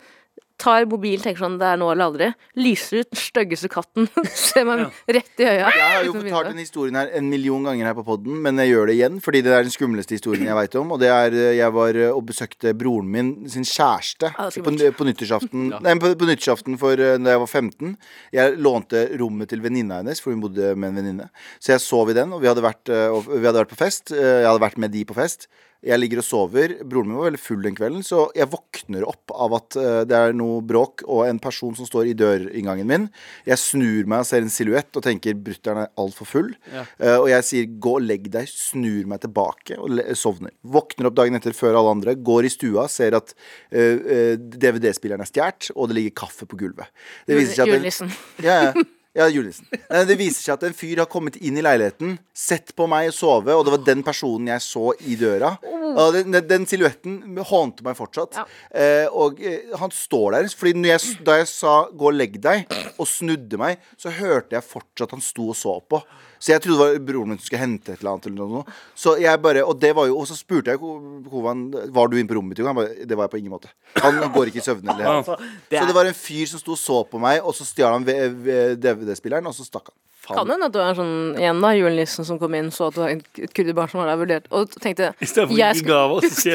Tar 0.59 0.83
mobilen, 0.91 1.21
tenker 1.23 1.39
sånn, 1.45 1.55
det 1.61 1.67
er 1.69 1.77
nå 1.79 1.87
eller 1.93 2.09
aldri. 2.09 2.27
Lyser 2.59 3.03
ut 3.05 3.09
den 3.13 3.19
styggeste 3.21 3.69
katten. 3.71 4.09
Ser 4.35 4.65
meg 4.67 4.81
rett 5.07 5.39
i 5.39 5.47
øya. 5.47 5.69
Jeg 5.71 5.85
har 5.93 6.03
jo 6.03 6.15
fortalt 6.17 6.49
den 6.51 6.59
historien 6.59 6.97
her 6.99 7.13
en 7.15 7.29
million 7.31 7.63
ganger 7.63 7.87
her 7.87 7.95
på 7.95 8.03
podden, 8.09 8.41
men 8.43 8.59
jeg 8.59 8.73
gjør 8.73 8.91
det 8.91 8.97
igjen, 8.97 9.21
fordi 9.23 9.41
det 9.45 9.53
er 9.55 9.63
den 9.63 9.71
skumleste 9.71 10.17
historien 10.17 10.49
jeg 10.49 10.57
veit 10.57 10.75
om. 10.81 10.91
Og 10.95 10.99
det 10.99 11.11
er 11.13 11.37
eh, 11.37 11.53
Jeg 11.59 11.75
var 11.77 11.95
eh, 11.95 12.11
og 12.11 12.25
besøkte 12.27 12.73
broren 12.77 13.07
min 13.13 13.31
sin 13.51 13.63
kjæreste 13.67 14.33
Ah, 14.39 14.51
på, 14.51 14.73
på 14.97 15.07
nyttårsaften 15.07 15.69
Nei, 15.85 15.95
på, 16.01 16.11
på 16.19 16.27
nyttårsaften 16.27 16.75
for 16.81 16.99
eh, 16.99 17.15
da 17.23 17.37
jeg 17.37 17.43
var 17.45 17.51
15. 17.63 17.95
Jeg 18.35 18.59
lånte 18.59 19.05
rommet 19.21 19.49
til 19.53 19.63
venninna 19.63 20.01
hennes, 20.03 20.19
for 20.19 20.35
hun 20.35 20.43
bodde 20.43 20.73
med 20.75 20.91
en 20.91 20.99
venninne. 20.99 21.29
Så 21.63 21.73
jeg 21.73 21.85
sov 21.85 22.11
i 22.11 22.17
den, 22.17 22.35
og 22.35 22.43
vi 22.43 22.51
hadde 22.51 22.63
vært, 22.63 22.91
og 23.15 23.31
vi 23.31 23.45
hadde 23.45 23.61
vært 23.61 23.71
på 23.71 23.79
fest. 23.79 24.11
Jeg 24.11 24.45
hadde 24.45 24.61
vært 24.61 24.79
med 24.81 24.91
de 24.93 25.07
på 25.07 25.15
fest. 25.17 25.47
Jeg 25.85 25.99
ligger 26.01 26.19
og 26.19 26.25
sover. 26.27 26.73
Broren 26.83 27.07
min 27.07 27.19
var 27.19 27.29
veldig 27.29 27.39
full 27.39 27.61
den 27.63 27.77
kvelden, 27.77 28.03
så 28.03 28.25
jeg 28.35 28.49
våkner 28.51 29.05
opp 29.07 29.31
av 29.31 29.55
at 29.55 29.77
eh, 29.79 30.01
det 30.09 30.17
er 30.17 30.35
noe 30.35 30.59
bråk 30.65 31.05
og 31.05 31.23
en 31.29 31.39
person 31.39 31.75
som 31.77 31.87
står 31.87 32.09
i 32.09 32.15
dørinngangen 32.19 32.89
min. 32.89 33.07
Jeg 33.47 33.61
snur 33.61 34.09
meg 34.09 34.25
og 34.25 34.27
ser 34.27 34.43
en 34.43 34.51
silhuett 34.51 34.99
og 34.99 35.05
tenker 35.05 35.39
brutter'n 35.39 35.85
er 35.85 35.93
altfor 36.03 36.27
full. 36.27 36.51
Eh, 36.73 37.15
og 37.15 37.29
jeg 37.31 37.47
sier 37.47 37.71
gå 37.79 37.95
og 38.01 38.03
legg 38.09 38.27
deg, 38.33 38.51
snur 38.51 39.07
meg 39.07 39.23
tilbake 39.23 39.79
og 39.79 40.03
sovner. 40.19 40.51
Våkner 40.67 41.09
opp 41.09 41.17
dagen 41.21 41.39
etter 41.39 41.55
før 41.55 41.79
alle 41.79 41.95
andre, 41.95 42.17
går 42.19 42.49
i 42.49 42.53
stua, 42.53 42.89
ser 42.91 43.15
at 43.17 43.31
uh, 43.31 43.79
uh, 43.79 44.35
DVD-spilleren 44.35 45.23
er 45.23 45.29
stjålet, 45.29 45.71
og 45.75 45.89
det 45.89 45.99
ligger 45.99 46.17
kaffe 46.25 46.47
på 46.49 46.59
gulvet. 46.59 46.91
Det 47.27 47.37
viser 47.39 47.55
seg 47.55 47.69
at 47.69 47.77
Julenissen. 47.77 48.15
ja, 48.43 48.61
ja. 48.69 48.87
Ja, 49.17 49.25
julenissen. 49.27 49.65
Eh, 49.89 50.05
Det 50.05 50.15
viser 50.19 50.43
seg 50.43 50.53
at 50.53 50.63
en 50.67 50.75
fyr 50.77 51.01
har 51.01 51.07
kommet 51.09 51.39
inn 51.41 51.57
i 51.57 51.63
leiligheten, 51.65 52.17
sett 52.35 52.75
på 52.77 52.85
meg 52.89 53.09
sove, 53.15 53.55
og 53.57 53.65
det 53.65 53.73
var 53.73 53.81
den 53.87 54.03
personen 54.05 54.51
jeg 54.51 54.61
så 54.61 54.91
i 55.01 55.17
døra. 55.17 55.55
Og 55.89 56.13
den, 56.13 56.37
den, 56.45 56.67
silhuetten 56.69 57.39
hånte 57.49 57.85
meg 57.85 57.97
fortsatt. 57.97 58.37
Ja. 58.37 58.45
Eh, 58.69 59.07
og 59.09 59.41
eh, 59.41 59.73
han 59.81 59.93
står 59.93 60.37
der. 60.37 60.49
Fordi 60.59 60.75
når 60.77 60.91
jeg, 60.93 61.25
da 61.25 61.39
jeg 61.39 61.49
sa 61.49 61.75
'gå 61.89 62.11
og 62.11 62.13
legg 62.19 62.37
deg', 62.41 62.69
og 62.99 63.07
snudde 63.09 63.57
meg, 63.57 63.81
så 63.97 64.13
hørte 64.13 64.53
jeg 64.59 64.69
fortsatt 64.69 65.17
han 65.17 65.25
sto 65.25 65.49
og 65.49 65.57
så 65.57 65.79
på. 65.81 66.03
Så 66.39 66.53
jeg 66.53 66.61
trodde 66.63 66.79
det 66.79 66.99
var 66.99 67.05
broren 67.11 67.29
min 67.33 67.37
som 67.37 67.45
skulle 67.49 67.59
hente 67.65 67.91
et 67.93 67.99
eller 67.99 68.13
annet. 68.15 68.27
Eller 68.31 68.51
noe. 68.55 68.75
Så 68.95 69.17
jeg 69.19 69.41
bare, 69.43 69.63
og, 69.67 69.75
det 69.81 69.91
var 69.97 70.07
jo, 70.07 70.17
og 70.21 70.27
så 70.29 70.37
spurte 70.39 70.71
jeg 70.71 70.79
Ko- 70.79 71.21
Kovan 71.29 71.65
Var 71.91 72.07
du 72.07 72.15
inne 72.17 72.29
på 72.31 72.37
rommet 72.39 72.55
mitt. 72.57 72.65
Han 72.65 72.77
bare, 72.79 73.05
det 73.05 73.17
var 73.19 73.27
jeg 73.27 73.33
på 73.35 73.41
ingen 73.41 73.51
måte. 73.51 73.71
Han 73.99 74.21
går 74.33 74.47
ikke 74.53 74.61
i 74.63 74.65
søvne. 74.65 74.93
Eller, 74.95 75.09
Altså, 75.19 75.35
så 75.81 75.85
det 75.89 75.95
var 75.99 76.05
en 76.07 76.15
fyr 76.15 76.45
som 76.47 76.59
sto 76.63 76.71
og 76.77 76.79
så 76.79 77.01
på 77.11 77.19
meg, 77.19 77.41
og 77.43 77.53
så 77.57 77.67
stjal 77.67 77.97
han 77.97 78.07
DVD-spilleren, 78.07 79.47
og 79.51 79.55
så 79.57 79.65
stakk 79.67 79.91
han. 79.91 79.97
Kan 80.29 80.49
hende 80.53 80.69
at 80.69 80.73
det 80.75 80.81
var 80.83 80.97
sånn 80.97 81.15
igjen 81.39 81.61
da, 81.63 81.69
julenissen 81.77 82.27
som 82.27 82.39
kom 82.41 82.53
inn, 82.57 82.69
så 82.73 82.89
at 82.89 82.97
det 82.97 83.01
var 83.01 83.09
et 83.15 83.53
kurderbarn 83.57 83.89
som 83.91 84.01
var 84.01 84.07
der 84.11 84.19
vurdert, 84.21 84.45
og 84.53 84.61
tenkte 84.77 85.11
I 85.17 85.29
stedet 85.29 85.47
for 85.49 85.55
å 85.55 85.57
gi 85.57 85.85
gaver, 85.87 86.19
så. 86.29 86.53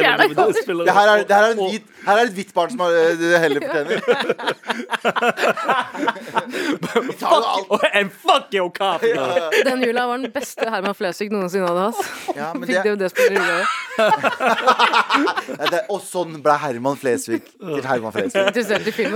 Det 0.85 0.95
her 0.95 1.07
er, 1.11 1.23
det 1.27 1.35
her 1.35 1.43
er, 1.49 1.51
en 1.55 1.61
hvit, 1.63 1.85
her 2.05 2.15
er 2.21 2.25
et 2.29 2.35
hvitt 2.37 2.53
barn 2.55 2.69
som 2.71 2.79
har, 2.85 2.91
eh, 2.95 3.15
det 3.19 3.41
heller 3.43 3.59
fortjener. 3.65 3.97
Fuck, 6.95 7.19
tar 7.19 8.09
fuck 8.09 8.53
your 8.53 8.69
cop! 8.69 9.03
Ja. 9.03 9.49
Den 9.65 9.83
jula 9.83 10.07
var 10.07 10.17
den 10.17 10.31
beste 10.31 10.69
Herman 10.69 10.95
Flesvig 10.97 11.31
noensinne 11.33 11.67
hadde 11.69 11.83
hatt. 11.89 12.01
Ja, 12.35 12.51
Fikk 12.55 12.67
det, 12.71 12.83
DVD-spiller 12.85 13.35
i 13.35 13.39
julegave. 13.39 13.65
og 15.89 16.01
sånn 16.05 16.39
ble 16.43 16.55
Herman 16.61 16.97
Flesvig 16.99 17.43
til 17.47 17.85
Herman 17.85 18.13
Flesvig. 18.15 18.41
Nei, 18.41 18.51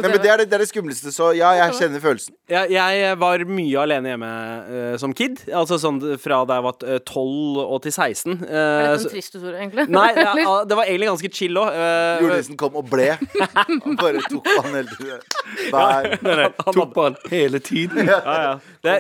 men 0.02 0.20
det 0.22 0.32
er 0.32 0.38
det, 0.44 0.48
det 0.50 0.56
er 0.60 0.64
det 0.66 0.70
skumleste, 0.72 1.14
så 1.16 1.32
ja, 1.38 1.50
jeg 1.64 1.78
kjenner 1.80 2.04
følelsen. 2.04 2.34
Ja, 2.52 2.62
jeg 2.70 3.18
var 3.22 3.46
mye 3.50 3.78
alene 3.86 4.14
hjemme 4.14 4.32
eh, 4.70 4.98
som 5.02 5.14
kid. 5.16 5.42
Altså 5.54 5.78
sånn 5.82 6.00
fra 6.22 6.42
da 6.50 6.58
jeg 6.60 6.66
var 6.66 6.86
eh, 6.88 7.00
12 7.06 7.60
og 7.64 7.82
til 7.86 7.92
16. 7.96 8.34
Er 8.34 8.38
det 8.40 8.50
dette 8.50 9.00
så- 9.04 9.10
en 9.10 9.14
trist 9.16 9.34
historie, 9.38 9.58
egentlig? 9.62 9.88
Nei, 9.94 10.08
ja, 10.16 10.56
det 10.66 10.78
var 10.80 10.86
egentlig 10.90 11.10
ganske 11.12 11.32
chill 11.34 11.60
òg. 11.62 11.70
Julenissen 12.24 12.58
kom 12.60 12.76
og 12.80 12.90
ble. 12.92 13.10
Han 13.60 13.98
bare 14.00 14.22
tok 14.30 14.44
på 14.50 14.58
han 14.64 14.74
hele 14.80 14.90
tiden. 14.98 15.22
Hver, 15.70 16.10
Nei, 16.24 16.36
nei, 16.44 16.50
tok 16.74 16.94
på 16.96 17.04
han 17.08 17.16
hele 17.32 17.60
tiden. 17.60 18.08
ja, 18.10 18.20
ja. 18.26 18.54
Det, 18.82 18.94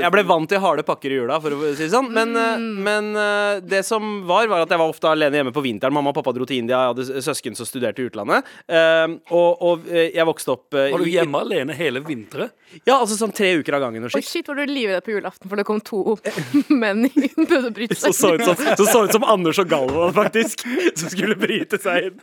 jeg 0.00 0.10
ble 0.14 0.22
vant 0.24 0.48
til 0.48 0.60
harde 0.62 0.82
pakker 0.88 1.12
i 1.12 1.18
jula, 1.20 1.36
for 1.42 1.52
å 1.52 1.74
si 1.76 1.82
det 1.84 1.90
sånn. 1.92 2.06
Men, 2.16 2.30
eh, 2.36 2.56
Mm. 2.62 2.78
men 2.84 3.16
eh, 3.16 3.60
det 3.60 3.82
som 3.84 4.22
var, 4.26 4.46
var 4.48 4.62
at 4.64 4.70
jeg 4.72 4.78
var 4.80 4.88
ofte 4.88 5.08
alene 5.10 5.36
hjemme 5.40 5.52
på 5.52 5.62
vinteren. 5.64 5.92
Mamma 5.92 6.10
og 6.12 6.16
pappa 6.16 6.32
dro 6.32 6.46
til 6.48 6.58
India, 6.62 6.78
jeg 6.80 6.94
hadde 6.94 7.22
søsken 7.26 7.56
som 7.56 7.66
studerte 7.68 8.00
i 8.00 8.08
utlandet. 8.08 8.44
Eh, 8.68 9.14
og, 9.30 9.62
og 9.62 9.86
jeg 9.92 10.24
vokste 10.28 10.52
opp 10.54 10.72
Var 10.72 10.96
du 10.98 11.04
i- 11.04 11.12
hjemme 11.18 11.40
alene 11.44 11.76
hele 11.76 12.00
vinteren? 12.00 12.50
Ja, 12.88 12.96
altså 13.02 13.18
sånn 13.20 13.34
tre 13.36 13.50
uker 13.60 13.74
av 13.76 13.82
gangen 13.84 14.04
og 14.06 14.10
shit. 14.14 14.24
Oh, 14.24 14.28
shit, 14.30 14.46
var 14.48 14.56
du 14.56 14.64
livredd 14.72 15.04
på 15.04 15.12
julaften 15.12 15.48
for 15.50 15.60
det 15.60 15.66
kom 15.68 15.80
to 15.84 16.16
menn 16.72 17.04
i 17.04 17.28
prøvde 17.28 17.68
å 17.68 17.74
bryte 17.76 17.98
Så 18.00 18.14
seg 18.16 18.40
som, 18.40 18.56
så 18.80 18.86
så 18.88 19.02
ut 19.04 19.12
som 19.12 19.26
Anders 19.28 19.58
og 19.60 19.68
Galvan, 19.68 20.14
faktisk, 20.16 20.64
som 20.96 21.12
skulle 21.12 21.36
bryte 21.36 21.76
seg 21.82 22.08
inn. 22.08 22.22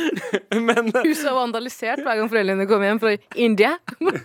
Men, 0.64 0.88
Huset 1.04 1.26
var 1.28 1.42
vandalisert 1.42 2.00
hver 2.04 2.16
gang 2.22 2.30
foreldrene 2.32 2.66
kom 2.70 2.82
hjem 2.86 3.00
fra 3.02 3.12
India. 3.36 3.74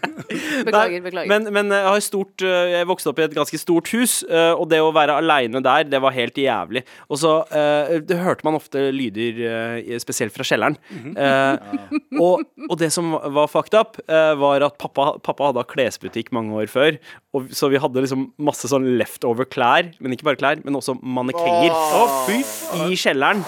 Beklager, 0.68 0.98
Nei, 0.98 1.02
beklager. 1.04 1.30
Men, 1.32 1.48
men 1.56 1.72
jeg 1.76 1.88
har 1.88 1.97
stort 2.04 2.44
eh, 2.46 2.74
Jeg 2.78 2.88
vokste 2.90 3.12
opp 3.12 3.20
i 3.22 3.26
et 3.26 3.36
ganske 3.36 3.60
stort 3.62 3.92
hus, 3.94 4.20
eh, 4.28 4.54
og 4.54 4.68
det 4.72 4.80
å 4.84 4.92
være 4.96 5.18
aleine 5.22 5.62
der, 5.64 5.88
det 5.90 6.02
var 6.04 6.16
helt 6.16 6.38
jævlig. 6.40 6.84
Og 7.10 7.22
så 7.22 7.34
eh, 7.52 7.98
det 8.08 8.20
hørte 8.22 8.48
man 8.48 8.58
ofte 8.60 8.88
lyder, 8.94 9.40
spesielt 10.02 10.36
fra 10.36 10.46
kjelleren. 10.48 10.78
Eh, 11.18 11.78
og, 12.22 12.46
og 12.68 12.76
det 12.82 12.92
som 12.94 13.14
var 13.14 13.50
fucked 13.52 13.78
up, 13.78 13.98
var 14.08 14.66
at 14.66 14.78
pappa, 14.82 15.14
pappa 15.24 15.52
hadde 15.52 15.66
klesbutikk 15.72 16.32
mange 16.36 16.56
år 16.58 16.70
før, 16.72 16.98
og, 17.38 17.50
så 17.56 17.70
vi 17.72 17.80
hadde 17.82 18.02
liksom 18.04 18.28
masse 18.42 18.70
sånn 18.72 18.86
leftover 19.00 19.48
klær, 19.50 19.92
men 20.02 20.16
ikke 20.16 20.30
bare 20.30 20.40
klær, 20.40 20.62
men 20.66 20.78
også 20.80 20.98
mannekenger. 21.02 21.74
I 22.88 22.98
kjelleren. 22.98 23.44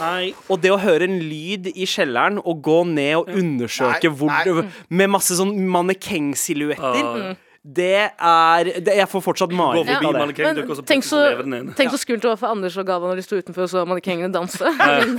Og 0.49 0.61
det 0.63 0.71
å 0.73 0.79
høre 0.81 1.07
en 1.09 1.19
lyd 1.23 1.71
i 1.73 1.87
kjelleren 1.89 2.39
og 2.43 2.61
gå 2.65 2.81
ned 2.89 3.15
og 3.21 3.31
undersøke 3.33 4.09
Nei, 4.09 4.15
hvor 4.19 4.31
nei. 4.31 4.41
det, 4.45 4.65
Med 5.01 5.11
masse 5.15 5.37
sånn 5.39 5.55
mannekengsilhuetter. 5.73 7.37
Det 7.63 8.07
er 8.07 8.63
det, 8.63 8.93
Jeg 8.95 9.07
får 9.11 9.21
fortsatt 9.21 9.51
mareritt 9.51 9.89
av 9.99 10.13
det. 10.15 10.19
Men, 10.39 10.55
tenk 10.87 11.03
så, 11.03 11.19
tenk 11.75 11.91
så 11.91 11.97
skummelt 11.99 12.23
det 12.23 12.29
var 12.31 12.39
for 12.39 12.47
Anders 12.53 12.77
og 12.79 12.85
Gava 12.87 13.07
når 13.11 13.15
de 13.19 13.23
sto 13.25 13.35
utenfor 13.39 13.61
og 13.67 13.71
så 13.73 13.83
mannekengene 13.85 14.31
danse. 14.33 14.63
Ja. 14.79 15.03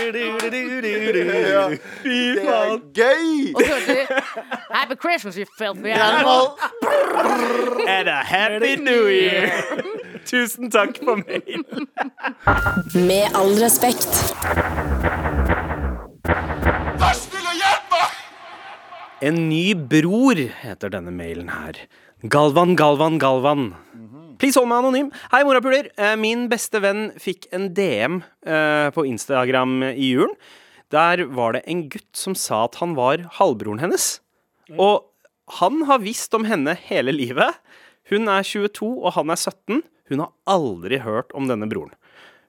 Det 0.00 0.08
er 2.48 2.78
gøy! 2.94 3.54
Og 3.54 3.62
så 3.62 3.72
hørte 3.72 3.92
de 3.92 4.06
Happy 4.70 4.94
Christmas, 5.00 5.34
you 5.36 5.44
filthy 5.58 5.90
animal. 5.90 6.58
Animal. 7.18 7.88
And 7.88 8.08
a 8.08 8.22
happy 8.24 8.76
new 8.76 9.06
year! 9.08 9.50
Tusen 10.26 10.70
takk 10.70 10.88
for 11.04 11.16
mail. 11.16 11.64
Med 12.94 13.24
all 13.34 13.62
respekt. 13.62 14.34
En 19.20 19.36
ny 19.50 19.74
bror 19.74 20.38
heter 20.62 20.92
denne 20.94 21.12
mailen 21.12 21.50
her. 21.52 21.76
Galvan, 22.32 22.72
Galvan, 22.78 23.18
Galvan. 23.20 23.66
Please 24.40 24.56
hold 24.56 24.70
meg 24.70 24.80
anonym. 24.80 25.10
Hei, 25.32 25.42
morapuler. 25.44 25.90
Eh, 26.00 26.14
Min 26.16 26.46
beste 26.48 26.80
venn 26.80 27.10
fikk 27.20 27.44
en 27.52 27.68
DM 27.76 28.22
eh, 28.48 28.88
på 28.96 29.04
Instagram 29.08 29.82
i 29.92 30.12
julen. 30.14 30.32
Der 30.90 31.26
var 31.36 31.54
det 31.54 31.62
en 31.70 31.84
gutt 31.92 32.08
som 32.16 32.34
sa 32.34 32.64
at 32.66 32.80
han 32.80 32.96
var 32.96 33.26
halvbroren 33.36 33.82
hennes. 33.82 34.08
Og 34.72 35.04
han 35.60 35.82
har 35.90 36.00
visst 36.02 36.32
om 36.34 36.46
henne 36.48 36.72
hele 36.88 37.12
livet. 37.14 37.60
Hun 38.10 38.26
er 38.32 38.46
22, 38.46 38.88
og 39.04 39.12
han 39.18 39.30
er 39.30 39.38
17. 39.38 39.82
Hun 40.10 40.24
har 40.24 40.32
aldri 40.50 41.02
hørt 41.04 41.34
om 41.36 41.46
denne 41.50 41.68
broren. 41.70 41.92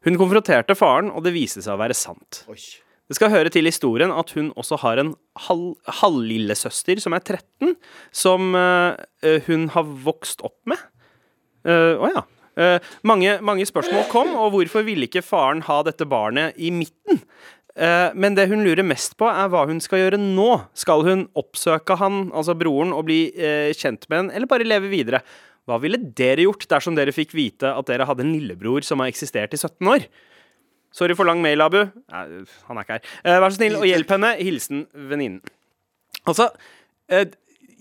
Hun 0.08 0.18
konfronterte 0.18 0.74
faren, 0.80 1.12
og 1.14 1.28
det 1.28 1.36
viste 1.36 1.62
seg 1.62 1.76
å 1.76 1.82
være 1.84 1.98
sant. 1.98 2.46
Oi. 2.50 2.58
Det 3.12 3.18
skal 3.18 3.34
høre 3.34 3.52
til 3.52 3.68
historien 3.68 4.12
at 4.16 4.30
hun 4.38 4.54
også 4.56 4.78
har 4.86 5.02
en 5.02 5.10
halv, 5.50 5.74
halvlillesøster 6.00 7.02
som 7.04 7.12
er 7.12 7.20
13, 7.20 7.74
som 8.16 8.56
eh, 8.56 9.42
hun 9.50 9.66
har 9.74 9.90
vokst 10.06 10.40
opp 10.48 10.56
med. 10.72 10.80
Eh, 11.68 12.00
oh, 12.00 12.08
ja. 12.08 12.24
Eh, 12.56 12.78
mange, 13.04 13.34
mange 13.44 13.68
spørsmål 13.68 14.08
kom, 14.14 14.32
og 14.40 14.54
hvorfor 14.56 14.88
ville 14.88 15.10
ikke 15.10 15.26
faren 15.28 15.60
ha 15.68 15.82
dette 15.84 16.08
barnet 16.08 16.56
i 16.56 16.72
midten? 16.72 17.20
Eh, 17.76 18.16
men 18.16 18.40
det 18.40 18.48
hun 18.48 18.64
lurer 18.64 18.88
mest 18.88 19.20
på, 19.20 19.28
er 19.28 19.52
hva 19.52 19.66
hun 19.68 19.84
skal 19.84 20.06
gjøre 20.06 20.20
nå. 20.22 20.50
Skal 20.72 21.04
hun 21.04 21.28
oppsøke 21.36 22.00
han, 22.00 22.30
altså 22.32 22.56
broren, 22.56 22.96
og 22.96 23.10
bli 23.12 23.26
eh, 23.36 23.76
kjent 23.76 24.08
med 24.08 24.22
han, 24.22 24.32
eller 24.32 24.48
bare 24.48 24.72
leve 24.72 24.88
videre? 24.88 25.20
Hva 25.68 25.84
ville 25.84 26.00
dere 26.00 26.48
gjort 26.48 26.64
dersom 26.72 26.96
dere 26.96 27.12
fikk 27.12 27.36
vite 27.36 27.76
at 27.76 27.92
dere 27.92 28.08
hadde 28.08 28.24
en 28.24 28.32
lillebror 28.40 28.88
som 28.88 29.04
har 29.04 29.12
eksistert 29.12 29.52
i 29.52 29.60
17 29.60 29.96
år? 30.00 30.08
Sorry 30.92 31.16
for 31.16 31.28
lang 31.28 31.42
mail, 31.44 31.62
Abu. 31.64 31.86
Nei, 32.12 32.24
han 32.68 32.78
er 32.78 32.86
ikke 32.86 32.98
her. 32.98 33.12
Eh, 33.24 33.38
vær 33.40 33.50
så 33.54 33.60
snill 33.62 33.78
og 33.80 33.88
hjelp 33.88 34.12
henne. 34.12 34.32
Hilsen 34.44 34.86
venninnen. 35.12 35.40
Altså, 36.28 36.50
eh, 37.10 37.26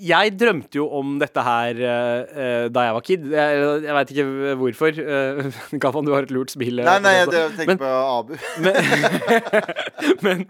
jeg 0.01 0.33
drømte 0.41 0.79
jo 0.79 0.87
om 0.97 1.19
dette 1.21 1.43
her 1.45 1.77
eh, 1.77 2.31
eh, 2.45 2.65
da 2.73 2.85
jeg 2.87 2.95
var 2.97 3.05
kid. 3.07 3.27
Jeg, 3.35 3.59
jeg 3.85 3.97
veit 3.97 4.13
ikke 4.15 4.55
hvorfor. 4.61 5.01
Uh, 5.01 5.59
Galvan, 5.83 6.07
du 6.09 6.13
har 6.15 6.25
et 6.27 6.33
lurt 6.35 6.53
smil. 6.55 6.81
Nei, 6.87 6.97
nei, 7.05 7.13
jeg 7.19 7.29
det. 7.35 7.43
tenker 7.59 7.81
på 7.81 7.91
Abu. 7.91 8.35
men, 10.27 10.45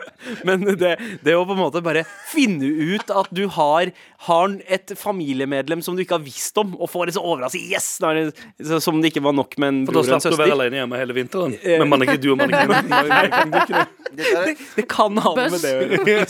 men 0.47 0.65
det, 0.79 0.93
det 1.27 1.35
å 1.37 1.43
på 1.49 1.57
en 1.57 1.61
måte 1.65 1.83
bare 1.85 2.05
finne 2.31 2.69
ut 2.95 3.11
at 3.11 3.31
du 3.35 3.45
har, 3.57 3.91
har 4.29 4.57
et 4.71 4.95
familiemedlem 4.99 5.83
som 5.85 5.97
du 5.99 6.05
ikke 6.05 6.19
har 6.19 6.25
visst 6.25 6.57
om, 6.61 6.77
og 6.79 6.91
får 6.93 7.11
en 7.11 7.17
så 7.19 7.25
overraskelse 7.25 7.59
Yes! 7.71 7.89
Det, 8.01 8.67
så- 8.67 8.81
som 8.83 9.01
det 9.03 9.11
ikke 9.13 9.23
var 9.25 9.35
nok 9.37 9.57
med 9.61 9.69
en 9.75 9.81
bror 9.89 10.05
da 10.07 10.17
og 10.17 10.21
en 10.21 10.23
slapp 10.25 10.35
du 10.35 10.37
å 10.37 10.41
være 10.41 10.51
søster. 10.51 10.61
alene 10.61 10.81
hjemme 10.83 11.01
hele 11.01 11.17
vinteren. 11.17 11.53
Men 11.81 11.89
manneking, 11.91 12.21
du 12.23 12.31
og. 12.33 12.39
Dette 14.11 14.31
er, 14.41 14.55
Det 14.77 14.85
kan 14.91 15.19
ha 15.23 15.31
noe 15.37 15.51
med 15.53 15.61
det 15.63 15.73
å 15.77 15.81
gjøre. 16.09 16.27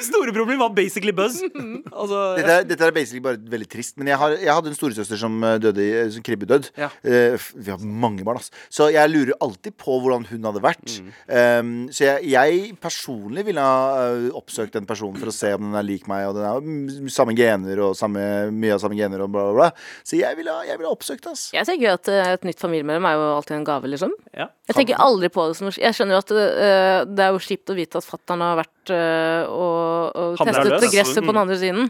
Storebroren 0.00 0.48
min 0.52 0.60
var 0.60 0.72
basically 0.76 1.12
Buzz. 1.16 1.29
Altså, 2.00 2.18
dette 2.38 2.54
er, 2.54 2.66
dette 2.68 2.86
er 2.86 2.94
basically 2.94 3.22
bare 3.24 3.38
veldig 3.52 3.68
trist. 3.70 3.96
Men 4.00 4.10
jeg, 4.12 4.18
har, 4.20 4.34
jeg 4.40 4.52
hadde 4.56 4.70
en 4.70 4.76
storesøster 4.76 5.18
som 5.20 5.36
eh, 5.46 5.56
døde 5.62 5.86
som 6.14 6.24
kribbedød. 6.24 6.70
Ja. 6.80 6.88
Uh, 7.04 7.48
vi 7.56 7.72
har 7.72 7.82
mange 7.82 8.24
barn, 8.26 8.40
ass. 8.40 8.50
Så 8.72 8.88
jeg 8.94 9.12
lurer 9.12 9.34
alltid 9.42 9.76
på 9.80 9.98
hvordan 10.00 10.26
hun 10.30 10.48
hadde 10.48 10.62
vært. 10.64 10.96
Um, 11.26 11.72
så 11.94 12.06
jeg, 12.06 12.30
jeg 12.32 12.74
personlig 12.80 13.44
ville 13.48 13.64
ha 13.64 14.06
eh, 14.06 14.28
oppsøkt 14.36 14.76
den 14.76 14.88
personen 14.88 15.18
for 15.20 15.32
å 15.32 15.34
se 15.34 15.52
om 15.56 15.68
den 15.68 15.78
er 15.78 15.86
lik 15.86 16.08
meg, 16.10 16.28
og 16.30 16.38
den 16.38 16.48
har 16.48 17.10
samme 17.12 17.36
gener 17.38 17.84
og 17.86 17.96
samme, 17.98 18.22
mye 18.54 18.76
av 18.76 18.82
samme 18.84 18.98
gener 18.98 19.26
og 19.26 19.32
bla, 19.34 19.48
bla, 19.50 19.56
bla. 19.58 20.00
Så 20.06 20.20
jeg 20.20 20.38
ville 20.38 20.54
ha, 20.54 20.64
jeg 20.68 20.80
ville 20.80 20.90
ha 20.90 20.96
oppsøkt 20.96 21.30
ass. 21.30 21.48
Jeg 21.56 21.68
tenker 21.68 21.96
at 21.98 22.10
et 22.14 22.48
nytt 22.48 22.62
familiemedlem 22.62 23.10
er 23.10 23.18
jo 23.18 23.28
alltid 23.36 23.58
en 23.60 23.68
gave, 23.68 23.92
liksom. 23.92 24.16
ja. 24.36 24.50
Jeg 24.70 24.76
tenker 24.76 25.00
aldri 25.02 25.30
på 25.32 25.48
det 25.50 25.56
som 25.58 25.70
Jeg 25.74 25.96
skjønner 25.96 26.14
jo 26.14 26.22
at 26.22 26.32
eh, 26.36 27.00
det 27.10 27.24
er 27.24 27.34
jo 27.34 27.42
kjipt 27.42 27.72
å 27.72 27.76
vite 27.76 27.98
at 27.98 28.06
fatter'n 28.06 28.44
har 28.44 28.60
vært 28.60 28.72
eh, 28.96 29.46
og, 29.48 30.10
og 30.16 30.36
testet 30.40 30.68
løs. 30.70 30.90
gresset 30.92 31.22
på 31.24 31.32
den 31.32 31.40
andre 31.42 31.56
siden. 31.60 31.88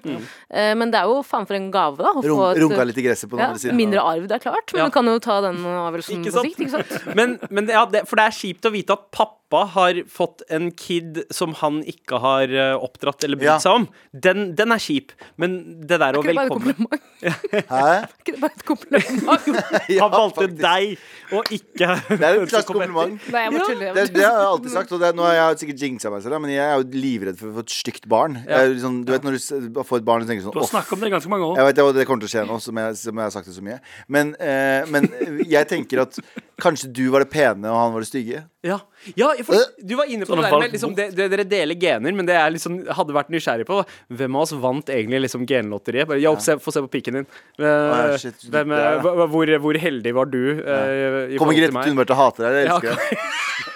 Eh, 0.51 0.75
men 0.79 0.91
det 0.93 1.01
er 1.01 1.11
jo 1.11 1.23
faen 1.27 1.47
for 1.49 1.55
en 1.59 1.71
gave, 1.75 1.97
da. 1.99 2.13
å 2.15 2.23
Rung, 2.25 2.39
få 2.39 2.47
et- 2.55 2.63
runka 2.65 2.87
litt 2.87 2.99
i 2.99 3.03
gresset 3.09 3.29
på 3.31 3.37
den 3.37 3.45
ja, 3.45 3.51
andre 3.53 3.63
siden. 3.65 3.77
Mindre 3.77 4.01
arv, 4.05 4.29
det 4.29 4.39
er 4.39 4.45
klart, 4.51 4.73
men 4.73 4.83
Ja. 4.83 4.87
du 4.87 4.91
kan 4.99 5.05
jo 5.07 5.19
ta 5.19 5.41
den 5.41 5.57
avgjørelsen 5.65 6.25
på 6.25 6.45
sikt. 6.47 6.61
Ikke 6.61 6.71
sant? 6.77 7.15
Men, 7.17 7.39
men 7.51 7.67
det- 7.67 7.75
ja, 7.75 7.85
det, 7.87 8.07
for 8.09 8.17
det 8.17 8.25
er 8.31 8.37
kjipt 8.39 8.63
å 8.69 8.73
vite 8.73 8.93
at 8.93 9.11
pappa 9.11 9.37
har 9.75 9.99
fått 10.07 10.43
en 10.51 10.71
kid 10.71 11.25
som 11.35 11.55
han 11.59 11.81
ikke 11.83 12.19
har 12.23 12.53
eh, 12.55 12.75
oppdratt 12.79 13.25
eller 13.27 13.37
brydd 13.41 13.51
Ja. 13.51 13.59
seg 13.59 13.73
om. 13.81 13.87
Den, 14.15 14.55
den 14.55 14.71
er 14.73 14.79
kjip, 14.79 15.11
men 15.37 15.81
det 15.87 15.99
der 15.99 16.15
å 16.15 16.23
velkomme? 16.23 16.75
Er 17.21 18.07
ikke 18.09 18.33
det 18.33 18.41
bare 18.41 18.55
et 18.57 18.65
kompliment? 18.65 19.25
Ja, 19.91 20.07
Han 20.07 20.13
valgte 20.15 20.47
faktisk. 20.47 20.63
deg 20.63 21.35
og 21.37 21.51
ikke 21.53 21.89
Det 22.21 22.27
er 22.27 22.39
et 22.41 22.53
slags 22.53 22.69
kompliment. 22.69 23.19
Nei, 23.33 23.43
jeg 23.49 23.65
tulle. 23.67 23.91
Det, 23.97 24.05
det 24.15 24.25
har 24.25 24.39
jeg 24.39 24.51
alltid 24.53 24.75
sagt, 24.75 24.95
og 24.97 25.03
det, 25.03 25.11
nå 25.19 25.27
har 25.27 25.35
jeg 25.39 25.59
sikkert 25.65 25.85
jinxa 25.85 26.13
meg 26.15 26.23
selv, 26.25 26.39
men 26.45 26.53
jeg 26.55 26.65
er 26.65 26.79
jo 26.81 27.03
livredd 27.05 27.41
for 27.41 27.51
å 27.51 27.57
få 27.59 27.65
et 27.67 27.75
stygt 27.75 28.09
barn. 28.11 28.39
Jeg 28.49 28.79
sånn, 28.85 29.01
du 29.07 29.13
vet 29.15 29.27
når 29.27 29.37
du 29.37 29.83
får 29.85 30.01
et 30.03 30.07
barn 30.09 30.25
og 30.25 30.31
tenker 30.31 30.47
sånn 30.47 30.55
Du 30.57 30.63
har 30.63 30.71
snakket 30.71 30.97
om 30.97 31.03
det 31.05 31.11
i 31.11 31.15
ganske 31.17 31.33
mange 31.33 31.51
år. 31.51 31.59
Jeg 31.61 31.69
vet 31.71 31.81
det, 31.81 31.87
det 32.01 32.07
kommer 32.09 32.25
til 32.25 32.31
å 32.31 32.35
skje 32.37 32.47
nå, 32.49 32.61
som 32.65 32.81
jeg, 32.85 32.97
som 33.03 33.21
jeg 33.21 33.27
har 33.31 33.35
sagt 33.37 33.51
det 33.51 33.57
så 33.59 33.67
mye. 33.67 33.81
Men, 34.09 34.33
eh, 34.41 34.89
men 34.95 35.11
jeg 35.51 35.69
tenker 35.71 36.05
at 36.07 36.19
kanskje 36.61 36.91
du 36.93 37.05
var 37.13 37.25
det 37.25 37.31
pene, 37.33 37.69
og 37.73 37.79
han 37.83 37.95
var 37.95 38.05
det 38.05 38.11
stygge. 38.11 38.43
Ja, 38.61 38.77
ja 39.17 39.31
for 39.41 39.57
du 39.81 39.95
var 39.97 40.05
inne 40.13 40.27
på 40.29 40.35
Sånn 40.35 40.43
det 40.45 40.49
der 40.51 40.61
med 40.61 40.75
liksom, 40.75 40.91
det, 40.97 41.07
det, 41.17 41.29
Dere 41.33 41.45
deler 41.49 41.79
gener, 41.81 42.13
men 42.13 42.27
det 42.29 42.35
jeg 42.37 42.53
liksom 42.59 42.75
hadde 42.93 43.15
vært 43.17 43.31
nysgjerrig 43.33 43.65
på 43.65 43.79
Hvem 44.21 44.37
av 44.37 44.43
oss 44.45 44.53
vant 44.61 44.93
egentlig 44.93 45.23
liksom 45.25 45.47
genlotteriet? 45.49 46.05
Bare, 46.11 46.21
ja, 46.21 46.33
se, 46.45 46.59
Få 46.61 46.75
se 46.75 46.83
på 46.85 46.91
pikken 46.93 47.17
din. 47.21 47.27
Uh, 47.57 47.65
ja, 47.65 48.19
shit, 48.21 48.45
hvem, 48.53 48.75
eh, 48.77 49.01
hva- 49.01 49.29
hvor, 49.33 49.55
hvor 49.65 49.81
heldig 49.81 50.13
var 50.19 50.29
du 50.29 50.41
Uh, 50.61 51.39
Kommer 51.41 51.57
Grete? 51.57 51.73
Thunberg 51.87 52.11
til 52.11 52.17
å 52.17 52.21
hate 52.21 52.45
deg? 52.45 52.53
Jeg 52.59 52.67
Ja, 52.67 52.77
elsker 52.77 52.91
deg. 52.93 53.01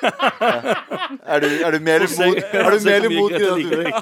Er 0.04 1.40
du, 1.40 1.48
er 1.64 1.70
du 1.72 1.78
mer 1.84 2.04
imot, 2.04 2.38
er 2.52 2.76
du 2.76 2.84
mer 2.84 3.08
imot 3.08 3.32
Grete 3.32 3.54
Thunberg? 3.56 3.92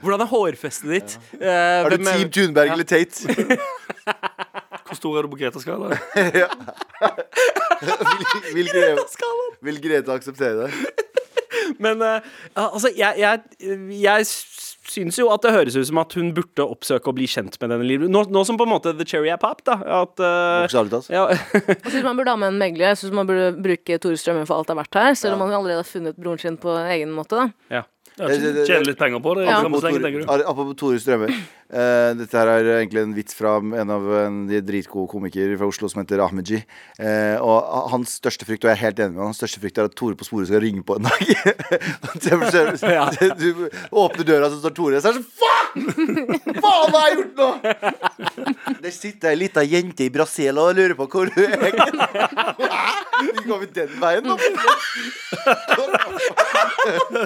Hvordan 0.00 0.24
er 0.24 0.30
hårfestet 0.32 0.92
ditt? 0.94 1.16
Eh, 1.36 1.50
Er 1.50 1.90
du 1.92 1.96
hvem 1.98 2.08
Team 2.08 2.30
Thunberg 2.38 2.72
eller 2.72 2.88
Tate? 2.88 3.16
Hvor 4.96 5.02
stor 5.02 5.18
er 5.18 5.26
du 5.26 5.32
på 5.32 5.40
Greta-skala? 5.40 5.92
Vil, 7.76 8.64
vil, 8.64 8.68
Grete, 8.72 9.32
vil 9.66 9.80
Greta 9.84 10.14
akseptere 10.16 10.64
det? 10.64 10.70
Men 11.82 12.00
uh, 12.00 12.24
altså, 12.56 12.88
jeg, 12.96 13.18
jeg, 13.20 13.42
jeg 14.00 14.28
syns 14.86 15.18
jo 15.18 15.26
at 15.34 15.44
det 15.44 15.52
høres 15.52 15.76
ut 15.76 15.88
som 15.90 16.00
at 16.00 16.14
hun 16.16 16.30
burde 16.36 16.64
oppsøke 16.64 17.10
å 17.10 17.16
bli 17.16 17.26
kjent 17.28 17.58
med 17.60 17.74
denne 17.74 17.84
livet. 17.84 18.08
Nå, 18.12 18.22
nå 18.32 18.44
som 18.48 18.56
på 18.56 18.64
en 18.64 18.72
måte 18.72 18.94
the 18.96 19.04
cherry 19.08 19.28
er 19.34 19.40
pop, 19.42 19.60
da. 19.66 19.76
At, 19.98 20.14
uh, 20.22 20.64
talt. 20.72 21.10
ja, 21.12 21.26
Jeg 21.58 21.98
syns 21.98 22.06
man 22.06 22.16
burde 22.16 22.32
ha 22.32 22.40
med 22.40 22.54
en 22.54 22.62
megler. 22.62 22.94
Jeg 22.94 23.02
syns 23.02 23.16
man 23.18 23.28
burde 23.28 23.50
bruke 23.60 24.00
Tore 24.00 24.16
Strømme 24.20 24.46
for 24.48 24.56
alt 24.56 24.70
det 24.70 24.76
er 24.76 24.80
verdt 24.80 25.00
her, 25.02 25.18
selv 25.20 25.36
om 25.36 25.44
man 25.44 25.52
allerede 25.58 25.82
har 25.82 25.90
funnet 25.90 26.16
broren 26.16 26.40
sin 26.40 26.56
på 26.62 26.78
egen 26.86 27.12
måte. 27.16 27.42
da 27.42 27.76
ja. 27.82 27.84
Ja, 28.16 28.30
Tjene 28.32 28.86
litt 28.86 28.96
penger 28.96 29.20
på 29.20 29.34
det. 29.36 29.44
Ja. 29.44 29.58
Apropos 29.60 29.82
Tore- 30.80 30.96
tenker 30.96 31.28
du. 31.68 31.76
Eh, 31.76 32.10
dette 32.20 32.38
her 32.38 32.48
er 32.52 32.64
egentlig 32.78 33.02
en 33.02 33.16
vits 33.16 33.34
fra 33.36 33.50
en 33.58 33.90
av 33.92 34.02
en 34.22 34.36
de 34.50 34.58
dritgode 34.64 35.08
komikere 35.10 35.58
fra 35.58 35.68
Oslo 35.70 35.86
som 35.90 36.00
heter 36.02 36.22
Ahmedji. 36.24 36.60
Uh, 37.00 37.36
og 37.44 37.56
hans 37.92 38.10
største 38.20 38.44
frykt, 38.48 38.64
og 38.64 38.70
jeg 38.70 38.76
er 38.78 38.84
helt 38.86 39.00
enig 39.02 39.14
med 39.16 39.22
han, 39.24 39.32
hans 39.32 39.40
største 39.42 39.62
frykt 39.62 39.78
er 39.80 39.86
at 39.90 39.96
Tore 39.98 40.16
på 40.18 40.28
sporet 40.28 40.48
skal 40.50 40.64
ringe 40.64 40.82
på 40.86 40.94
en 40.98 41.04
dag. 41.08 41.22
Du 43.36 43.68
åpner 43.90 44.24
døra, 44.24 44.50
så 44.50 44.56
står 44.60 44.70
Tore 44.76 44.92
der. 44.96 45.02
Så 45.04 45.08
er 45.10 45.14
det 45.16 45.22
sånn 45.22 45.32
Fuck! 45.36 45.56
Faen, 45.76 46.38
hva 46.62 47.00
har 47.00 47.08
jeg 47.10 47.16
gjort 47.18 47.34
nå? 47.40 47.48
Det 48.84 48.92
sitter 48.94 49.28
ei 49.32 49.38
lita 49.40 49.60
jente 49.66 50.04
i 50.06 50.10
Brasil 50.12 50.58
og 50.60 50.76
lurer 50.76 50.94
på 50.96 51.06
hvor 51.10 51.26
du 51.32 51.42
er. 51.42 51.50
Vi 53.16 53.28
går 53.46 53.58
vi 53.62 53.66
den 53.76 53.92
veien, 54.00 54.24
da? 54.24 54.36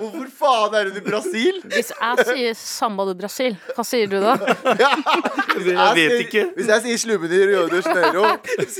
Hvorfor 0.00 0.28
faen 0.40 0.74
er 0.80 0.84
du 0.90 0.96
i 0.98 1.04
Brasil? 1.04 1.54
Hvis 1.70 1.90
jeg 1.94 2.14
sier 2.30 2.54
samba 2.58 3.02
do 3.08 3.14
Brasil, 3.18 3.52
hva 3.76 3.84
sier 3.86 4.06
du 4.10 4.18
da? 4.22 4.29
Jeg 4.36 5.94
vet 5.96 6.14
ikke. 6.24 6.42
Hvis 6.56 6.68
jeg 6.70 6.82
sier 6.84 6.98
slummen 7.02 7.32
i 7.32 7.40
Rio 7.50 7.64
de 7.70 7.80
Janeiro 7.84 8.24
Hvis 8.60 8.76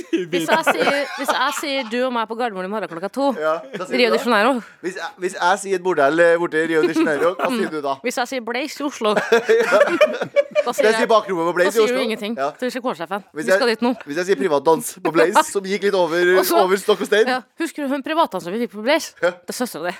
jeg 0.47 0.63
sier, 0.67 0.99
hvis 1.17 1.31
jeg 1.33 1.51
sier 1.59 1.89
du 1.91 1.97
og 2.07 2.13
meg 2.15 2.27
på 2.29 2.35
Gardermoen 2.39 2.67
i 2.67 2.71
morgen 2.71 2.89
klokka 2.91 3.09
to, 3.13 3.31
ja, 3.39 3.57
Rio 3.89 4.11
de? 4.13 4.19
Janeiro. 4.21 4.53
Hvis 4.81 4.95
jeg, 4.99 5.09
hvis 5.23 5.35
jeg 5.37 5.59
sier 5.63 5.79
et 5.79 5.83
bordell 5.85 6.19
eh, 6.23 6.33
borte 6.41 6.61
i 6.63 6.67
Rio 6.71 6.81
de 6.87 6.93
Janeiro, 6.95 7.33
hva 7.39 7.49
sier 7.53 7.69
du 7.73 7.79
da? 7.85 7.95
Hvis 8.05 8.17
jeg 8.21 8.27
sier 8.33 8.43
Blaze 8.45 8.81
i 8.81 8.85
Oslo, 8.87 9.13
da 10.65 10.73
sier 10.73 10.87
Jeg 10.89 10.95
sier 11.01 11.09
bakrommet 11.11 11.43
på 11.45 11.51
da 11.51 11.55
Blaze 11.59 11.71
i 11.71 11.77
sier 11.77 11.87
du 11.87 11.93
Oslo. 11.93 12.03
ingenting 12.07 12.37
Ja. 12.39 12.49
til 12.59 12.71
Sjekårsjefen. 12.73 13.23
Vi 13.37 13.45
skal 13.47 13.67
dit 13.73 13.81
nå. 13.85 13.93
hvis 14.05 14.17
jeg 14.21 14.25
sier 14.31 14.39
privatdans 14.41 14.93
på 15.03 15.11
Blaze, 15.15 15.43
som 15.53 15.65
gikk 15.67 15.83
litt 15.89 15.97
over, 15.97 16.33
Også, 16.41 16.57
over 16.63 16.77
stokk 16.81 17.01
og 17.05 17.09
stein 17.11 17.27
Ja, 17.29 17.39
husker 17.61 17.85
du 17.85 17.91
hun 17.95 18.03
privatdansen 18.05 18.53
vi 18.55 18.63
fikk 18.65 18.75
på 18.77 18.85
Blaze? 18.85 19.13
Det 19.21 19.33
er 19.51 19.57
søstera 19.57 19.91
di. 19.91 19.95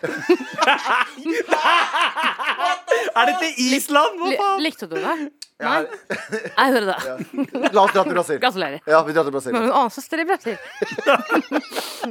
Er 3.15 3.25
dette 3.31 3.49
Island? 3.61 4.19
Hva 4.21 4.31
faen? 4.39 4.61
Likte 4.65 4.87
du 4.91 4.95
det? 4.99 5.15
Nei? 5.62 5.82
Jeg 6.09 6.74
hører 6.76 6.88
det. 6.91 7.72
La 7.76 7.84
oss 7.86 7.93
dra 7.95 8.03
til 8.07 8.14
Brasil. 8.16 8.39
Gratulerer. 8.41 8.80
Ja, 8.89 9.01
vi 9.07 9.14
drar 9.16 9.28
til 9.28 9.36
Brasil. 9.36 9.53
Men 9.55 9.68
hun 9.68 9.76
aner 9.82 9.93
søster 9.93 10.22
i 10.24 10.28
Brasil. 10.30 10.57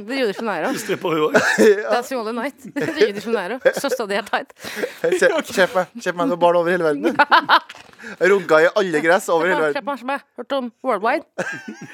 Rio 0.07 0.27
de 0.29 0.33
Janeiro. 0.37 0.71
Stripper 0.79 1.15
hun 1.17 1.25
òg. 1.27 1.37
That's 1.91 2.09
the 2.11 2.17
only 2.19 2.33
night. 2.37 2.67
Rio 2.97 3.11
de 3.17 3.23
Janeiro. 3.25 3.59
Søstera 3.75 4.07
di 4.11 4.17
er 4.21 4.27
tight. 4.29 4.53
Se, 5.19 5.29
meg, 5.31 5.51
sjef 5.51 5.75
meg, 6.15 6.31
du 6.31 6.35
har 6.37 6.41
barn 6.41 6.59
over 6.61 6.71
hele 6.73 6.87
verden. 6.87 7.17
Runka 8.31 8.57
i 8.63 8.69
alle 8.79 9.01
gress 9.03 9.27
over 9.29 9.45
hele 9.51 9.61
verden. 9.67 9.83
på 9.83 9.91
meg 9.91 9.99
som 10.01 10.09
jeg 10.15 10.23
hørt 10.39 10.55
om 10.57 10.69
Worldwide. 10.87 11.25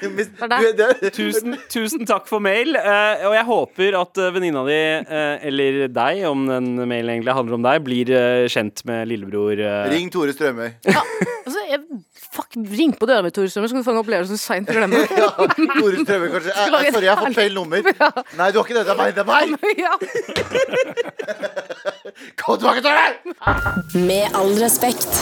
Er 0.06 0.52
det. 0.54 0.70
det, 1.02 1.10
Tusen, 1.18 1.58
tusen 1.70 2.06
takk 2.08 2.24
for 2.30 2.40
mail. 2.44 2.76
eh, 2.78 3.26
og 3.28 3.34
jeg 3.36 3.44
håper 3.50 3.98
at 4.00 4.22
eh, 4.24 4.30
venninna 4.34 4.62
di, 4.68 4.78
eh, 5.02 5.46
eller 5.50 5.80
deg, 5.92 6.22
om 6.30 6.46
den 6.48 6.70
mailen 6.88 7.12
egentlig 7.18 7.34
handler 7.36 7.58
om 7.58 7.66
deg, 7.66 7.82
blir 7.84 8.14
kjent 8.52 8.84
med 8.88 9.10
lillebror. 9.10 9.60
Ring 9.92 10.08
Tore 10.14 10.32
Strømøy. 10.36 10.70
Ja, 10.88 11.02
altså, 11.48 11.60
jeg, 11.70 11.80
fuck, 12.36 12.56
ring 12.78 12.92
på 12.98 13.08
døra 13.08 13.24
mi, 13.24 13.30
Tore 13.34 13.48
Strømmer, 13.50 13.68
så 13.70 13.74
kan 13.76 13.82
du 13.82 13.88
få 13.88 13.94
en 13.96 14.02
opplevelse 14.02 14.36
du 14.36 14.40
seint 14.42 14.68
glemmer. 14.68 15.04
Ja, 15.22 15.30
Tore 15.34 15.96
Strømøy, 16.04 16.28
kanskje. 16.34 16.52
Jeg, 16.52 16.68
jeg, 16.72 16.92
sorry, 16.94 17.06
jeg 17.06 17.14
har 17.14 17.24
fått 17.24 17.38
feil 17.38 17.52
nummer. 17.56 17.78
Nei, 18.38 18.48
du 18.52 18.60
har 18.60 18.64
ikke 18.66 18.78
det. 18.78 18.84
Det 18.86 18.92
er 18.94 19.00
meg. 19.02 19.10
Det 19.16 19.22
er 19.24 19.28
meg. 19.32 19.46
ja. 19.84 19.92
Kom 22.42 22.60
tilbake, 22.60 22.80
Tore! 22.84 23.06
Med 23.98 24.24
all 24.38 24.52
respekt. 24.62 25.12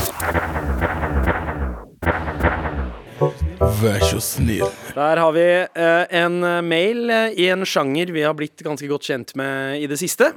Vær 3.80 4.02
så 4.04 4.18
snill. 4.20 4.66
Der 4.92 5.16
har 5.22 5.32
vi 5.32 5.44
eh, 5.64 6.04
en 6.20 6.42
eh, 6.44 6.60
mail 6.64 7.08
eh, 7.10 7.38
i 7.40 7.46
en 7.48 7.64
sjanger 7.64 8.12
vi 8.12 8.24
har 8.26 8.36
blitt 8.36 8.60
ganske 8.64 8.88
godt 8.90 9.08
kjent 9.08 9.32
med 9.40 9.80
i 9.80 9.88
det 9.88 9.96
siste. 10.00 10.34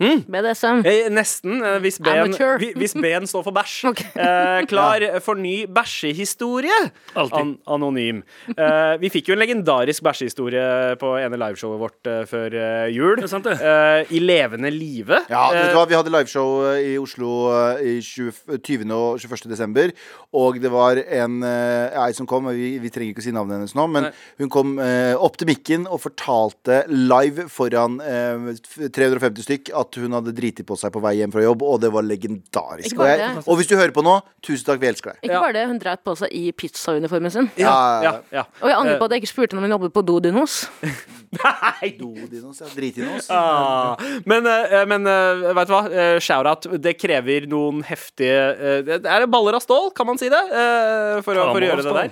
BDSM. 0.00 0.24
BDSM. 0.32 0.80
Eh, 0.88 1.08
nesten, 1.12 1.60
eh, 1.62 1.78
hvis 1.84 1.98
B-en 2.00 2.24
Amateur. 2.24 2.58
vi- 2.58 2.72
hvis 2.74 2.94
B-en 2.96 3.26
står 3.28 3.44
for 3.44 3.52
bæsj. 3.52 3.84
Okay. 3.90 4.08
Eh, 4.16 4.64
klar 4.66 5.00
for 5.20 5.34
ny 5.34 5.66
bæsjehistorie. 5.66 6.90
An 7.16 7.58
anonym. 7.68 8.22
Eh, 8.56 8.96
vi 9.02 9.10
fikk 9.10 9.28
jo 9.28 9.34
en 9.34 9.40
legendarisk 9.42 10.02
bæsjehistorie 10.02 10.96
på 11.00 11.10
ene 11.20 11.36
liveshowet 11.40 11.80
vårt 11.80 12.06
eh, 12.06 12.24
før 12.30 12.54
eh, 12.54 12.88
jul. 12.94 13.16
Det 13.16 13.24
er 13.24 13.32
sant, 13.32 13.44
det. 13.44 13.56
Eh, 13.60 14.14
I 14.16 14.20
levende 14.22 14.70
live. 14.72 15.20
Ja, 15.28 15.50
vet 15.52 15.70
du 15.72 15.76
hva? 15.76 15.86
Vi 15.90 15.98
hadde 15.98 16.12
liveshow 16.14 16.64
i 16.80 16.96
Oslo 17.00 17.50
eh, 17.76 17.82
i 17.96 18.00
20, 18.00 18.60
20. 18.62 18.90
og 18.94 19.20
21. 19.20 19.50
desember. 19.50 19.92
Og 20.32 20.60
det 20.62 20.70
var 20.72 20.96
en 21.02 21.42
eh, 21.42 21.98
ei 22.06 22.12
som 22.16 22.26
kom, 22.30 22.46
vi, 22.54 22.78
vi 22.80 22.88
trenger 22.94 23.12
ikke 23.14 23.24
å 23.24 23.28
si 23.28 23.34
navnet 23.34 23.58
hennes 23.58 23.74
nå, 23.76 23.86
men 23.90 24.08
Nei. 24.08 24.12
hun 24.40 24.48
kom 24.52 24.76
eh, 24.78 25.12
opp 25.18 25.36
til 25.40 25.50
mikken 25.50 25.88
og 25.90 26.00
fortalte 26.04 26.84
live 26.88 27.48
foran 27.50 27.98
eh, 28.00 28.54
350 28.88 29.42
stykk 29.48 29.72
at 29.74 29.89
hun 29.96 30.12
hadde 30.12 30.32
driti 30.36 30.62
på 30.66 30.76
seg 30.78 30.92
på 30.94 31.00
vei 31.02 31.16
hjem 31.18 31.32
fra 31.32 31.42
jobb, 31.42 31.62
og 31.66 31.80
det 31.82 31.90
var 31.92 32.02
legendarisk. 32.06 32.94
Og, 32.98 33.06
jeg, 33.08 33.18
det. 33.18 33.42
og 33.46 33.56
hvis 33.58 33.66
du 33.70 33.76
hører 33.76 33.90
på 33.96 34.02
nå, 34.06 34.20
tusen 34.42 34.64
takk, 34.66 34.80
vi 34.80 34.86
elsker 34.92 35.10
deg. 35.12 35.18
Ikke 35.24 35.34
Ja. 35.34 35.40
bare 35.40 35.52
det, 35.58 35.66
hun 35.68 35.78
dreit 35.82 36.04
på 36.04 36.14
seg 36.16 36.28
i 36.32 36.52
pizzauniformen 36.52 37.30
sin. 37.30 37.50
ja, 37.56 38.02
Ja, 38.02 38.12
ja. 38.32 38.44
Og 38.62 38.68
jeg 38.70 38.76
angrer 38.78 38.98
på 38.98 39.04
at 39.04 39.10
jeg 39.16 39.22
ikke 39.24 39.32
spurte 39.34 39.54
når 39.58 39.62
hun 39.66 39.70
jobbet 39.76 39.92
på 39.92 40.02
Dodinos. 40.06 40.68
Dodinos, 42.00 42.60
ja. 42.60 42.66
Dritinos. 42.74 43.28
Ah, 43.30 43.96
men 44.26 44.46
eh, 44.46 44.84
men 44.90 45.06
eh, 45.06 45.52
vet 45.54 45.68
du 45.68 45.74
hva? 45.74 45.82
Eh, 45.90 46.18
Shout-out. 46.20 46.66
Det 46.82 46.96
krever 46.98 47.46
noen 47.50 47.82
heftige 47.86 48.40
eh, 48.56 48.80
det- 48.86 49.06
Er 49.06 49.26
baller 49.30 49.54
av 49.54 49.62
stål, 49.62 49.92
kan 49.94 50.06
man 50.06 50.18
si 50.18 50.28
det? 50.28 50.40
Eh, 50.50 51.20
For, 51.22 51.34
å, 51.38 51.50
for 51.54 51.60
å 51.60 51.66
gjøre 51.68 51.82
det 51.86 51.94
der. 51.94 52.10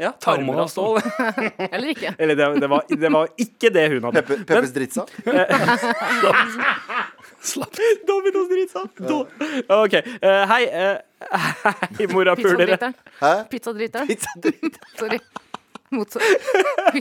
Ja, 0.00 0.10
tarmer 0.20 0.60
av 0.64 0.68
stål. 0.72 0.98
Eller 1.72 1.88
ikke. 1.94 2.14
Eller 2.18 2.34
det, 2.36 2.48
det, 2.60 2.68
var, 2.70 2.84
det 2.90 3.10
var 3.14 3.28
ikke 3.38 3.70
det 3.72 3.86
hun 3.94 4.02
hadde. 4.10 4.22
Peppes 4.44 4.72
Dritsa. 4.74 5.06
Dominos 8.08 8.48
dritsa. 8.50 8.82
Do 9.00 9.20
OK. 9.68 9.94
Uh, 10.20 10.46
hei. 10.50 10.64
uh, 10.68 10.98
hei, 11.98 12.06
morapulere. 12.12 12.76
Pizzadriteren. 12.80 13.46
Pizzadriteren. 13.50 14.06
Pizza. 14.06 14.28
Sorry. 15.00 15.20
Motsatt. 15.90 16.22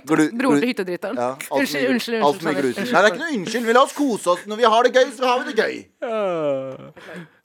Broren 0.09 0.61
til 0.63 0.71
hyttedriteren. 0.71 1.17
Ja, 1.19 1.33
alt 1.35 1.51
Unnskyld, 1.51 1.83
mye- 1.83 1.89
unnskyld. 1.93 2.23
alt 2.25 2.45
mye 2.45 2.55
unnskyld, 2.63 2.87
Nei, 2.89 3.01
det 3.01 3.01
er 3.01 3.11
ikke 3.11 3.19
noe 3.21 3.35
unnskyld. 3.37 3.67
Vi 3.67 3.75
la 3.77 3.83
oss 3.85 3.93
kose 3.97 4.31
oss. 4.33 4.47
Når 4.49 4.61
vi 4.63 4.71
har 4.73 4.87
det 4.87 4.93
gøy, 4.95 5.11
så 5.13 5.27
har 5.29 5.43
vi 5.43 5.51
det 5.51 5.59
gøy. 5.59 5.75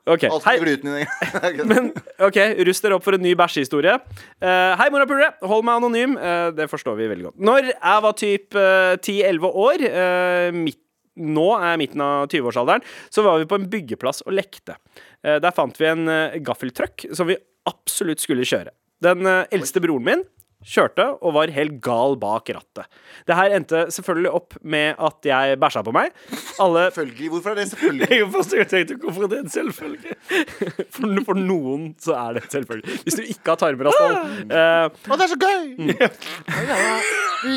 OK. 0.05 0.25
Alt 0.29 0.45
Hei. 0.45 0.55
med 0.61 0.65
gluten 0.67 0.89
i 0.91 1.05
det. 1.05 1.67
Men 1.71 1.87
OK, 2.21 2.37
rust 2.69 2.85
dere 2.85 2.97
opp 2.99 3.05
for 3.07 3.17
en 3.17 3.23
ny 3.25 3.33
bæsjehistorie. 3.41 3.95
Uh, 4.37 4.73
hei, 4.81 4.89
morapulere. 4.93 5.31
Hold 5.49 5.65
meg 5.65 5.79
anonym. 5.81 6.17
Uh, 6.21 6.49
det 6.57 6.67
forstår 6.73 6.99
vi 6.99 7.09
veldig 7.13 7.29
godt. 7.31 7.39
Når 7.41 7.71
jeg 7.71 8.03
var 8.05 8.17
typ 8.21 8.59
eh, 8.61 8.97
10-11 9.01 9.47
år, 9.65 9.85
eh, 9.89 10.49
midt 10.57 10.81
nå 11.17 11.47
er 11.59 11.69
jeg 11.73 11.83
midten 11.85 12.05
av 12.05 12.29
20-årsalderen, 12.33 12.85
så 13.13 13.23
var 13.27 13.39
vi 13.43 13.49
på 13.51 13.59
en 13.61 13.69
byggeplass 13.71 14.25
og 14.27 14.35
lekte. 14.37 14.79
Eh, 15.23 15.39
der 15.43 15.55
fant 15.55 15.79
vi 15.81 15.91
en 15.91 16.09
uh, 16.11 16.39
gaffeltruck 16.45 17.07
som 17.15 17.29
vi 17.31 17.39
absolutt 17.71 18.21
skulle 18.25 18.47
kjøre. 18.49 18.73
Den 19.05 19.27
eh, 19.29 19.45
eldste 19.55 19.81
broren 19.85 20.05
min 20.07 20.25
kjørte 20.65 21.05
og 21.21 21.35
var 21.37 21.51
helt 21.53 21.75
gal 21.85 22.15
bak 22.17 22.49
rattet. 22.57 22.87
Det 23.29 23.37
her 23.37 23.53
endte 23.53 23.83
selvfølgelig 23.93 24.31
opp 24.33 24.55
med 24.65 24.97
at 24.97 25.27
jeg 25.29 25.59
bæsja 25.61 25.83
på 25.85 25.93
meg. 25.93 26.15
Alle 26.63 26.87
Selvfølgelig. 26.89 27.29
Hvorfor 27.35 27.53
er 27.53 27.59
det 27.59 27.67
selvfølgelig? 27.69 28.09
Jeg 28.21 28.29
første 28.33 28.57
gang 28.61 28.71
tenkte 28.71 28.97
hvorfor 29.03 29.27
er 29.27 29.33
det 29.35 29.41
en 29.43 29.53
selvfølge? 29.53 30.15
for, 30.95 31.19
for 31.29 31.41
noen 31.43 31.91
så 32.01 32.17
er 32.17 32.39
det 32.39 32.47
selvfølgelig. 32.55 32.97
Hvis 33.05 33.19
du 33.21 33.23
ikke 33.27 33.53
har 33.53 33.61
tarmer 33.61 33.91
av 33.91 33.99
stål. 33.99 34.17
eh, 34.49 34.87
Å, 34.89 35.19
det 35.21 35.27
er 35.27 35.35
så 35.35 35.41
gøy! 35.45 35.65
Mm. 35.77 35.93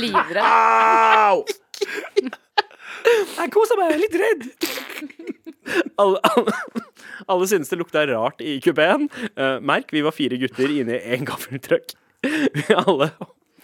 Livredd. 0.01 0.43
Au! 0.43 1.45
Jeg 3.37 3.51
koser 3.53 3.79
meg, 3.79 3.95
litt 4.01 4.17
redd. 4.21 4.47
alle, 6.01 6.21
alle, 6.31 6.53
alle 7.27 7.47
syntes 7.49 7.71
det 7.71 7.79
lukta 7.81 8.05
rart 8.09 8.41
i 8.43 8.57
kupeen. 8.63 9.07
Uh, 9.37 9.57
merk, 9.63 9.91
vi 9.93 10.03
var 10.05 10.15
fire 10.15 10.39
gutter 10.41 10.71
inne 10.79 10.97
i 10.99 11.17
en 11.17 11.27
gaffeltruck. 11.27 11.95
Vi 12.23 12.65
alle 12.73 13.11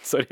Sorry. 0.04 0.26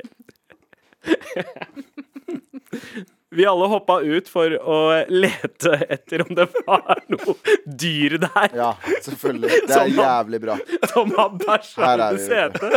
Vi 3.33 3.47
alle 3.47 3.67
hoppa 3.67 4.01
ut 4.05 4.29
for 4.29 4.53
å 4.53 4.79
lete 5.09 5.73
etter 5.89 6.21
om 6.27 6.35
det 6.37 6.45
var 6.67 7.01
noe 7.09 7.35
dyr 7.65 8.19
der 8.21 8.57
Ja, 8.59 8.75
selvfølgelig. 9.01 9.63
Det 9.71 9.79
er 9.79 9.95
jævlig 9.97 10.41
bra. 10.43 10.59
som 10.93 11.15
har 11.17 11.33
bæsja 11.41 11.95
er 11.95 12.03
vi, 12.13 12.27
setet. 12.29 12.73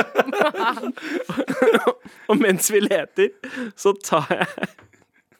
Og 2.31 2.39
mens 2.39 2.71
vi 2.71 2.85
leter, 2.85 3.33
så 3.75 3.91
tar 3.99 4.31
jeg 4.31 4.47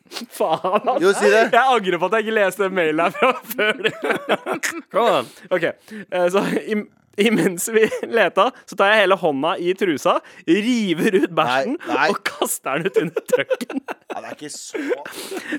Faen, 0.38 0.60
altså. 0.76 0.98
Jo, 1.02 1.14
si 1.18 1.30
det. 1.32 1.40
Jeg 1.54 1.64
angrer 1.66 1.98
på 2.02 2.06
at 2.06 2.18
jeg 2.20 2.26
ikke 2.28 2.36
leste 2.38 2.70
mailen 2.70 3.02
her 3.02 3.16
fra 3.16 3.32
før. 3.56 4.60
Kom 4.94 5.10
an. 5.22 5.32
Ok, 5.56 5.64
eh, 5.66 6.28
så 6.34 6.44
im- 6.68 6.88
imens 7.22 7.68
vi 7.74 7.86
leta, 8.12 8.50
så 8.68 8.78
tar 8.80 8.94
jeg 8.94 9.06
hele 9.06 9.18
hånda 9.22 9.56
i 9.62 9.74
trusa, 9.78 10.18
river 10.48 11.20
ut 11.24 11.36
bæsjen 11.36 11.78
Nei, 11.80 11.94
nei. 11.96 12.10
og 12.12 12.20
kaster 12.28 12.82
den 12.82 12.90
ut 12.92 13.00
under 13.06 13.26
trucken. 13.34 13.84
Ja, 14.16 14.22
det 14.22 14.30
er 14.30 14.36
ikke 14.38 14.52
så 14.54 14.80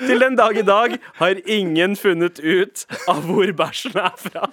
Til 0.06 0.22
den 0.22 0.36
dag 0.38 0.56
i 0.56 0.62
dag 0.64 0.94
har 1.18 1.40
ingen 1.44 1.96
funnet 1.98 2.38
ut 2.40 2.86
av 3.10 3.24
hvor 3.26 3.50
bæsjen 3.58 3.96
er 4.00 4.14
fra. 4.20 4.46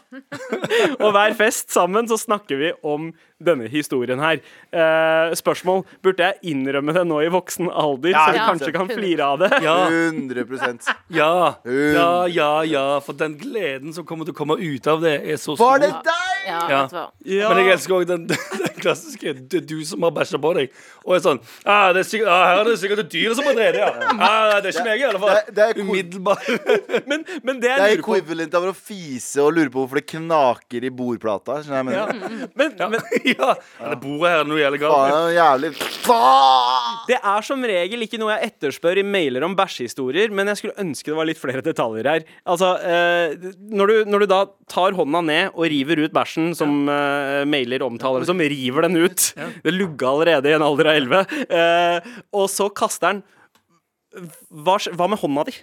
Og 1.00 1.14
hver 1.16 1.36
fest 1.40 1.72
sammen 1.74 2.10
så 2.10 2.18
snakker 2.20 2.60
vi 2.60 2.72
om 2.84 3.12
denne 3.44 3.68
historien 3.72 4.22
her. 4.24 4.40
Eh, 4.72 5.34
spørsmål. 5.36 5.82
Burde 6.04 6.24
jeg 6.30 6.54
innrømme 6.54 6.94
det 6.96 7.04
nå 7.10 7.18
i 7.26 7.32
voksen 7.32 7.68
alder, 7.72 8.14
Ja, 8.14 8.26
så 8.26 8.32
vi 8.36 8.40
ja. 8.40 8.46
kanskje 8.52 8.72
kan 8.76 8.92
flire 8.92 9.28
av 9.34 9.42
det? 9.44 9.50
Ja, 9.64 9.78
100% 9.90 10.88
ja, 11.14 11.32
ja, 11.68 12.12
ja, 12.32 12.52
ja. 12.68 12.86
For 13.04 13.18
den 13.20 13.36
gleden 13.42 13.94
som 13.96 14.08
kommer 14.08 14.28
til 14.28 14.36
å 14.36 14.38
komme 14.38 14.58
ut 14.62 14.88
av 14.88 15.04
det, 15.04 15.18
er 15.28 15.40
så 15.40 15.56
stor. 15.58 15.64
Var 15.64 15.84
det 15.84 15.92
deg? 16.08 16.33
Ja, 16.48 16.60
Ja. 16.70 16.82
vet 16.82 16.90
du 16.92 16.96
hva. 16.98 17.06
Ja. 17.26 17.50
Men 17.54 17.58
jeg 17.66 17.74
elsker 17.78 17.94
òg 17.96 18.08
den, 18.08 18.28
den 18.28 18.38
klassiske 18.84 19.34
det 19.50 19.62
er 19.62 19.66
du 19.70 19.78
som 19.88 20.04
har 20.06 20.14
bæsja 20.16 20.40
på 20.44 20.52
deg. 20.58 20.74
Og 21.06 21.16
er 21.18 21.24
sånn 21.26 21.40
ah, 21.66 21.90
det 21.96 22.04
er 22.04 22.10
sikkert, 22.10 22.30
ah, 22.34 22.44
Her 22.52 22.62
er 22.64 22.70
det 22.72 22.78
sikkert 22.84 23.04
et 23.06 23.12
dyr 23.14 23.36
som 23.38 23.48
har 23.50 23.58
drevet, 23.58 23.80
ja. 23.82 23.90
Ah, 24.14 24.60
det 24.62 24.70
er 24.70 24.76
ikke 24.76 24.86
meg, 24.88 25.02
i 25.02 25.08
alle 25.10 25.22
fall. 25.24 25.34
Det 25.34 25.44
er- 25.44 25.54
det 25.54 25.64
er 25.64 25.82
Umiddelbart. 25.84 26.50
Men, 27.10 27.24
men 27.44 27.60
det 27.60 27.68
Det 27.68 27.72
jeg 27.72 27.80
er 27.80 27.98
lurer 27.98 28.06
på 28.06 28.16
equivalent 28.20 28.54
av 28.58 28.66
å 28.70 28.74
fise 28.76 29.42
og 29.44 29.54
lure 29.56 29.72
på 29.74 29.82
hvorfor 29.84 30.00
det 30.00 30.06
knaker 30.14 30.86
i 30.88 30.92
bordplata. 30.94 31.60
Jeg 31.66 31.86
mener. 31.88 31.98
Ja. 31.98 32.48
men, 32.56 32.76
Ja. 32.80 32.88
men 32.90 33.00
ja. 33.34 33.54
Det 33.90 34.00
bordet 34.04 34.30
her 34.32 34.40
er 34.44 34.48
noe 34.50 34.62
jævlig 34.62 34.80
galt. 34.84 35.10
det 35.10 35.20
er 35.20 35.38
jævlig 35.40 35.74
det 37.08 37.18
er 37.20 37.42
som 37.46 37.64
regel 37.68 38.06
ikke 38.06 38.20
noe 38.22 38.34
jeg 38.36 38.52
etterspør 38.52 39.00
i 39.02 39.04
mailer 39.08 39.44
om 39.46 39.56
bæsjehistorier, 39.58 40.32
men 40.32 40.48
jeg 40.52 40.58
skulle 40.62 40.78
ønske 40.84 41.12
det 41.12 41.18
var 41.18 41.28
litt 41.30 41.40
flere 41.42 41.62
detaljer 41.66 42.08
her. 42.10 42.24
Altså, 42.50 42.74
eh, 42.84 43.36
når, 43.74 43.88
du, 43.92 44.12
når 44.12 44.24
du 44.24 44.28
da 44.32 44.40
tar 44.72 44.96
hånda 44.98 45.22
ned 45.26 45.52
og 45.54 45.68
river 45.70 46.02
ut 46.06 46.14
bæsjen, 46.16 46.54
som 46.58 46.88
eh, 46.90 47.44
mailer 47.50 47.84
omtaler 47.86 48.24
det 48.24 48.28
som, 48.30 48.40
river 48.40 48.73
den 48.82 48.98
ut 48.98 49.34
Det 49.38 49.74
lugga 49.74 50.08
allerede 50.10 50.50
i 50.50 50.54
en 50.58 50.66
alder 50.66 50.90
av 50.90 50.96
11, 50.96 51.26
eh, 51.50 52.14
og 52.34 52.50
så 52.50 52.70
kaster 52.74 53.14
den 53.14 53.24
hva, 54.50 54.78
hva 54.94 55.08
med 55.10 55.22
hånda 55.22 55.46
di? 55.50 55.54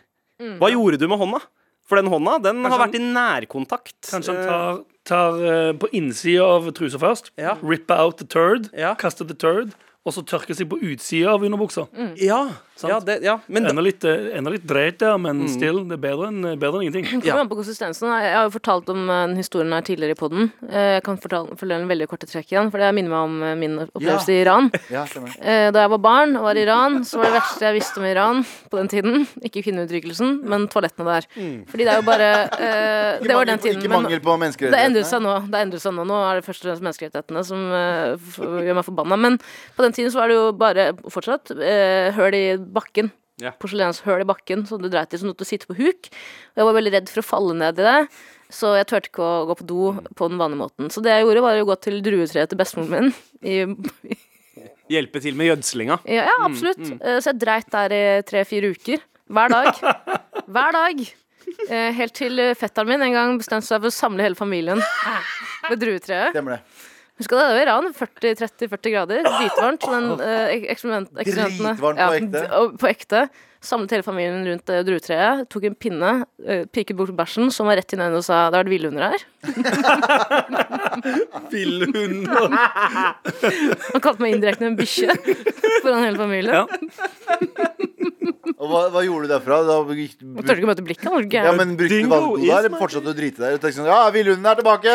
Hva 0.59 0.71
gjorde 0.73 0.99
du 0.99 1.07
med 1.11 1.21
hånda? 1.21 1.43
For 1.91 1.99
den 1.99 2.11
hånda 2.11 2.39
den 2.43 2.63
har 2.63 2.71
Kanskje 2.71 2.87
vært 2.87 2.97
i 2.99 3.03
nærkontakt. 3.15 3.99
Kanskje 4.07 4.35
han 4.35 4.41
Eh, 4.41 4.49
tar, 4.49 4.81
tar 5.11 5.39
uh, 5.43 5.73
på 5.79 5.91
innsida 5.99 6.47
av 6.47 6.71
trusa 6.75 6.99
først. 7.03 7.33
Ja. 7.39 7.57
Ripper 7.63 7.99
out 7.99 8.19
the 8.23 8.27
turd. 8.31 8.71
Ja. 8.79 8.95
Kaster 8.99 9.27
the 9.27 9.35
turd. 9.35 9.75
Og 10.07 10.15
så 10.15 10.23
tørker 10.25 10.57
seg 10.57 10.71
på 10.71 10.79
utsida 10.81 11.35
av 11.35 11.43
underbuksa. 11.45 11.89
Ja, 12.17 12.45
Sant. 12.49 12.70
Ja, 12.89 13.01
det, 13.01 13.19
ja. 13.23 13.39
Men 13.49 13.67
Enda 13.71 13.83
litt, 13.85 14.05
eh, 14.05 14.31
enda 14.39 14.51
litt 14.51 14.65
dreit 14.67 14.99
der, 15.03 15.17
men 15.21 15.45
still, 15.49 15.83
det 15.89 15.99
er 15.99 16.03
bedre 16.03 16.29
enn 16.31 16.41
bedre 16.61 16.81
enn 16.81 16.89
ingenting. 16.89 17.23
An 17.31 17.49
på 17.51 17.59
konsistensen. 17.59 18.09
Jeg 18.23 18.35
har 18.37 18.47
jo 18.49 18.55
fortalt 18.57 18.89
om 18.93 19.05
eh, 19.11 19.27
den 19.29 19.37
historien 19.37 19.73
her 19.73 19.85
tidligere 19.87 20.17
i 20.17 20.21
poden. 20.21 20.51
Jeg 20.71 21.03
kan 21.07 21.19
fortelle, 21.21 21.55
fortelle 21.57 21.81
en 21.83 21.89
veldig 21.91 22.09
korte 22.11 22.27
trekk 22.31 22.53
igjen, 22.53 22.71
for 22.73 22.81
det 22.83 22.91
minner 22.97 23.11
meg 23.13 23.29
om 23.29 23.43
eh, 23.43 23.55
min 23.61 23.77
opplevelse 23.85 24.33
i 24.35 24.41
Iran. 24.45 24.71
Ja. 24.93 25.05
Eh, 25.41 25.69
Da 25.71 25.85
jeg 25.85 25.91
var 25.93 26.01
barn 26.03 26.37
og 26.39 26.45
var 26.49 26.59
i 26.59 26.63
Iran, 26.65 27.01
så 27.05 27.21
var 27.21 27.31
det 27.31 27.37
verste 27.39 27.67
jeg 27.69 27.77
visste 27.79 28.01
om 28.01 28.07
Iran 28.09 28.41
på 28.71 28.79
den 28.81 28.89
tiden 28.91 29.27
Ikke 29.47 29.63
kvinneuttrykkelsen, 29.63 30.41
men 30.49 30.67
toalettene 30.73 31.07
der. 31.09 31.27
Fordi 31.71 31.85
det 31.87 31.93
er 31.93 32.01
jo 32.01 32.07
bare 32.07 32.29
eh, 32.59 33.21
Det 33.27 33.35
var 33.37 33.45
den 33.49 33.59
tiden. 33.63 33.81
Ikke 33.83 33.93
mangel 33.93 34.21
på 34.25 34.35
menneskerettighetene. 34.41 34.77
det 34.77 34.87
endret 34.91 35.09
seg 35.11 35.23
nå. 35.25 35.35
Det 35.51 35.61
endret 35.65 35.83
seg 35.85 35.95
nå. 35.97 36.05
Nå 36.09 36.19
er 36.27 36.41
det 36.41 36.47
først 36.47 36.65
og 36.65 36.71
fremst 36.71 36.85
menneskerettighetene 36.87 37.43
som 37.47 37.63
uh, 37.71 38.63
gjør 38.65 38.79
meg 38.81 38.87
forbanna. 38.87 39.19
Men 39.21 39.39
på 39.77 39.85
den 39.85 39.95
tiden 39.97 40.13
så 40.13 40.21
var 40.23 40.31
det 40.33 40.37
jo 40.39 40.47
bare 40.59 40.87
fortsatt 41.13 41.53
uh, 41.55 42.11
høl 42.17 42.37
i 42.39 42.45
bakken. 42.75 43.11
Yeah. 43.41 43.55
Porselenshøl 43.63 44.21
i 44.21 44.29
bakken 44.29 44.67
som 44.69 44.83
du 44.83 44.91
dreit 44.93 45.15
i, 45.15 45.19
så 45.21 45.25
du 45.25 45.31
måtte 45.33 45.47
sitte 45.49 45.69
på 45.71 45.77
huk. 45.79 46.11
Og 46.11 46.61
jeg 46.61 46.67
var 46.69 46.77
veldig 46.77 46.93
redd 46.93 47.09
for 47.13 47.23
å 47.23 47.25
falle 47.25 47.55
ned 47.57 47.79
i 47.81 47.87
det. 47.87 47.99
Så 48.53 48.75
jeg 48.77 48.89
turte 48.91 49.09
ikke 49.09 49.23
å 49.25 49.47
gå 49.49 49.55
på 49.61 49.67
do 49.71 49.85
på 50.19 50.29
den 50.29 50.41
vanlige 50.43 50.61
måten. 50.65 50.91
Så 50.93 51.01
det 51.05 51.15
jeg 51.15 51.25
gjorde, 51.25 51.45
var 51.47 51.61
å 51.63 51.69
gå 51.71 51.77
til 51.87 52.01
druetreet 52.05 52.51
til 52.53 52.59
bestemoren 52.61 53.09
min. 53.09 53.15
I, 53.41 54.19
hjelpe 54.97 55.23
til 55.23 55.37
med 55.39 55.49
gjødslinga. 55.53 56.01
ja, 56.11 56.27
ja, 56.29 56.37
absolutt. 56.45 56.83
Eh, 56.99 57.21
Så 57.23 57.31
jeg 57.33 57.41
dreit 57.47 57.71
der 57.73 57.95
i 57.97 58.03
tre-fire 58.29 58.73
uker. 58.75 59.01
Hver 59.31 59.53
dag. 59.55 59.81
Hver 60.57 60.77
dag. 60.77 61.03
Eh, 61.71 61.91
Helt 61.97 62.15
til 62.19 62.43
fetteren 62.59 62.91
min 62.93 63.03
en 63.09 63.15
gang 63.17 63.39
bestemte 63.41 63.67
seg 63.71 63.81
for 63.81 63.89
å 63.89 63.95
samle 63.95 64.27
hele 64.27 64.39
familien 64.39 64.83
ved 65.71 65.81
druetreet. 65.81 66.35
Stemmer 66.35 66.59
det. 66.59 66.63
Husk 67.21 67.33
at 67.37 67.41
det 67.43 67.47
var 67.53 67.63
Iran. 67.67 67.89
40-30-40 67.93 68.93
grader. 68.95 69.27
Dritvarmt. 69.29 69.85
Den 69.85 70.07
eh, 70.25 70.55
eksperiment, 70.73 71.11
eksperimentene 71.21 71.75
Dritvarmt 71.77 72.01
på 72.01 72.13
ekte. 72.17 72.45
d- 72.47 72.53
og 72.63 72.79
på 72.81 72.89
ekte. 72.91 73.25
Samlet 73.61 73.93
hele 73.93 74.05
familien 74.07 74.47
rundt 74.49 74.71
uh, 74.73 74.79
druetreet. 74.87 75.43
Tok 75.53 75.65
en 75.69 75.75
pinne, 75.77 76.13
uh, 76.49 76.63
pirket 76.73 76.97
bort 76.97 77.13
bæsjen, 77.17 77.51
som 77.53 77.69
var 77.69 77.77
rett 77.77 77.93
inn 77.93 78.01
i 78.01 78.05
øynene 78.07 78.21
og 78.23 78.25
sa 78.25 78.49
'det 78.49 78.57
har 78.57 78.65
vært 78.65 78.73
villhunder 78.73 79.05
her'. 79.11 79.25
Villhunder. 81.53 82.49
Han 83.93 84.01
kalte 84.05 84.21
meg 84.25 84.33
indirekte 84.37 84.65
en 84.69 84.77
bikkje 84.79 85.09
foran 85.85 86.05
hele 86.07 86.19
familien. 86.21 86.55
Ja. 86.55 86.65
Og 88.61 88.67
hva, 88.69 88.81
hva 88.93 89.01
gjorde 89.07 89.25
du 89.29 89.33
derfra? 89.33 89.57
Da 89.69 89.75
gikk 89.97 90.15
du 90.21 90.25
Han 90.37 90.45
ikke 90.45 90.67
å 90.67 90.69
møte 90.73 90.85
blikket. 90.85 91.33
Ja, 91.33 91.53
men 91.57 91.69
Brukte 91.79 91.95
du 91.95 91.99
Dingo 92.03 92.19
der, 92.37 92.67
eller 92.67 92.79
fortsatte 92.81 93.07
du 93.09 93.13
å 93.15 93.17
drite 93.17 93.41
der? 93.45 93.53
Og 93.57 93.61
tenkte 93.63 93.79
sånn, 93.81 93.89
ja, 93.89 94.01
villhunden 94.15 94.47
er 94.51 94.57
tilbake! 94.61 94.91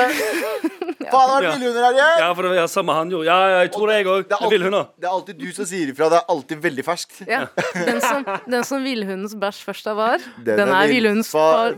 Faen, 1.05 1.05
det 1.05 1.11
har 1.13 1.43
Ja. 1.43 1.49
vært 1.49 1.59
villhunder 1.59 1.83
her 1.85 1.93
igjen! 1.95 2.15
ja, 2.19 2.27
for 2.33 2.41
det 2.45 2.49
var 2.55 2.67
samme 2.71 2.91
han 2.97 3.07
gjorde. 3.13 3.25
Ja, 3.29 3.37
ja, 3.49 3.57
jeg 3.63 3.71
tror 3.75 3.85
det, 3.91 3.95
jeg 3.99 4.05
òg. 4.09 4.21
Det 4.29 4.37
Villhunder. 4.51 4.83
det 4.97 5.05
er 5.07 5.11
alltid 5.13 5.35
du 5.41 5.47
som 5.53 5.65
sier 5.69 5.87
ifra. 5.93 6.05
Det 6.09 6.17
er 6.17 6.25
alltid 6.33 6.57
veldig 6.65 6.83
ferskt. 6.85 7.11
Ja. 7.29 7.41
Den 7.77 7.99
som, 8.01 8.25
den 8.55 8.63
som 8.67 8.83
villhundens 8.85 9.35
bæsj 9.39 9.59
først 9.67 9.87
av 9.91 9.97
var, 9.99 10.23
Den 10.39 10.57
den, 10.57 10.69
er 10.69 10.73
er 10.73 10.87
vill- 10.87 10.95
villhundens 10.95 11.31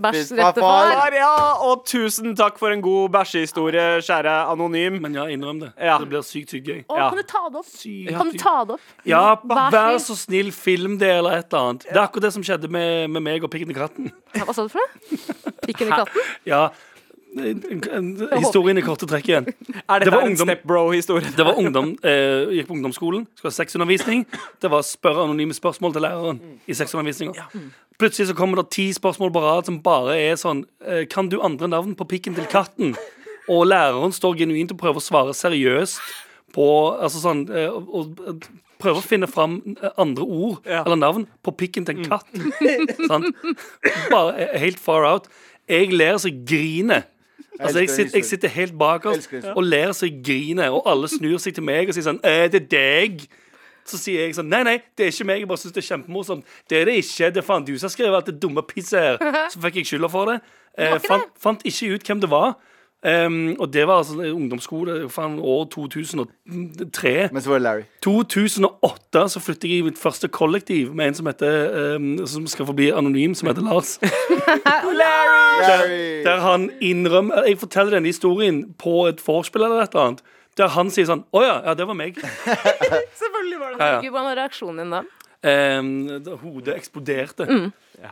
bæsj 0.03 0.31
rette 0.37 0.61
far. 0.63 0.91
far. 0.93 1.15
Ja, 1.17 1.33
og 1.67 1.83
tusen 1.89 2.35
takk 2.37 2.57
for 2.61 2.71
en 2.75 2.81
god 2.85 3.09
bæsjehistorie, 3.17 3.85
kjære 4.05 4.35
anonym. 4.53 4.99
Men 5.01 5.13
ja, 5.17 5.25
innrøm 5.33 5.59
det. 5.65 5.71
Ja. 5.81 5.97
Det 6.01 6.09
blir 6.11 6.23
sykt, 6.25 6.53
sykt 6.53 6.65
gøy. 6.69 6.83
Å, 6.87 6.97
Ja. 6.97 7.09
kan 7.09 7.17
du 7.17 7.23
ta 7.23 7.43
det 7.49 7.59
opp? 7.63 7.65
Sykt, 7.73 8.13
Kan 8.17 8.31
du 8.31 8.37
ta 8.37 8.55
det 8.65 8.73
opp? 8.77 8.81
Ja, 9.05 9.35
Vær 9.47 9.97
så 9.99 10.15
snill, 10.15 10.51
film 10.51 10.97
det 10.97 11.09
eller 11.17 11.37
et 11.39 11.51
eller 11.53 11.69
annet. 11.71 11.83
Det 11.87 11.95
er 11.97 12.03
akkurat 12.07 12.21
det 12.29 12.33
som 12.33 12.43
skjedde 12.43 12.69
med, 12.69 13.09
med 13.09 13.21
meg 13.23 13.43
og 13.43 13.49
Pikken 13.51 13.71
i 13.71 13.73
katten. 13.77 14.11
Hva 14.35 14.53
sa 14.53 14.63
du 14.63 14.69
for 14.69 14.79
noe? 14.79 15.53
Pikken 15.67 15.87
i 15.87 15.91
katten? 15.91 16.21
Ja, 16.45 16.69
historien 17.37 18.77
i 18.77 18.83
korte 18.85 19.07
trekk 19.09 19.27
igjen. 19.29 19.47
Er 19.47 19.99
Det 19.99 20.07
dette 20.07 20.11
det 20.11 20.21
en 20.23 20.31
ungdom- 20.31 20.49
stepbro-historie? 20.51 21.31
Det 21.37 21.45
var 21.45 21.55
ungdom, 21.61 21.95
eh, 22.03 22.45
gikk 22.57 22.67
på 22.67 22.75
ungdomsskolen, 22.77 23.27
skulle 23.35 23.51
ha 23.51 23.57
sexundervisning. 23.57 24.25
Det 24.61 24.71
var 24.71 24.81
spørre 24.81 25.23
anonyme 25.27 25.53
spørsmål 25.53 25.93
til 25.93 26.01
læreren 26.01 26.39
i 26.67 26.73
sexundervisninga. 26.73 27.47
Plutselig 27.99 28.27
så 28.29 28.35
kommer 28.37 28.57
det 28.61 28.69
ti 28.71 28.91
spørsmål 28.93 29.31
på 29.33 29.41
rad 29.41 29.65
som 29.65 29.79
bare 29.81 30.13
er 30.17 30.35
sånn 30.37 30.65
eh, 30.85 31.05
Kan 31.09 31.29
du 31.29 31.39
andre 31.41 31.67
navn 31.67 31.95
på 31.95 32.05
pikken 32.07 32.35
til 32.35 32.45
katten? 32.45 32.95
Og 33.49 33.65
læreren 33.65 34.11
står 34.13 34.35
genuint 34.37 34.71
og 34.71 34.77
prøver 34.77 34.99
å 35.01 35.01
svare 35.01 35.33
seriøst 35.33 35.97
på 36.53 36.67
Altså 37.01 37.21
sånn 37.23 37.47
eh, 37.49 37.69
og, 37.73 38.19
og 38.27 38.43
Prøver 38.77 38.99
å 39.01 39.07
finne 39.07 39.25
fram 39.25 39.55
eh, 39.81 39.89
andre 39.97 40.21
ord 40.23 40.59
Ja. 40.69 40.83
eller 40.85 40.95
navn 41.01 41.23
på 41.43 41.51
pikken 41.57 41.85
til 41.87 41.97
en 41.97 42.05
katt. 42.05 42.27
Sant? 43.07 43.33
Bare 44.11 44.51
helt 44.61 44.77
far 44.77 45.03
out. 45.03 45.25
Jeg 45.67 45.89
ler 45.97 46.19
så 46.21 46.29
jeg 46.29 46.45
griner. 46.45 47.07
Altså, 47.59 47.79
jeg, 47.79 47.89
sitter, 47.89 48.17
jeg 48.17 48.25
sitter 48.25 48.53
helt 48.53 48.77
bak 48.77 49.05
oss 49.09 49.27
og 49.55 49.63
ler 49.63 49.91
så 49.95 50.05
jeg 50.05 50.21
griner, 50.25 50.69
og 50.69 50.85
alle 50.89 51.09
snur 51.11 51.37
seg 51.41 51.55
til 51.57 51.65
meg 51.65 51.89
og 51.89 51.97
sier 51.97 52.05
sånn 52.05 52.21
Er 52.27 52.51
det 52.53 52.67
deg? 52.71 53.23
Så 53.87 53.99
sier 54.01 54.25
jeg 54.25 54.35
sånn 54.35 54.49
Nei, 54.51 54.61
nei, 54.67 54.77
det 54.97 55.07
er 55.07 55.13
ikke 55.13 55.27
meg. 55.29 55.41
Jeg 55.41 55.49
bare 55.49 55.61
syns 55.61 55.75
det 55.75 55.81
er 55.83 55.87
kjempemorsomt. 55.87 56.55
Det 56.69 56.81
er 56.81 56.89
det 56.89 56.97
ikke. 57.01 57.29
Det 57.31 57.41
er 57.41 57.47
faen 57.47 57.67
du 57.67 57.73
som 57.77 57.87
har 57.87 57.93
skrevet 57.95 58.19
alt 58.19 58.31
det 58.31 58.37
dumme 58.43 58.63
pisset 58.67 58.99
her. 58.99 59.21
Så 59.53 59.61
fikk 59.63 59.79
jeg 59.81 59.91
skylda 59.93 60.09
for 60.11 60.33
det. 60.33 60.41
Eh, 60.77 60.97
fant, 61.07 61.29
fant 61.39 61.63
ikke 61.65 61.95
ut 61.95 62.11
hvem 62.11 62.23
det 62.23 62.29
var. 62.31 62.57
Um, 63.05 63.55
og 63.59 63.69
det 63.73 63.83
var 63.87 63.99
altså 64.01 64.15
ungdomsskole 64.33 65.09
faen, 65.13 65.35
år 65.39 65.67
2003. 65.69 67.29
Men 67.31 67.41
så 67.41 67.49
var 67.51 67.59
det 67.59 67.63
Larry. 67.63 67.83
2008 68.03 69.21
så 69.29 69.41
flyttet 69.43 69.69
jeg 69.69 69.83
i 69.83 69.85
mitt 69.85 69.99
første 70.01 70.27
kollektiv 70.33 70.95
med 70.97 71.11
en 71.11 71.17
som 71.19 71.29
heter 71.29 71.95
um, 71.95 72.07
Som 72.27 72.47
skal 72.49 72.65
forbli 72.65 72.89
anonym, 72.89 73.35
som 73.37 73.51
heter 73.51 73.61
Lars. 73.61 73.99
Larry! 75.01 76.23
Der 76.25 76.41
han 76.41 76.69
innrømmer 76.81 77.45
Jeg 77.47 77.59
forteller 77.61 77.99
denne 77.99 78.09
historien 78.09 78.63
på 78.81 79.05
et 79.11 79.21
vorspiel 79.27 79.63
eller 79.69 79.85
et 79.85 79.93
eller 79.93 80.07
annet. 80.07 80.25
Der 80.57 80.73
han 80.73 80.89
sier 80.89 81.05
sånn 81.05 81.21
Å 81.37 81.43
ja, 81.45 81.55
ja, 81.69 81.77
det 81.77 81.85
var 81.87 81.97
meg. 81.97 82.17
Selvfølgelig 83.21 83.61
var 83.61 83.69
det 83.69 83.77
Ja, 83.77 83.91
ja. 83.93 84.01
Gud, 84.01 84.11
Hva 84.15 84.25
var 84.31 84.39
reaksjonen 84.41 84.81
din 84.81 84.97
da? 84.97 85.03
Da 85.41 86.35
hodet 86.41 86.73
eksploderte. 86.75 87.45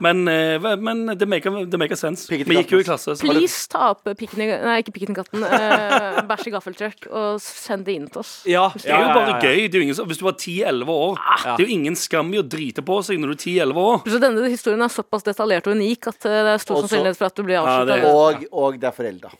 Men, 0.01 0.27
eh, 0.27 0.75
men 0.81 1.05
det 1.17 1.27
maker, 1.29 1.65
det 1.69 1.77
maker 1.77 1.97
sense. 1.97 2.25
Vi 2.29 2.39
gikk 2.41 2.71
jo 2.73 2.79
i 2.81 2.85
klasse. 2.85 3.13
Så 3.13 3.27
var 3.27 3.37
det, 3.37 3.43
Please 3.43 3.67
ta 3.69 3.91
opp 3.93 4.07
pikken 4.17 4.41
i 4.41 4.47
Nei, 4.49 4.79
ikke 4.81 4.93
pikken 4.95 5.13
i 5.13 5.17
katten. 5.19 5.43
Eh, 5.45 6.21
bæsj 6.29 6.47
i 6.49 6.53
gaffeltruck 6.55 7.07
og 7.11 7.41
send 7.43 7.85
det 7.85 7.97
inn 7.99 8.07
til 8.09 8.23
oss. 8.23 8.33
Ja, 8.49 8.67
det 8.73 8.89
er 8.89 9.03
jo 9.05 9.13
bare 9.13 9.37
gøy. 9.43 9.67
Det 9.69 9.77
er 9.77 9.83
jo 9.83 9.85
ingen, 9.87 9.99
hvis 10.09 10.21
du 10.21 10.25
var 10.25 10.37
10-11 10.41 10.93
år 10.95 11.19
Det 11.45 11.55
er 11.59 11.65
jo 11.67 11.77
ingen 11.77 11.97
skam 11.99 12.33
i 12.33 12.41
å 12.41 12.45
drite 12.45 12.85
på 12.85 12.99
seg 13.05 13.21
når 13.21 13.33
du 13.33 13.37
er 13.37 13.43
10-11 13.45 13.81
år. 13.85 13.99
Så 14.09 14.21
denne 14.25 14.49
historien 14.49 14.85
er 14.85 14.93
såpass 14.93 15.27
detaljert 15.27 15.69
og 15.69 15.77
unik 15.77 16.09
at 16.13 16.29
eh, 16.29 16.39
det 16.49 16.55
er 16.55 16.63
stor 16.65 16.81
sannsynlighet 16.81 17.21
for 17.21 17.29
at 17.29 17.37
du 17.37 17.45
blir 17.45 17.61
avslutta. 17.61 17.99
Ja, 18.01 18.15
Og, 18.15 18.47
og 18.65 18.79
det 18.81 18.89
er 18.89 18.97
forelda. 18.97 19.33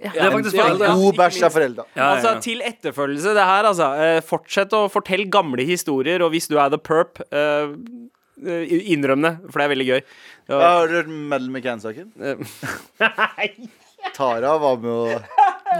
Det 0.00 0.16
er 0.16 0.30
faktisk 0.32 0.56
Ja, 0.56 0.64
foreldre. 0.64 0.86
God 1.00 1.16
bæsj 1.20 1.42
er 1.44 1.50
forelda. 1.54 1.84
Ja, 1.94 2.00
ja, 2.02 2.10
Altså, 2.16 2.30
til 2.44 2.62
etterfølgelse, 2.64 3.34
det 3.36 3.44
her, 3.50 3.64
altså. 3.68 3.88
Eh, 4.00 4.20
fortsett 4.24 4.72
å 4.76 4.84
fortelle 4.92 5.28
gamle 5.30 5.64
historier, 5.68 6.22
og 6.24 6.30
hvis 6.32 6.48
du 6.48 6.56
er 6.58 6.70
the 6.72 6.78
perp, 6.78 7.20
eh, 7.30 7.74
eh, 8.46 8.76
innrøm 8.94 9.22
det, 9.26 9.34
for 9.50 9.60
det 9.60 9.66
er 9.66 9.74
veldig 9.76 9.88
gøy. 9.90 10.00
Ja, 10.50 10.58
Ja, 10.60 10.70
har 10.80 10.86
du 10.88 10.94
hørt 10.98 11.08
Madeleine 11.12 11.52
McCann-saken? 11.52 12.12
eh, 12.20 12.36
Tara 14.16 14.56
var 14.58 14.76
med 14.80 14.90
å 14.90 15.22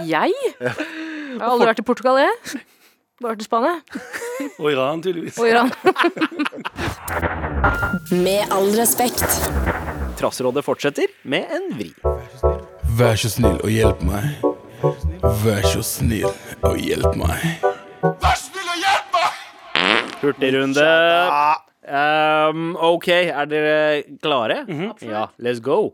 Jeg? 0.07 0.33
Jeg 0.61 1.41
har 1.41 1.49
aldri 1.51 1.67
vært 1.73 1.81
i 1.81 1.87
Portugal, 1.89 2.19
jeg. 2.21 2.61
Bare 3.21 3.35
vært 3.35 3.43
i 3.43 3.45
Spania 3.45 3.81
Og 4.61 4.71
Iran, 4.71 5.03
tydeligvis. 5.05 5.39
og 5.41 5.49
Iran. 5.49 5.73
Med 8.25 8.45
all 8.53 8.71
respekt. 8.79 9.25
Trassrådet 10.21 10.65
fortsetter 10.65 11.09
med 11.25 11.49
en 11.53 11.69
vri. 11.77 11.91
Vær 12.05 12.21
så 12.33 12.39
snill 12.45 12.80
og 12.99 13.71
hjelp 13.71 14.03
meg. 14.03 14.43
Vær 15.45 15.67
så 15.69 15.83
snill 15.85 16.27
og 16.67 16.77
hjelp 16.81 17.15
meg. 17.19 17.63
Vær 18.03 18.37
snill 18.39 18.67
og 18.67 18.79
hjelp 18.81 19.15
meg! 19.15 20.15
Hurtigrunde. 20.21 20.87
Um, 21.91 22.77
OK, 22.77 23.09
er 23.09 23.47
dere 23.51 24.03
klare? 24.23 24.65
Ja, 25.03 25.29
let's 25.39 25.61
go. 25.63 25.93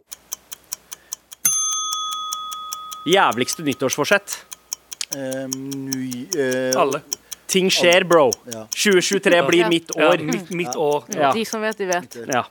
Jævligste 3.07 3.63
nyttårsforsett. 3.63 4.41
Um, 5.15 5.53
ny, 5.87 6.27
uh, 6.35 6.81
Alle. 6.81 7.03
Ting 7.47 7.69
skjer, 7.71 8.03
bro. 8.09 8.31
2023 8.75 9.43
blir 9.47 9.69
mitt 9.71 9.93
mitt 9.93 9.97
Ja, 9.97 10.09
år. 10.11 10.23
mitt, 10.25 10.51
mitt 10.51 10.75
år. 10.77 11.05
Ja. 11.15 11.33
De 11.33 11.45
som 11.47 11.63
vet, 11.63 11.79
de 11.79 11.87
vet. 11.87 12.17
Ja. 12.27 12.43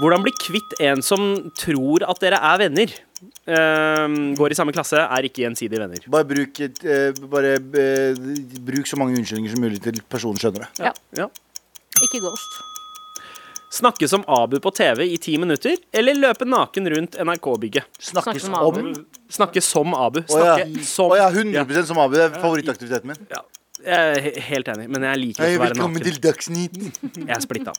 Hvordan 0.00 0.22
bli 0.24 0.32
kvitt 0.32 0.78
en 0.80 1.02
som 1.04 1.22
tror 1.58 2.06
at 2.08 2.20
dere 2.22 2.40
er 2.40 2.60
venner? 2.62 2.96
Uh, 3.44 4.32
går 4.38 4.54
i 4.54 4.56
samme 4.56 4.72
klasse, 4.72 4.96
er 4.96 5.26
ikke 5.28 5.42
gjensidige 5.44 5.82
venner. 5.82 6.06
Bare 6.12 6.24
bruk, 6.28 6.60
et, 6.64 6.80
eh, 6.86 7.10
bare, 7.28 7.58
uh, 7.60 8.30
bruk 8.64 8.88
så 8.88 8.96
mange 8.96 9.18
unnskyldninger 9.18 9.52
som 9.52 9.60
mulig 9.60 9.80
til 9.84 10.00
personen 10.08 10.40
skjønner 10.40 10.64
det. 10.64 10.90
Ja. 11.18 11.28
Ikke 12.00 12.22
ghost. 12.24 12.60
Snakke 13.70 14.08
som 14.10 14.24
Abu 14.26 14.56
på 14.58 14.72
TV 14.74 15.04
i 15.04 15.18
ti 15.20 15.36
minutter, 15.38 15.76
eller 15.94 16.16
løpe 16.16 16.48
naken 16.48 16.88
rundt 16.94 17.20
NRK-bygget? 17.20 18.00
Snakke 18.02 18.40
som 18.42 18.56
om. 18.56 18.72
Abu. 18.72 19.04
Snakke 19.30 19.62
som 19.62 19.94
Abu. 19.94 20.24
Å 20.24 20.40
ja. 20.40 20.56
Som 20.82 21.12
oh, 21.12 21.18
ja, 21.20 21.28
100% 21.30 21.92
som 21.92 22.00
Abu. 22.02 22.16
Det 22.16 22.24
er 22.24 22.40
favorittaktiviteten 22.40 23.12
min. 23.12 23.20
Ja. 23.30 23.44
Jeg 23.84 24.16
er 24.16 24.42
helt 24.48 24.72
enig, 24.74 24.88
men 24.92 25.06
jeg 25.06 25.22
liker 25.22 25.44
ikke 25.44 25.60
å 25.60 25.62
være 25.62 25.76
velkommen 25.76 26.02
naken. 26.02 26.10
til 26.10 26.24
Dagsnytt. 26.24 26.82
Jeg 27.20 27.30
er 27.36 27.44
splitta. 27.44 27.76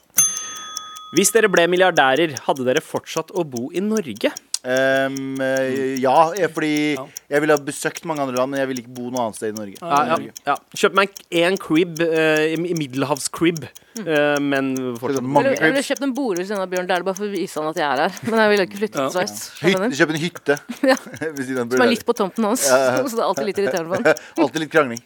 Hvis 1.12 1.28
dere 1.34 1.50
ble 1.52 1.66
milliardærer, 1.68 2.38
hadde 2.46 2.64
dere 2.64 2.80
fortsatt 2.80 3.34
å 3.36 3.44
bo 3.44 3.68
i 3.76 3.82
Norge? 3.84 4.30
Um, 4.62 5.40
eh, 5.42 5.96
ja, 5.98 6.30
fordi 6.54 6.94
Ja. 6.94 7.04
jeg 7.28 7.40
ville 7.42 7.56
ha 7.56 7.58
besøkt 7.66 8.04
mange 8.06 8.22
andre 8.22 8.36
land, 8.36 8.52
men 8.52 8.60
jeg 8.60 8.68
ville 8.70 8.82
ikke 8.84 8.94
bo 8.94 9.10
noe 9.10 9.24
annet 9.26 9.34
sted 9.36 9.50
i 9.50 9.58
Norge. 9.58 9.74
Ja, 9.82 10.04
ja, 10.06 10.30
ja. 10.46 10.54
Kjøp 10.78 10.94
meg 10.94 11.10
en 11.42 11.56
crib, 11.58 11.98
uh, 11.98 12.54
middelhavscrib, 12.62 13.64
uh, 13.98 14.38
men 14.38 14.70
fortsatt 15.02 15.26
Mange 15.26 15.56
Jeg 15.56 15.72
ville 15.74 15.82
kjøpt 15.82 16.06
en 16.06 16.14
bolig 16.14 16.38
ved 16.38 16.46
siden 16.46 16.62
av 16.62 16.70
Bjørn 16.70 16.86
Dæhlie 16.86 17.04
bare 17.10 17.18
for 17.18 17.26
å 17.26 17.32
vise 17.34 17.58
han 17.58 17.68
at 17.72 17.76
jeg 17.82 17.88
er 17.90 18.04
her. 18.04 18.30
Men 18.30 18.38
jeg 18.44 18.52
ville 18.54 18.68
ikke 18.68 18.80
flytte 18.84 19.02
Ja. 19.02 19.08
til 19.08 19.18
Sveits. 19.18 19.50
Kjøp 19.98 20.14
en 20.14 20.22
hytte. 20.22 20.58
Som 21.76 21.82
er 21.82 21.90
litt 21.90 22.06
på 22.06 22.14
tomten 22.14 22.44
hans. 22.46 22.60
Så 22.70 23.12
det 23.12 23.18
er 23.18 23.26
alltid 23.26 23.50
litt 23.50 23.58
irriterende 23.58 23.90
for 23.90 24.14
han. 24.14 24.24
Alltid 24.46 24.64
litt 24.64 24.72
krangling. 24.72 25.02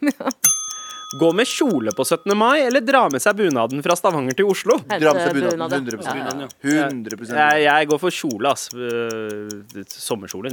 Gå 1.20 1.28
med 1.32 1.46
kjole 1.48 1.92
på 1.96 2.04
17. 2.04 2.32
mai, 2.36 2.60
eller 2.66 2.82
dra 2.84 3.04
med 3.12 3.22
seg 3.22 3.36
bunaden 3.38 3.82
fra 3.84 3.94
Stavanger 3.96 4.34
til 4.36 4.48
Oslo? 4.50 4.76
Dra 4.90 5.12
med 5.16 5.22
seg 5.22 5.32
bunaden. 5.36 5.86
100 5.86 6.02
Ja, 6.02 6.14
ja. 6.16 6.48
Bunaden, 6.62 7.04
ja. 7.08 7.46
Jeg, 7.54 7.62
jeg 7.66 7.88
går 7.92 8.00
for 8.02 8.10
kjole, 8.14 8.52
ass. 8.52 8.66
Eh, 8.74 9.84
sommerkjole. 9.92 10.52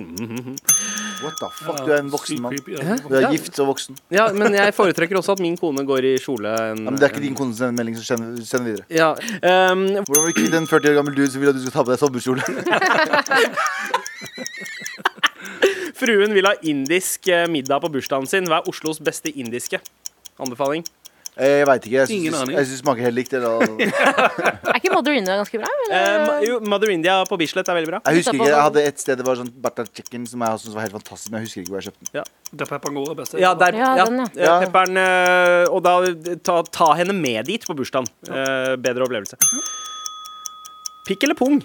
What 1.23 1.35
the 1.39 1.49
fuck, 1.57 1.81
du 1.85 1.91
er 1.93 1.99
en 2.03 2.11
voksen 2.13 2.41
mann. 2.43 2.55
Du 2.63 3.15
er 3.17 3.29
gift 3.33 3.59
og 3.63 3.73
voksen. 3.73 3.97
Ja, 4.13 4.29
men 4.35 4.55
jeg 4.55 4.75
foretrekker 4.77 5.19
også 5.19 5.37
at 5.37 5.43
min 5.43 5.57
kone 5.59 5.85
går 5.87 6.09
i 6.13 6.15
kjole. 6.21 6.53
En, 6.73 6.83
Ja, 6.83 6.91
men 6.91 6.99
det 6.99 7.07
er 7.09 7.13
ikke 7.15 7.25
din 7.25 7.37
kone 7.37 7.51
som 7.53 7.65
sender 7.65 7.77
melding, 7.81 7.95
så 7.99 8.05
send, 8.13 8.39
send 8.47 8.67
videre. 8.67 8.85
Ja, 8.93 9.11
um, 9.71 9.85
Hvordan 10.07 10.25
vil 10.29 10.37
kvitte 10.37 10.57
en 10.61 10.69
40 10.69 10.91
år 10.93 10.99
gammel 11.01 11.17
dude 11.17 11.31
som 11.33 11.43
vil 11.43 11.51
at 11.53 11.57
du 11.59 11.63
skal 11.65 11.75
ta 11.79 11.85
på 11.87 11.93
deg 11.93 11.99
sommerkjole? 12.03 12.43
fruen 16.03 16.33
vil 16.35 16.47
ha 16.49 16.53
indisk 16.67 17.27
eh, 17.31 17.45
middag 17.51 17.83
på 17.83 17.91
bursdagen 17.93 18.27
sin. 18.29 18.47
Hva 18.49 18.61
er 18.61 18.69
Oslos 18.71 18.99
beste 19.03 19.31
indiske? 19.31 19.79
Anbefaling? 20.41 20.83
Jeg 21.33 21.65
veit 21.65 21.81
ikke. 21.87 21.95
Jeg 21.97 22.09
Ingen 22.13 22.29
syns 22.33 22.41
aning. 22.43 22.57
jeg 22.59 22.65
syns 22.67 22.77
det 22.77 22.83
smaker 22.83 23.01
helt 23.07 23.15
likt. 23.17 23.31
Eller, 23.33 23.63
Er 24.69 24.77
ikke 24.77 24.91
Mother 24.93 25.15
India 25.17 25.33
ganske 25.39 25.57
bra? 25.63 25.69
Eh, 25.89 25.95
Eller? 25.97 26.25
ma- 26.27 26.35
jo, 26.45 26.59
Mother 26.69 26.91
India 26.93 27.15
på 27.25 27.39
Bislett 27.41 27.71
er 27.73 27.73
veldig 27.79 27.89
bra. 27.89 27.99
jeg 28.05 28.19
husker 28.21 28.37
ikke, 28.37 28.49
jeg 28.51 28.61
hadde 28.67 28.83
et 28.91 29.01
sted 29.01 29.17
det 29.17 29.25
var 29.25 29.39
sånn 29.41 29.49
Bertha 29.63 29.85
chicken 29.97 30.27
som 30.29 30.45
jeg 30.45 30.59
syntes 30.61 30.75
var 30.77 30.85
helt 30.85 30.93
fantastisk, 30.99 31.31
men 31.33 31.41
jeg 31.41 31.47
husker 31.49 31.63
ikke 31.63 31.73
hvor 31.73 31.81
jeg 31.81 31.89
kjøpte 31.89 32.11
den. 32.19 32.29
Der 32.61 32.69
pepper'n 32.69 32.99
går 32.99 33.09
er 33.15 33.17
best. 33.23 33.33
Ja, 33.41 33.53
der, 33.57 33.79
Ja, 33.81 33.89
ja, 33.97 34.05
den, 34.05 34.21
ja. 34.21 34.27
eh, 34.29 34.45
Ja. 34.45 34.59
Pepperen 34.61 35.01
eh, 35.01 35.73
Og 35.73 35.81
da 35.81 35.95
ta, 36.45 36.59
ta 36.69 36.91
henne 37.01 37.17
med 37.17 37.49
dit 37.49 37.65
på 37.65 37.73
bursdagen. 37.81 38.05
Eh, 38.29 38.75
bedre 38.77 39.07
opplevelse. 39.09 39.41
Pikk 41.09 41.25
eller 41.25 41.35
pung? 41.35 41.57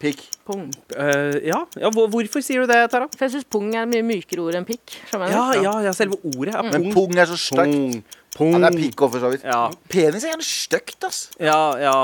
Pikk. 0.00 0.22
Pung. 0.48 0.62
Uh, 0.96 1.36
ja, 1.44 1.58
ja 1.76 1.90
hvorfor 1.92 2.40
sier 2.44 2.64
du 2.64 2.70
det, 2.70 2.78
Tara? 2.92 3.04
For 3.12 3.26
jeg 3.26 3.34
syns 3.34 3.48
pung 3.52 3.68
er 3.74 3.84
et 3.84 3.90
mye 3.92 4.06
mykere 4.06 4.46
ord 4.46 4.56
enn 4.56 4.64
pikk. 4.68 4.94
Ja, 5.12 5.44
ja, 5.60 5.74
ja 5.84 5.92
selve 5.96 6.16
ordet 6.32 6.54
er 6.56 6.64
Men 6.70 6.88
pung. 6.88 6.94
pung 6.96 7.20
er 7.20 7.28
så 7.28 7.36
stygt. 7.36 7.60
Pung. 7.60 8.00
Pung. 8.30 8.54
Ja, 8.56 8.62
det 8.70 8.70
er 8.70 8.80
pikk 8.86 9.04
òg, 9.04 9.12
for 9.12 9.20
så 9.26 9.30
vidt. 9.34 9.44
Ja, 9.44 9.60
Penis 9.92 10.24
er 10.24 10.32
gjerne 10.32 10.46
stygt, 10.46 11.04
ass. 11.04 11.20
ja, 11.36 11.60
ja. 11.82 11.94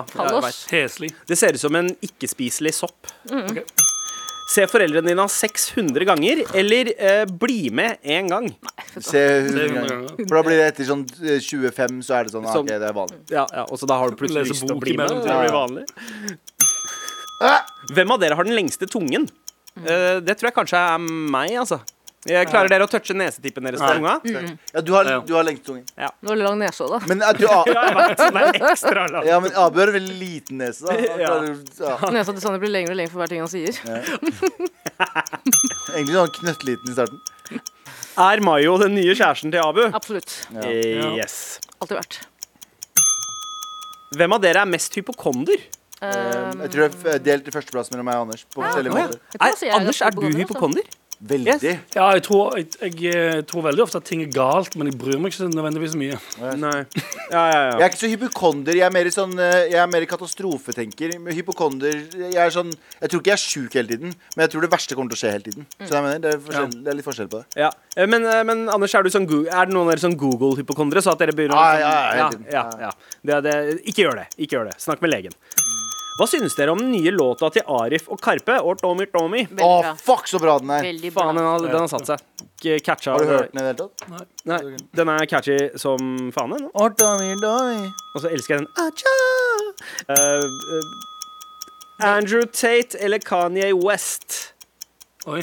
Heslig. 0.72 1.12
Det 1.30 1.38
ser 1.38 1.56
ut 1.56 1.62
som 1.62 1.76
en 1.78 1.92
ikke-spiselig 2.04 2.74
sopp. 2.76 3.08
Ok. 3.30 3.62
Se 4.46 4.62
foreldrene 4.70 5.10
dine 5.10 5.24
600 5.26 6.04
ganger, 6.06 6.44
eller 6.54 6.92
eh, 6.94 7.24
bli 7.26 7.70
med 7.74 7.98
én 8.06 8.28
gang. 8.30 8.44
Nei, 8.46 8.84
Se 9.02 9.18
100 9.40 9.72
ganger. 9.74 10.04
For 10.20 10.36
da 10.36 10.42
blir 10.46 10.60
det 10.60 10.68
etter 10.70 10.86
sånn 10.86 11.02
eh, 11.18 11.40
25, 11.42 11.96
så 12.06 12.14
er 12.20 12.28
det 12.28 12.34
sånn 12.36 12.46
ah, 12.46 12.54
Sånn. 12.54 12.68
OK, 12.68 12.76
det 12.78 12.86
er 12.90 12.94
vanlig. 12.94 13.18
Ja, 13.32 13.42
ja, 13.50 13.64
Og 13.66 13.80
så 13.80 13.88
da 13.90 13.98
har 13.98 14.12
du 14.12 14.20
plutselig 14.20 14.52
lyst 14.52 14.62
til 14.68 14.76
å 14.76 14.78
bli 14.82 14.94
med. 15.00 15.10
Det 15.10 15.24
blir 15.26 15.50
Ja. 15.50 15.56
vanlig. 15.56 15.86
Hvem 17.92 18.14
av 18.14 18.22
dere 18.22 18.34
har 18.38 18.44
den 18.48 18.56
lengste 18.56 18.86
tungen? 18.90 19.28
Eh, 19.82 20.20
det 20.24 20.38
tror 20.40 20.48
jeg 20.50 20.56
kanskje 20.56 20.80
er 20.94 20.98
meg, 21.04 21.52
altså. 21.60 21.82
Jeg 22.26 22.48
klarer 22.50 22.66
dere 22.72 22.82
å 22.82 22.90
touche 22.90 23.14
nesetippen 23.14 23.62
deres 23.68 23.78
på 23.78 23.86
tunga? 24.00 24.16
Ja, 24.74 24.80
du 24.82 24.88
har, 24.96 25.10
du 25.28 25.34
har 25.36 25.44
lengst 25.46 25.62
tunge. 25.68 25.84
Nå 25.94 26.32
er 26.32 26.40
det 26.40 26.42
lang 26.48 26.56
nese 26.58 26.82
òg, 26.82 26.96
da. 26.96 26.98
Men 27.06 27.20
du, 27.38 27.44
A- 27.54 27.60
jeg 27.70 27.92
vet, 28.00 28.18
den 28.24 28.38
er 28.40 28.58
ekstra 28.72 29.04
lang. 29.12 29.28
ja, 29.28 29.36
men 29.44 29.54
Abu 29.62 29.78
har 29.78 29.92
veldig 29.94 30.16
liten 30.18 30.58
nese. 30.64 30.88
Da. 30.88 30.96
Ja. 31.22 31.36
Ja. 31.78 32.10
Nesa 32.10 32.34
til 32.34 32.42
Sanne 32.42 32.58
blir 32.58 32.72
lengre 32.74 32.96
og 32.96 32.98
lengre 32.98 33.12
for 33.14 33.22
hver 33.22 33.30
ting 33.30 33.44
han 33.44 33.52
sier. 33.52 33.78
Egentlig 35.94 36.16
sånn 36.16 36.34
knøttliten 36.40 36.90
i 36.90 36.96
starten. 36.96 37.22
Er 38.26 38.40
Mayo 38.42 38.74
den 38.80 38.94
nye 38.96 39.12
kjæresten 39.14 39.52
til 39.54 39.60
Abu? 39.62 39.84
Absolutt. 39.94 40.34
Ja. 40.56 40.66
Eh, 40.66 41.14
Yes. 41.20 41.60
Alltid 41.78 41.98
vært. 42.00 42.18
Hvem 44.16 44.32
av 44.34 44.42
dere 44.42 44.62
er 44.64 44.70
mest 44.70 44.94
hypokonder? 44.96 45.62
Um, 45.96 46.60
jeg 46.60 46.70
tror 46.74 46.82
jeg 46.84 47.14
er 47.14 47.22
delt 47.24 47.48
i 47.48 47.54
førsteplass 47.54 47.90
mellom 47.92 48.08
meg 48.10 48.20
og 48.20 48.26
Anders. 48.28 48.44
På 48.52 48.62
forskjellige 48.64 48.92
ja. 48.92 49.06
måter. 49.06 49.20
Er, 49.40 49.56
er 49.56 49.76
Anders, 49.78 50.00
er 50.04 50.16
du 50.16 50.26
hypokonder, 50.28 50.88
Veldig. 51.16 51.48
Yes. 51.48 51.62
Ja, 51.96 52.10
jeg 52.12 52.22
tror, 52.26 52.58
jeg, 52.60 52.90
jeg 53.00 53.44
tror 53.48 53.62
veldig 53.64 53.82
ofte 53.86 54.00
at 54.02 54.04
ting 54.04 54.20
er 54.20 54.28
galt, 54.34 54.74
men 54.76 54.90
jeg 54.90 54.98
bryr 55.00 55.16
meg 55.16 55.32
ikke 55.32 55.38
så 55.38 55.48
nødvendigvis 55.48 55.94
mye. 55.96 56.18
Nei. 56.60 56.74
Ja, 57.32 57.44
ja, 57.48 57.60
Jeg 57.70 57.80
er 57.80 57.88
ikke 57.88 58.00
så 58.02 58.10
hypokonder. 58.12 58.76
Jeg 58.76 58.84
er 58.84 58.92
mer, 58.92 59.08
sånn, 59.14 59.32
eh, 59.40 59.62
jeg 59.72 59.80
er 59.80 59.88
mer 59.88 60.04
katastrofetenker. 60.10 61.16
Hypokonder 61.38 61.96
Jeg 62.20 62.36
er 62.36 62.52
sånn 62.52 62.68
Jeg 62.74 63.10
tror 63.10 63.22
ikke 63.22 63.32
jeg 63.32 63.38
er 63.38 63.42
sjuk 63.42 63.78
hele 63.78 63.90
tiden, 63.94 64.12
men 64.36 64.44
jeg 64.44 64.52
tror 64.52 64.66
det 64.66 64.72
verste 64.76 64.98
kommer 64.98 65.14
til 65.14 65.18
å 65.18 65.22
skje 65.22 65.32
hele 65.38 65.48
tiden. 65.48 65.66
Så 65.80 65.88
jeg 65.88 66.04
mener, 66.04 66.20
det, 66.26 66.34
er 66.36 66.68
det 66.76 66.92
er 66.92 67.00
litt 67.00 67.08
forskjell 67.08 67.32
på 67.32 67.40
det. 67.40 67.62
ja. 67.64 67.72
Eh, 67.96 68.06
Men, 68.06 68.28
eh, 68.28 68.42
men 68.44 68.66
Anders, 68.68 68.94
er, 68.94 69.08
du 69.08 69.14
sånn, 69.14 69.26
er 69.48 69.70
det 69.70 69.72
noen 69.72 69.88
av 69.88 69.94
dere 69.94 70.04
sånn 70.04 70.18
Google-hypokondere? 70.20 71.00
Så 71.00 71.16
at 71.16 71.24
dere 71.24 71.32
begynner 71.32 71.56
å 71.56 71.64
Ja, 71.64 71.72
sånn- 71.72 71.80
ja, 71.80 71.96
ja, 71.96 72.28
hele 72.28 72.52
ja, 72.52 72.68
ja, 72.68 72.90
ja. 72.90 72.92
Det, 73.24 73.42
det, 73.48 73.56
Ikke 73.88 74.04
gjør 74.04 74.22
det. 74.22 74.28
Ikke 74.36 74.60
gjør 74.60 74.70
det. 74.70 74.78
Snakk 74.84 75.00
med 75.00 75.16
legen. 75.16 75.32
Hva 76.16 76.24
synes 76.24 76.54
dere 76.56 76.72
om 76.72 76.78
den 76.80 76.94
nye 76.94 77.12
låta 77.12 77.50
til 77.52 77.64
Arif 77.68 78.06
og 78.08 78.20
Karpe? 78.24 78.54
Or 78.64 78.78
Tommy 78.80 79.04
Tommy? 79.12 79.42
Å, 79.44 79.56
bra. 79.84 79.90
fuck, 80.00 80.24
så 80.30 80.40
bra 80.40 80.54
den 80.62 80.70
er! 80.72 80.86
Veldig 80.86 81.10
bra. 81.12 81.26
Faen, 81.26 81.36
den 81.36 81.44
har, 81.44 81.64
den 81.66 81.82
har 81.82 81.90
satt 81.92 82.08
seg. 82.08 82.22
Catcha 82.86 83.12
Har 83.12 83.20
du 83.20 83.28
hørt 83.28 83.52
den 83.52 83.60
i 83.60 83.64
det 83.66 83.74
hele 83.74 83.82
tatt? 83.82 84.30
Nei, 84.48 84.60
den 84.96 85.10
er 85.12 85.26
catchy 85.28 85.58
som 85.76 86.30
faen. 86.32 86.54
den. 86.56 86.70
Or 86.72 86.94
Tommy, 86.96 87.34
Tommy. 87.42 87.90
Og 88.14 88.24
så 88.24 88.32
elsker 88.32 88.56
jeg 88.56 88.64
den 88.64 88.70
Acha! 88.80 89.12
Uh, 90.08 90.46
uh, 90.72 92.06
Andrew 92.14 92.46
Tate 92.48 92.96
eller 92.96 93.20
Kanye 93.20 93.74
West? 93.76 94.54
Oi. 95.28 95.42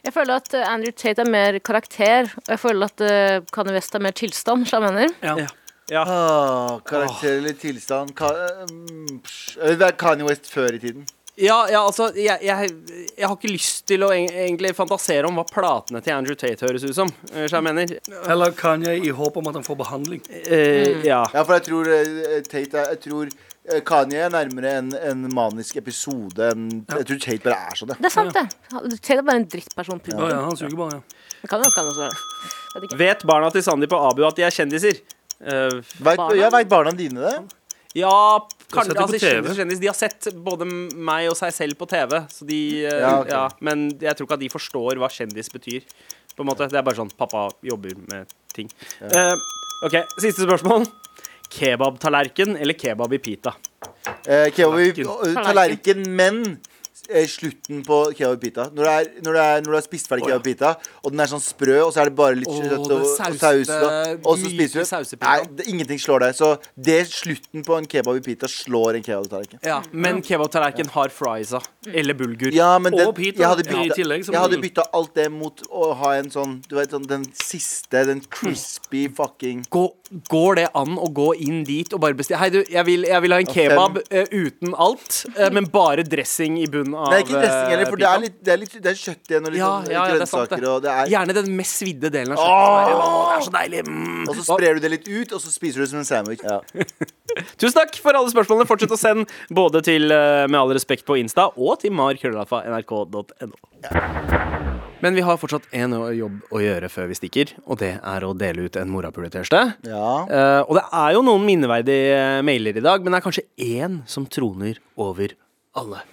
Jeg 0.00 0.12
føler 0.16 0.40
at 0.40 0.54
eh, 0.56 0.64
Andrew 0.64 0.92
Tate 0.96 1.20
er 1.20 1.28
mer 1.28 1.58
karakter, 1.60 2.28
og 2.40 2.52
jeg 2.52 2.60
føler 2.60 2.88
at 2.88 3.02
uh, 3.04 3.48
Kanye 3.52 3.74
West 3.76 3.96
er 3.96 4.04
mer 4.04 4.16
tilstand. 4.16 4.68
Så 4.68 4.76
jeg 4.76 4.86
mener. 4.90 5.16
Ja. 5.24 5.38
Ja. 5.44 5.48
Ja. 5.90 6.04
Ah, 6.06 6.76
karakter 6.86 7.38
eller 7.40 7.56
tilstand 7.58 8.12
Ka 8.14 8.28
mm. 8.70 9.16
Eh, 9.62 9.74
Det 9.76 9.82
er 9.88 9.96
Kanye 9.98 10.24
West 10.28 10.46
før 10.52 10.72
i 10.76 10.78
tiden. 10.78 11.06
Ja, 11.40 11.62
ja, 11.72 11.78
altså 11.86 12.10
jeg, 12.18 12.36
jeg, 12.44 12.70
jeg 13.16 13.24
har 13.26 13.36
ikke 13.38 13.48
lyst 13.54 13.86
til 13.88 14.02
å 14.04 14.10
eng- 14.12 14.28
egentlig 14.28 14.74
fantasere 14.76 15.24
om 15.24 15.38
hva 15.38 15.44
platene 15.48 16.02
til 16.04 16.12
Andrew 16.12 16.36
Tate 16.36 16.66
høres 16.66 16.84
ut 16.84 16.92
som. 16.94 17.08
eh, 17.32 17.46
Så 17.48 17.56
jeg 17.56 17.64
mener 17.64 17.94
Eller 18.28 18.52
Kanye 18.58 18.92
i 19.00 19.08
håp 19.16 19.38
om 19.40 19.48
at 19.48 19.56
han 19.56 19.64
får 19.64 19.78
behandling? 19.80 20.20
eh, 20.28 21.00
Ja. 21.06 21.22
Ja, 21.32 21.42
for 21.42 21.54
jeg 21.56 21.64
tror 21.70 21.88
eh, 21.94 22.42
Tate 22.44 22.76
er 22.82 22.90
Jeg 22.92 23.00
tror 23.06 23.30
eh, 23.72 23.80
Kanye 23.88 24.26
er 24.26 24.34
nærmere 24.34 24.74
en, 24.82 24.92
en 24.94 25.24
manisk 25.32 25.80
episode 25.80 26.50
enn 26.52 26.66
Jeg 26.90 27.06
tror 27.08 27.22
Tate 27.24 27.42
bare 27.46 27.56
er 27.70 27.80
sånn, 27.80 27.94
ja. 27.94 27.96
Det 28.02 28.10
er 28.10 28.16
sant, 28.18 28.36
det. 28.36 28.98
Tate 29.00 29.16
er 29.18 29.22
bare 29.30 29.40
en 29.42 29.48
drittperson. 29.56 30.02
Å 30.02 30.04
Punktum. 30.10 30.28
ja, 30.28 30.42
han 30.44 30.56
suger 30.60 30.76
bare, 30.76 31.00
ja. 31.00 31.24
Det 31.40 31.48
Kan 31.54 31.64
jo 31.64 31.70
også 31.72 32.04
være. 32.04 32.20
Vet. 32.84 32.98
Vet 33.00 33.24
barna 33.26 33.48
til 33.50 33.64
Sandeep 33.64 33.96
og 33.96 34.10
Abu 34.12 34.26
at 34.28 34.36
de 34.36 34.44
er 34.44 34.52
kjendiser? 34.54 35.00
Eh, 35.40 35.80
Vet, 35.80 36.16
Barna? 36.16 36.36
ja, 36.36 36.50
Veit 36.52 36.68
barna 36.68 36.92
dine 36.92 37.20
det? 37.24 37.36
ja, 37.96 38.12
kanskje 38.70 38.94
altså, 38.94 39.18
kjendis, 39.18 39.56
kjendis. 39.56 39.80
De 39.82 39.88
har 39.90 39.96
sett 39.98 40.28
både 40.46 40.66
meg 40.68 41.30
og 41.30 41.36
seg 41.38 41.54
selv 41.56 41.78
på 41.80 41.88
TV, 41.90 42.20
så 42.30 42.46
de 42.46 42.60
eh, 42.84 43.00
Ja, 43.02 43.14
ja. 43.26 43.42
Men 43.64 43.88
jeg 43.98 44.14
tror 44.18 44.28
ikke 44.28 44.38
at 44.38 44.44
de 44.44 44.50
forstår 44.52 45.00
hva 45.00 45.08
kjendis 45.10 45.50
betyr. 45.50 45.82
På 46.36 46.44
en 46.44 46.50
måte. 46.52 46.68
Det 46.70 46.78
er 46.78 46.84
bare 46.86 47.00
sånn 47.00 47.10
pappa 47.18 47.48
jobber 47.66 47.96
med 48.12 48.30
ting. 48.54 48.68
Eh, 49.02 49.34
OK, 49.88 49.96
siste 50.22 50.46
spørsmål. 50.46 50.86
Kebabtallerken 51.50 52.54
eller 52.60 52.76
kebab 52.78 53.12
i 53.16 53.18
pita? 53.18 53.56
Eh, 54.24 54.52
kebab 54.54 54.78
i 54.78 54.92
Tallerken. 55.34 56.04
men 56.14 56.60
slutten 57.30 57.82
på 57.86 57.98
kebab 58.16 58.40
pita. 58.42 58.68
Når, 58.74 58.82
det 58.86 58.92
er, 58.92 59.08
når, 59.24 59.36
det 59.36 59.44
er, 59.44 59.64
når 59.64 59.74
du 59.74 59.78
har 59.78 59.84
spist 59.86 60.10
ferdig 60.10 60.28
kebab 60.28 60.46
pita, 60.46 60.72
og 61.02 61.14
den 61.14 61.24
er 61.24 61.30
sånn 61.30 61.42
sprø, 61.44 61.78
og 61.84 61.92
så 61.94 62.04
er 62.04 62.10
det 62.10 62.16
bare 62.18 62.38
litt 62.38 62.50
Åh, 62.50 62.60
kjøtt 62.60 62.78
og, 62.78 62.94
og 62.96 63.06
sauste, 63.12 63.40
saus, 63.42 63.70
da, 63.70 63.90
og 64.20 64.40
så 64.40 64.50
myke 64.50 64.84
spiser 64.84 65.18
du. 65.18 65.24
Nei, 65.24 65.36
det, 65.58 65.66
ingenting 65.72 66.02
slår 66.02 66.24
det. 66.26 66.30
Så 66.38 66.52
det 66.90 67.00
slutten 67.10 67.66
på 67.66 67.78
en 67.78 67.88
kebab 67.90 68.20
i 68.20 68.24
pita 68.24 68.50
slår 68.50 69.00
en 69.00 69.06
kebabtallerken. 69.06 69.62
Ja, 69.66 69.80
men 69.92 70.22
kebabtallerken 70.26 70.92
har 70.94 71.14
friesa. 71.14 71.62
Eller 71.88 72.16
bulgur. 72.18 72.52
Ja, 72.54 72.72
men 72.78 72.94
den, 72.96 73.06
Og 73.08 73.14
pita 73.16 73.42
jeg 73.42 73.48
hadde 73.48 73.66
i 73.66 73.70
bytta, 73.70 73.96
tillegg, 74.00 74.26
som 74.26 74.36
jeg 74.36 74.44
hadde 74.44 74.60
bytta 74.62 74.86
alt 74.96 75.14
det 75.16 75.26
mot 75.32 75.64
å 75.70 75.92
ha 76.00 76.12
en 76.18 76.28
sånn 76.32 76.58
Du 76.68 76.76
vet 76.76 76.92
sånn 76.92 77.06
den 77.08 77.24
siste, 77.36 78.04
den 78.08 78.22
crispy 78.32 79.06
fucking 79.16 79.64
Gå, 79.72 79.86
går 80.30 80.58
det 80.58 80.66
an 80.74 80.96
å 80.98 81.06
gå 81.14 81.28
inn 81.44 81.60
dit 81.66 81.92
og 81.94 82.00
bare 82.02 82.16
bestille 82.18 82.40
Hei, 82.40 82.48
du, 82.50 82.58
jeg 82.66 82.82
vil, 82.88 83.04
jeg 83.06 83.22
vil 83.22 83.34
ha 83.34 83.38
en 83.42 83.50
kebab 83.50 84.00
eh, 84.10 84.26
uten 84.32 84.74
alt, 84.74 85.20
eh, 85.36 85.50
men 85.54 85.68
bare 85.70 86.02
dressing 86.06 86.56
i 86.58 86.66
bunnen 86.70 86.96
av 86.98 87.12
Det 87.12 87.20
er 87.20 87.26
ikke 87.26 87.38
dressing 87.38 87.70
heller, 87.74 87.90
for 87.92 88.02
det 88.02 88.08
er 88.10 88.24
litt, 88.24 88.38
det 88.42 88.54
er 88.54 88.60
litt 88.64 88.74
det 88.80 88.90
er 88.90 88.98
kjøtt 88.98 89.34
igjen 89.34 89.46
og 89.46 89.54
litt 89.54 89.62
Ja, 89.62 89.70
sånn 89.76 89.94
ja, 89.94 90.02
ja, 90.10 90.18
det 90.18 90.26
er 90.26 90.30
sant, 90.32 90.50
grønnsaker 90.50 90.66
det. 90.66 90.72
og 90.72 90.84
det 90.86 90.94
er 90.96 91.12
Gjerne 91.14 91.36
den 91.40 91.50
mest 91.60 91.78
svidde 91.80 92.10
delen 92.12 92.34
av 92.34 92.42
kjøttet. 92.42 92.94
Åh, 92.98 93.22
det 93.30 93.36
er 93.36 93.46
så 93.46 93.54
deilig. 93.54 93.82
Mm. 93.86 94.24
Og 94.26 94.34
så 94.34 94.46
sprer 94.48 94.76
du 94.76 94.84
det 94.84 94.92
litt 94.96 95.08
ut, 95.08 95.34
og 95.36 95.42
så 95.44 95.54
spiser 95.54 95.80
du 95.80 95.84
det 95.84 95.90
som 95.92 96.02
en 96.02 96.08
sandwich. 96.08 96.44
Tusen 97.60 97.76
takk 97.78 97.98
for 98.02 98.18
alle 98.18 98.32
spørsmålene. 98.32 98.68
Fortsett 98.68 98.94
å 98.94 98.98
sende 99.00 99.26
både 99.54 99.82
til 99.86 100.10
eh, 100.14 100.46
Med 100.50 100.58
all 100.60 100.74
respekt 100.74 101.06
på 101.08 101.18
Insta 101.20 101.48
og 101.54 101.78
til 101.82 101.94
markrøllalfa.nrk.no. 101.96 103.69
Men 105.00 105.16
vi 105.16 105.22
har 105.24 105.38
fortsatt 105.40 105.68
én 105.72 105.94
jobb 106.12 106.52
å 106.52 106.60
gjøre 106.60 106.90
før 106.92 107.08
vi 107.08 107.16
stikker, 107.16 107.54
og 107.64 107.80
det 107.80 107.94
er 107.96 108.24
å 108.26 108.34
dele 108.36 108.68
ut 108.68 108.76
en 108.76 108.90
morapuletørste. 108.92 109.60
Ja. 109.88 110.08
Uh, 110.28 110.62
og 110.66 110.76
det 110.76 110.84
er 111.00 111.14
jo 111.16 111.24
noen 111.24 111.46
minneverdige 111.48 112.40
mailer 112.44 112.76
i 112.76 112.84
dag, 112.84 113.00
men 113.00 113.14
det 113.14 113.20
er 113.20 113.24
kanskje 113.24 113.48
én 113.56 114.00
som 114.10 114.28
troner 114.28 114.82
over 115.00 115.32
alle. 115.72 116.04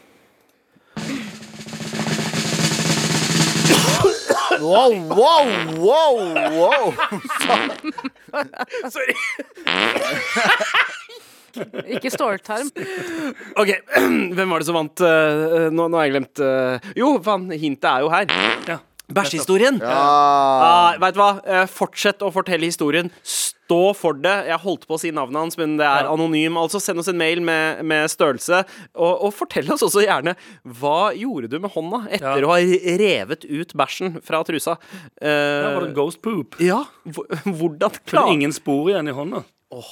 Wow, 4.58 4.90
wow, 5.14 5.46
wow, 5.78 6.16
wow. 6.58 6.94
Sorry. 8.90 9.14
Ikke 11.98 12.12
ståltarm. 12.14 12.70
OK, 13.62 13.72
hvem 14.38 14.50
var 14.54 14.60
det 14.64 14.70
som 14.70 14.78
vant? 14.80 15.02
Eh, 15.06 15.68
nå, 15.74 15.88
nå 15.90 15.98
har 16.00 16.08
jeg 16.10 16.16
glemt 16.18 16.44
eh, 16.44 16.92
Jo, 17.00 17.16
faen, 17.26 17.50
hintet 17.58 17.90
er 17.92 18.06
jo 18.06 18.14
her. 18.14 18.30
Ja. 18.68 18.80
Bæsjehistorien. 19.08 19.78
Ja. 19.80 19.92
Ah, 19.96 20.98
vet 21.00 21.16
du 21.16 21.22
hva? 21.22 21.30
Eh, 21.48 21.64
fortsett 21.72 22.20
å 22.28 22.32
fortelle 22.36 22.68
historien. 22.68 23.08
Stå 23.24 23.94
for 23.96 24.18
det. 24.20 24.34
Jeg 24.50 24.60
holdt 24.66 24.84
på 24.88 24.98
å 24.98 25.00
si 25.00 25.14
navnet 25.16 25.40
hans, 25.40 25.56
men 25.60 25.78
det 25.80 25.86
er 25.88 26.04
Ja. 26.10 26.12
anonym. 26.12 26.58
Altså 26.60 26.82
Send 26.84 27.00
oss 27.00 27.08
en 27.08 27.18
mail 27.20 27.40
med, 27.44 27.86
med 27.88 28.12
størrelse. 28.12 28.66
Og, 29.00 29.14
og 29.30 29.32
fortell 29.36 29.72
oss 29.72 29.86
også 29.88 30.04
gjerne 30.04 30.36
hva 30.82 31.14
gjorde 31.16 31.48
du 31.54 31.56
med 31.64 31.72
hånda 31.72 32.02
etter 32.10 32.44
Ja. 32.44 32.48
å 32.48 32.52
ha 32.52 32.60
revet 33.00 33.48
ut 33.48 33.72
bæsjen 33.80 34.20
fra 34.28 34.44
trusa. 34.48 34.76
Uh, 35.24 35.32
ja, 35.32 35.72
var 35.78 35.88
det 35.88 35.96
ghost 35.96 36.20
poop. 36.24 36.60
ja, 36.60 36.84
hvor- 37.08 37.32
hvordan 37.62 37.96
For 37.96 38.04
det 38.04 38.12
klar 38.12 38.28
er 38.28 38.36
ingen 38.42 38.56
spor 38.60 38.92
igjen 38.92 39.08
i 39.08 39.16
hånda. 39.16 39.46
Det 39.72 39.84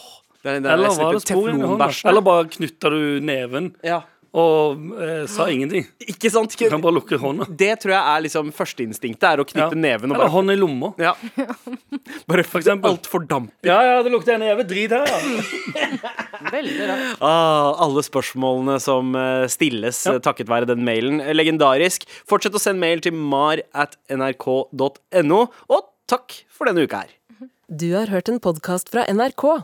det 0.46 0.66
er- 0.66 0.74
Eller 0.78 0.90
var 0.96 1.14
det 1.14 1.32
i 1.32 1.62
hånda? 1.66 1.90
Eller 2.10 2.22
bare 2.22 2.46
knytta 2.46 2.90
du 2.94 3.20
neven 3.26 3.74
Ja. 3.84 4.02
og 4.36 4.78
eh, 5.02 5.26
sa 5.32 5.46
ingenting. 5.48 5.86
Ikke 6.12 6.30
sant? 6.30 6.56
Du 6.60 6.70
kan 6.70 6.82
bare 6.84 6.94
lukke 6.98 7.18
hånda. 7.18 7.46
Det 7.56 7.80
tror 7.82 7.94
jeg 7.96 8.04
er 8.16 8.22
liksom 8.28 8.52
førsteinstinktet, 8.54 9.24
er 9.24 9.38
å 9.42 9.46
Ja. 9.48 9.70
knytte 9.70 9.78
neven 9.80 10.12
og 10.12 10.18
Eller 10.18 10.26
bare 10.26 10.34
hånd 10.36 10.52
i 10.52 10.56
lomma. 10.60 10.94
ja. 11.00 11.14
Bare 12.28 12.44
For 12.44 12.60
eksempel. 12.60 12.90
alt 12.92 13.08
fordamper. 13.10 13.54
Ja, 13.64 13.82
ja, 13.82 14.04
det 14.04 14.12
lukter 14.12 14.34
en 14.36 14.42
neve. 14.42 14.64
drit 14.68 14.92
her, 14.92 15.06
ja. 15.06 15.20
Veldig 16.52 16.88
rart. 16.90 17.18
Ah, 17.22 17.74
alle 17.86 18.02
spørsmålene 18.06 18.80
som 18.82 19.16
eh, 19.16 19.48
stilles 19.48 20.06
Ja. 20.06 20.14
eh, 20.16 20.20
takket 20.20 20.48
være 20.52 20.68
den 20.68 20.84
mailen. 20.86 21.22
Legendarisk. 21.34 22.06
Fortsett 22.28 22.54
å 22.54 22.60
sende 22.62 22.80
mail 22.84 23.00
til 23.02 23.14
mar 23.14 23.58
at 23.74 23.96
nrk.no. 24.10 25.42
Og 25.70 25.82
takk 26.08 26.44
for 26.50 26.66
denne 26.70 26.84
uka 26.86 27.06
her. 27.06 27.14
Du 27.70 27.88
har 27.96 28.08
hørt 28.14 28.30
en 28.30 28.40
podkast 28.40 28.90
fra 28.94 29.06
NRK. 29.10 29.64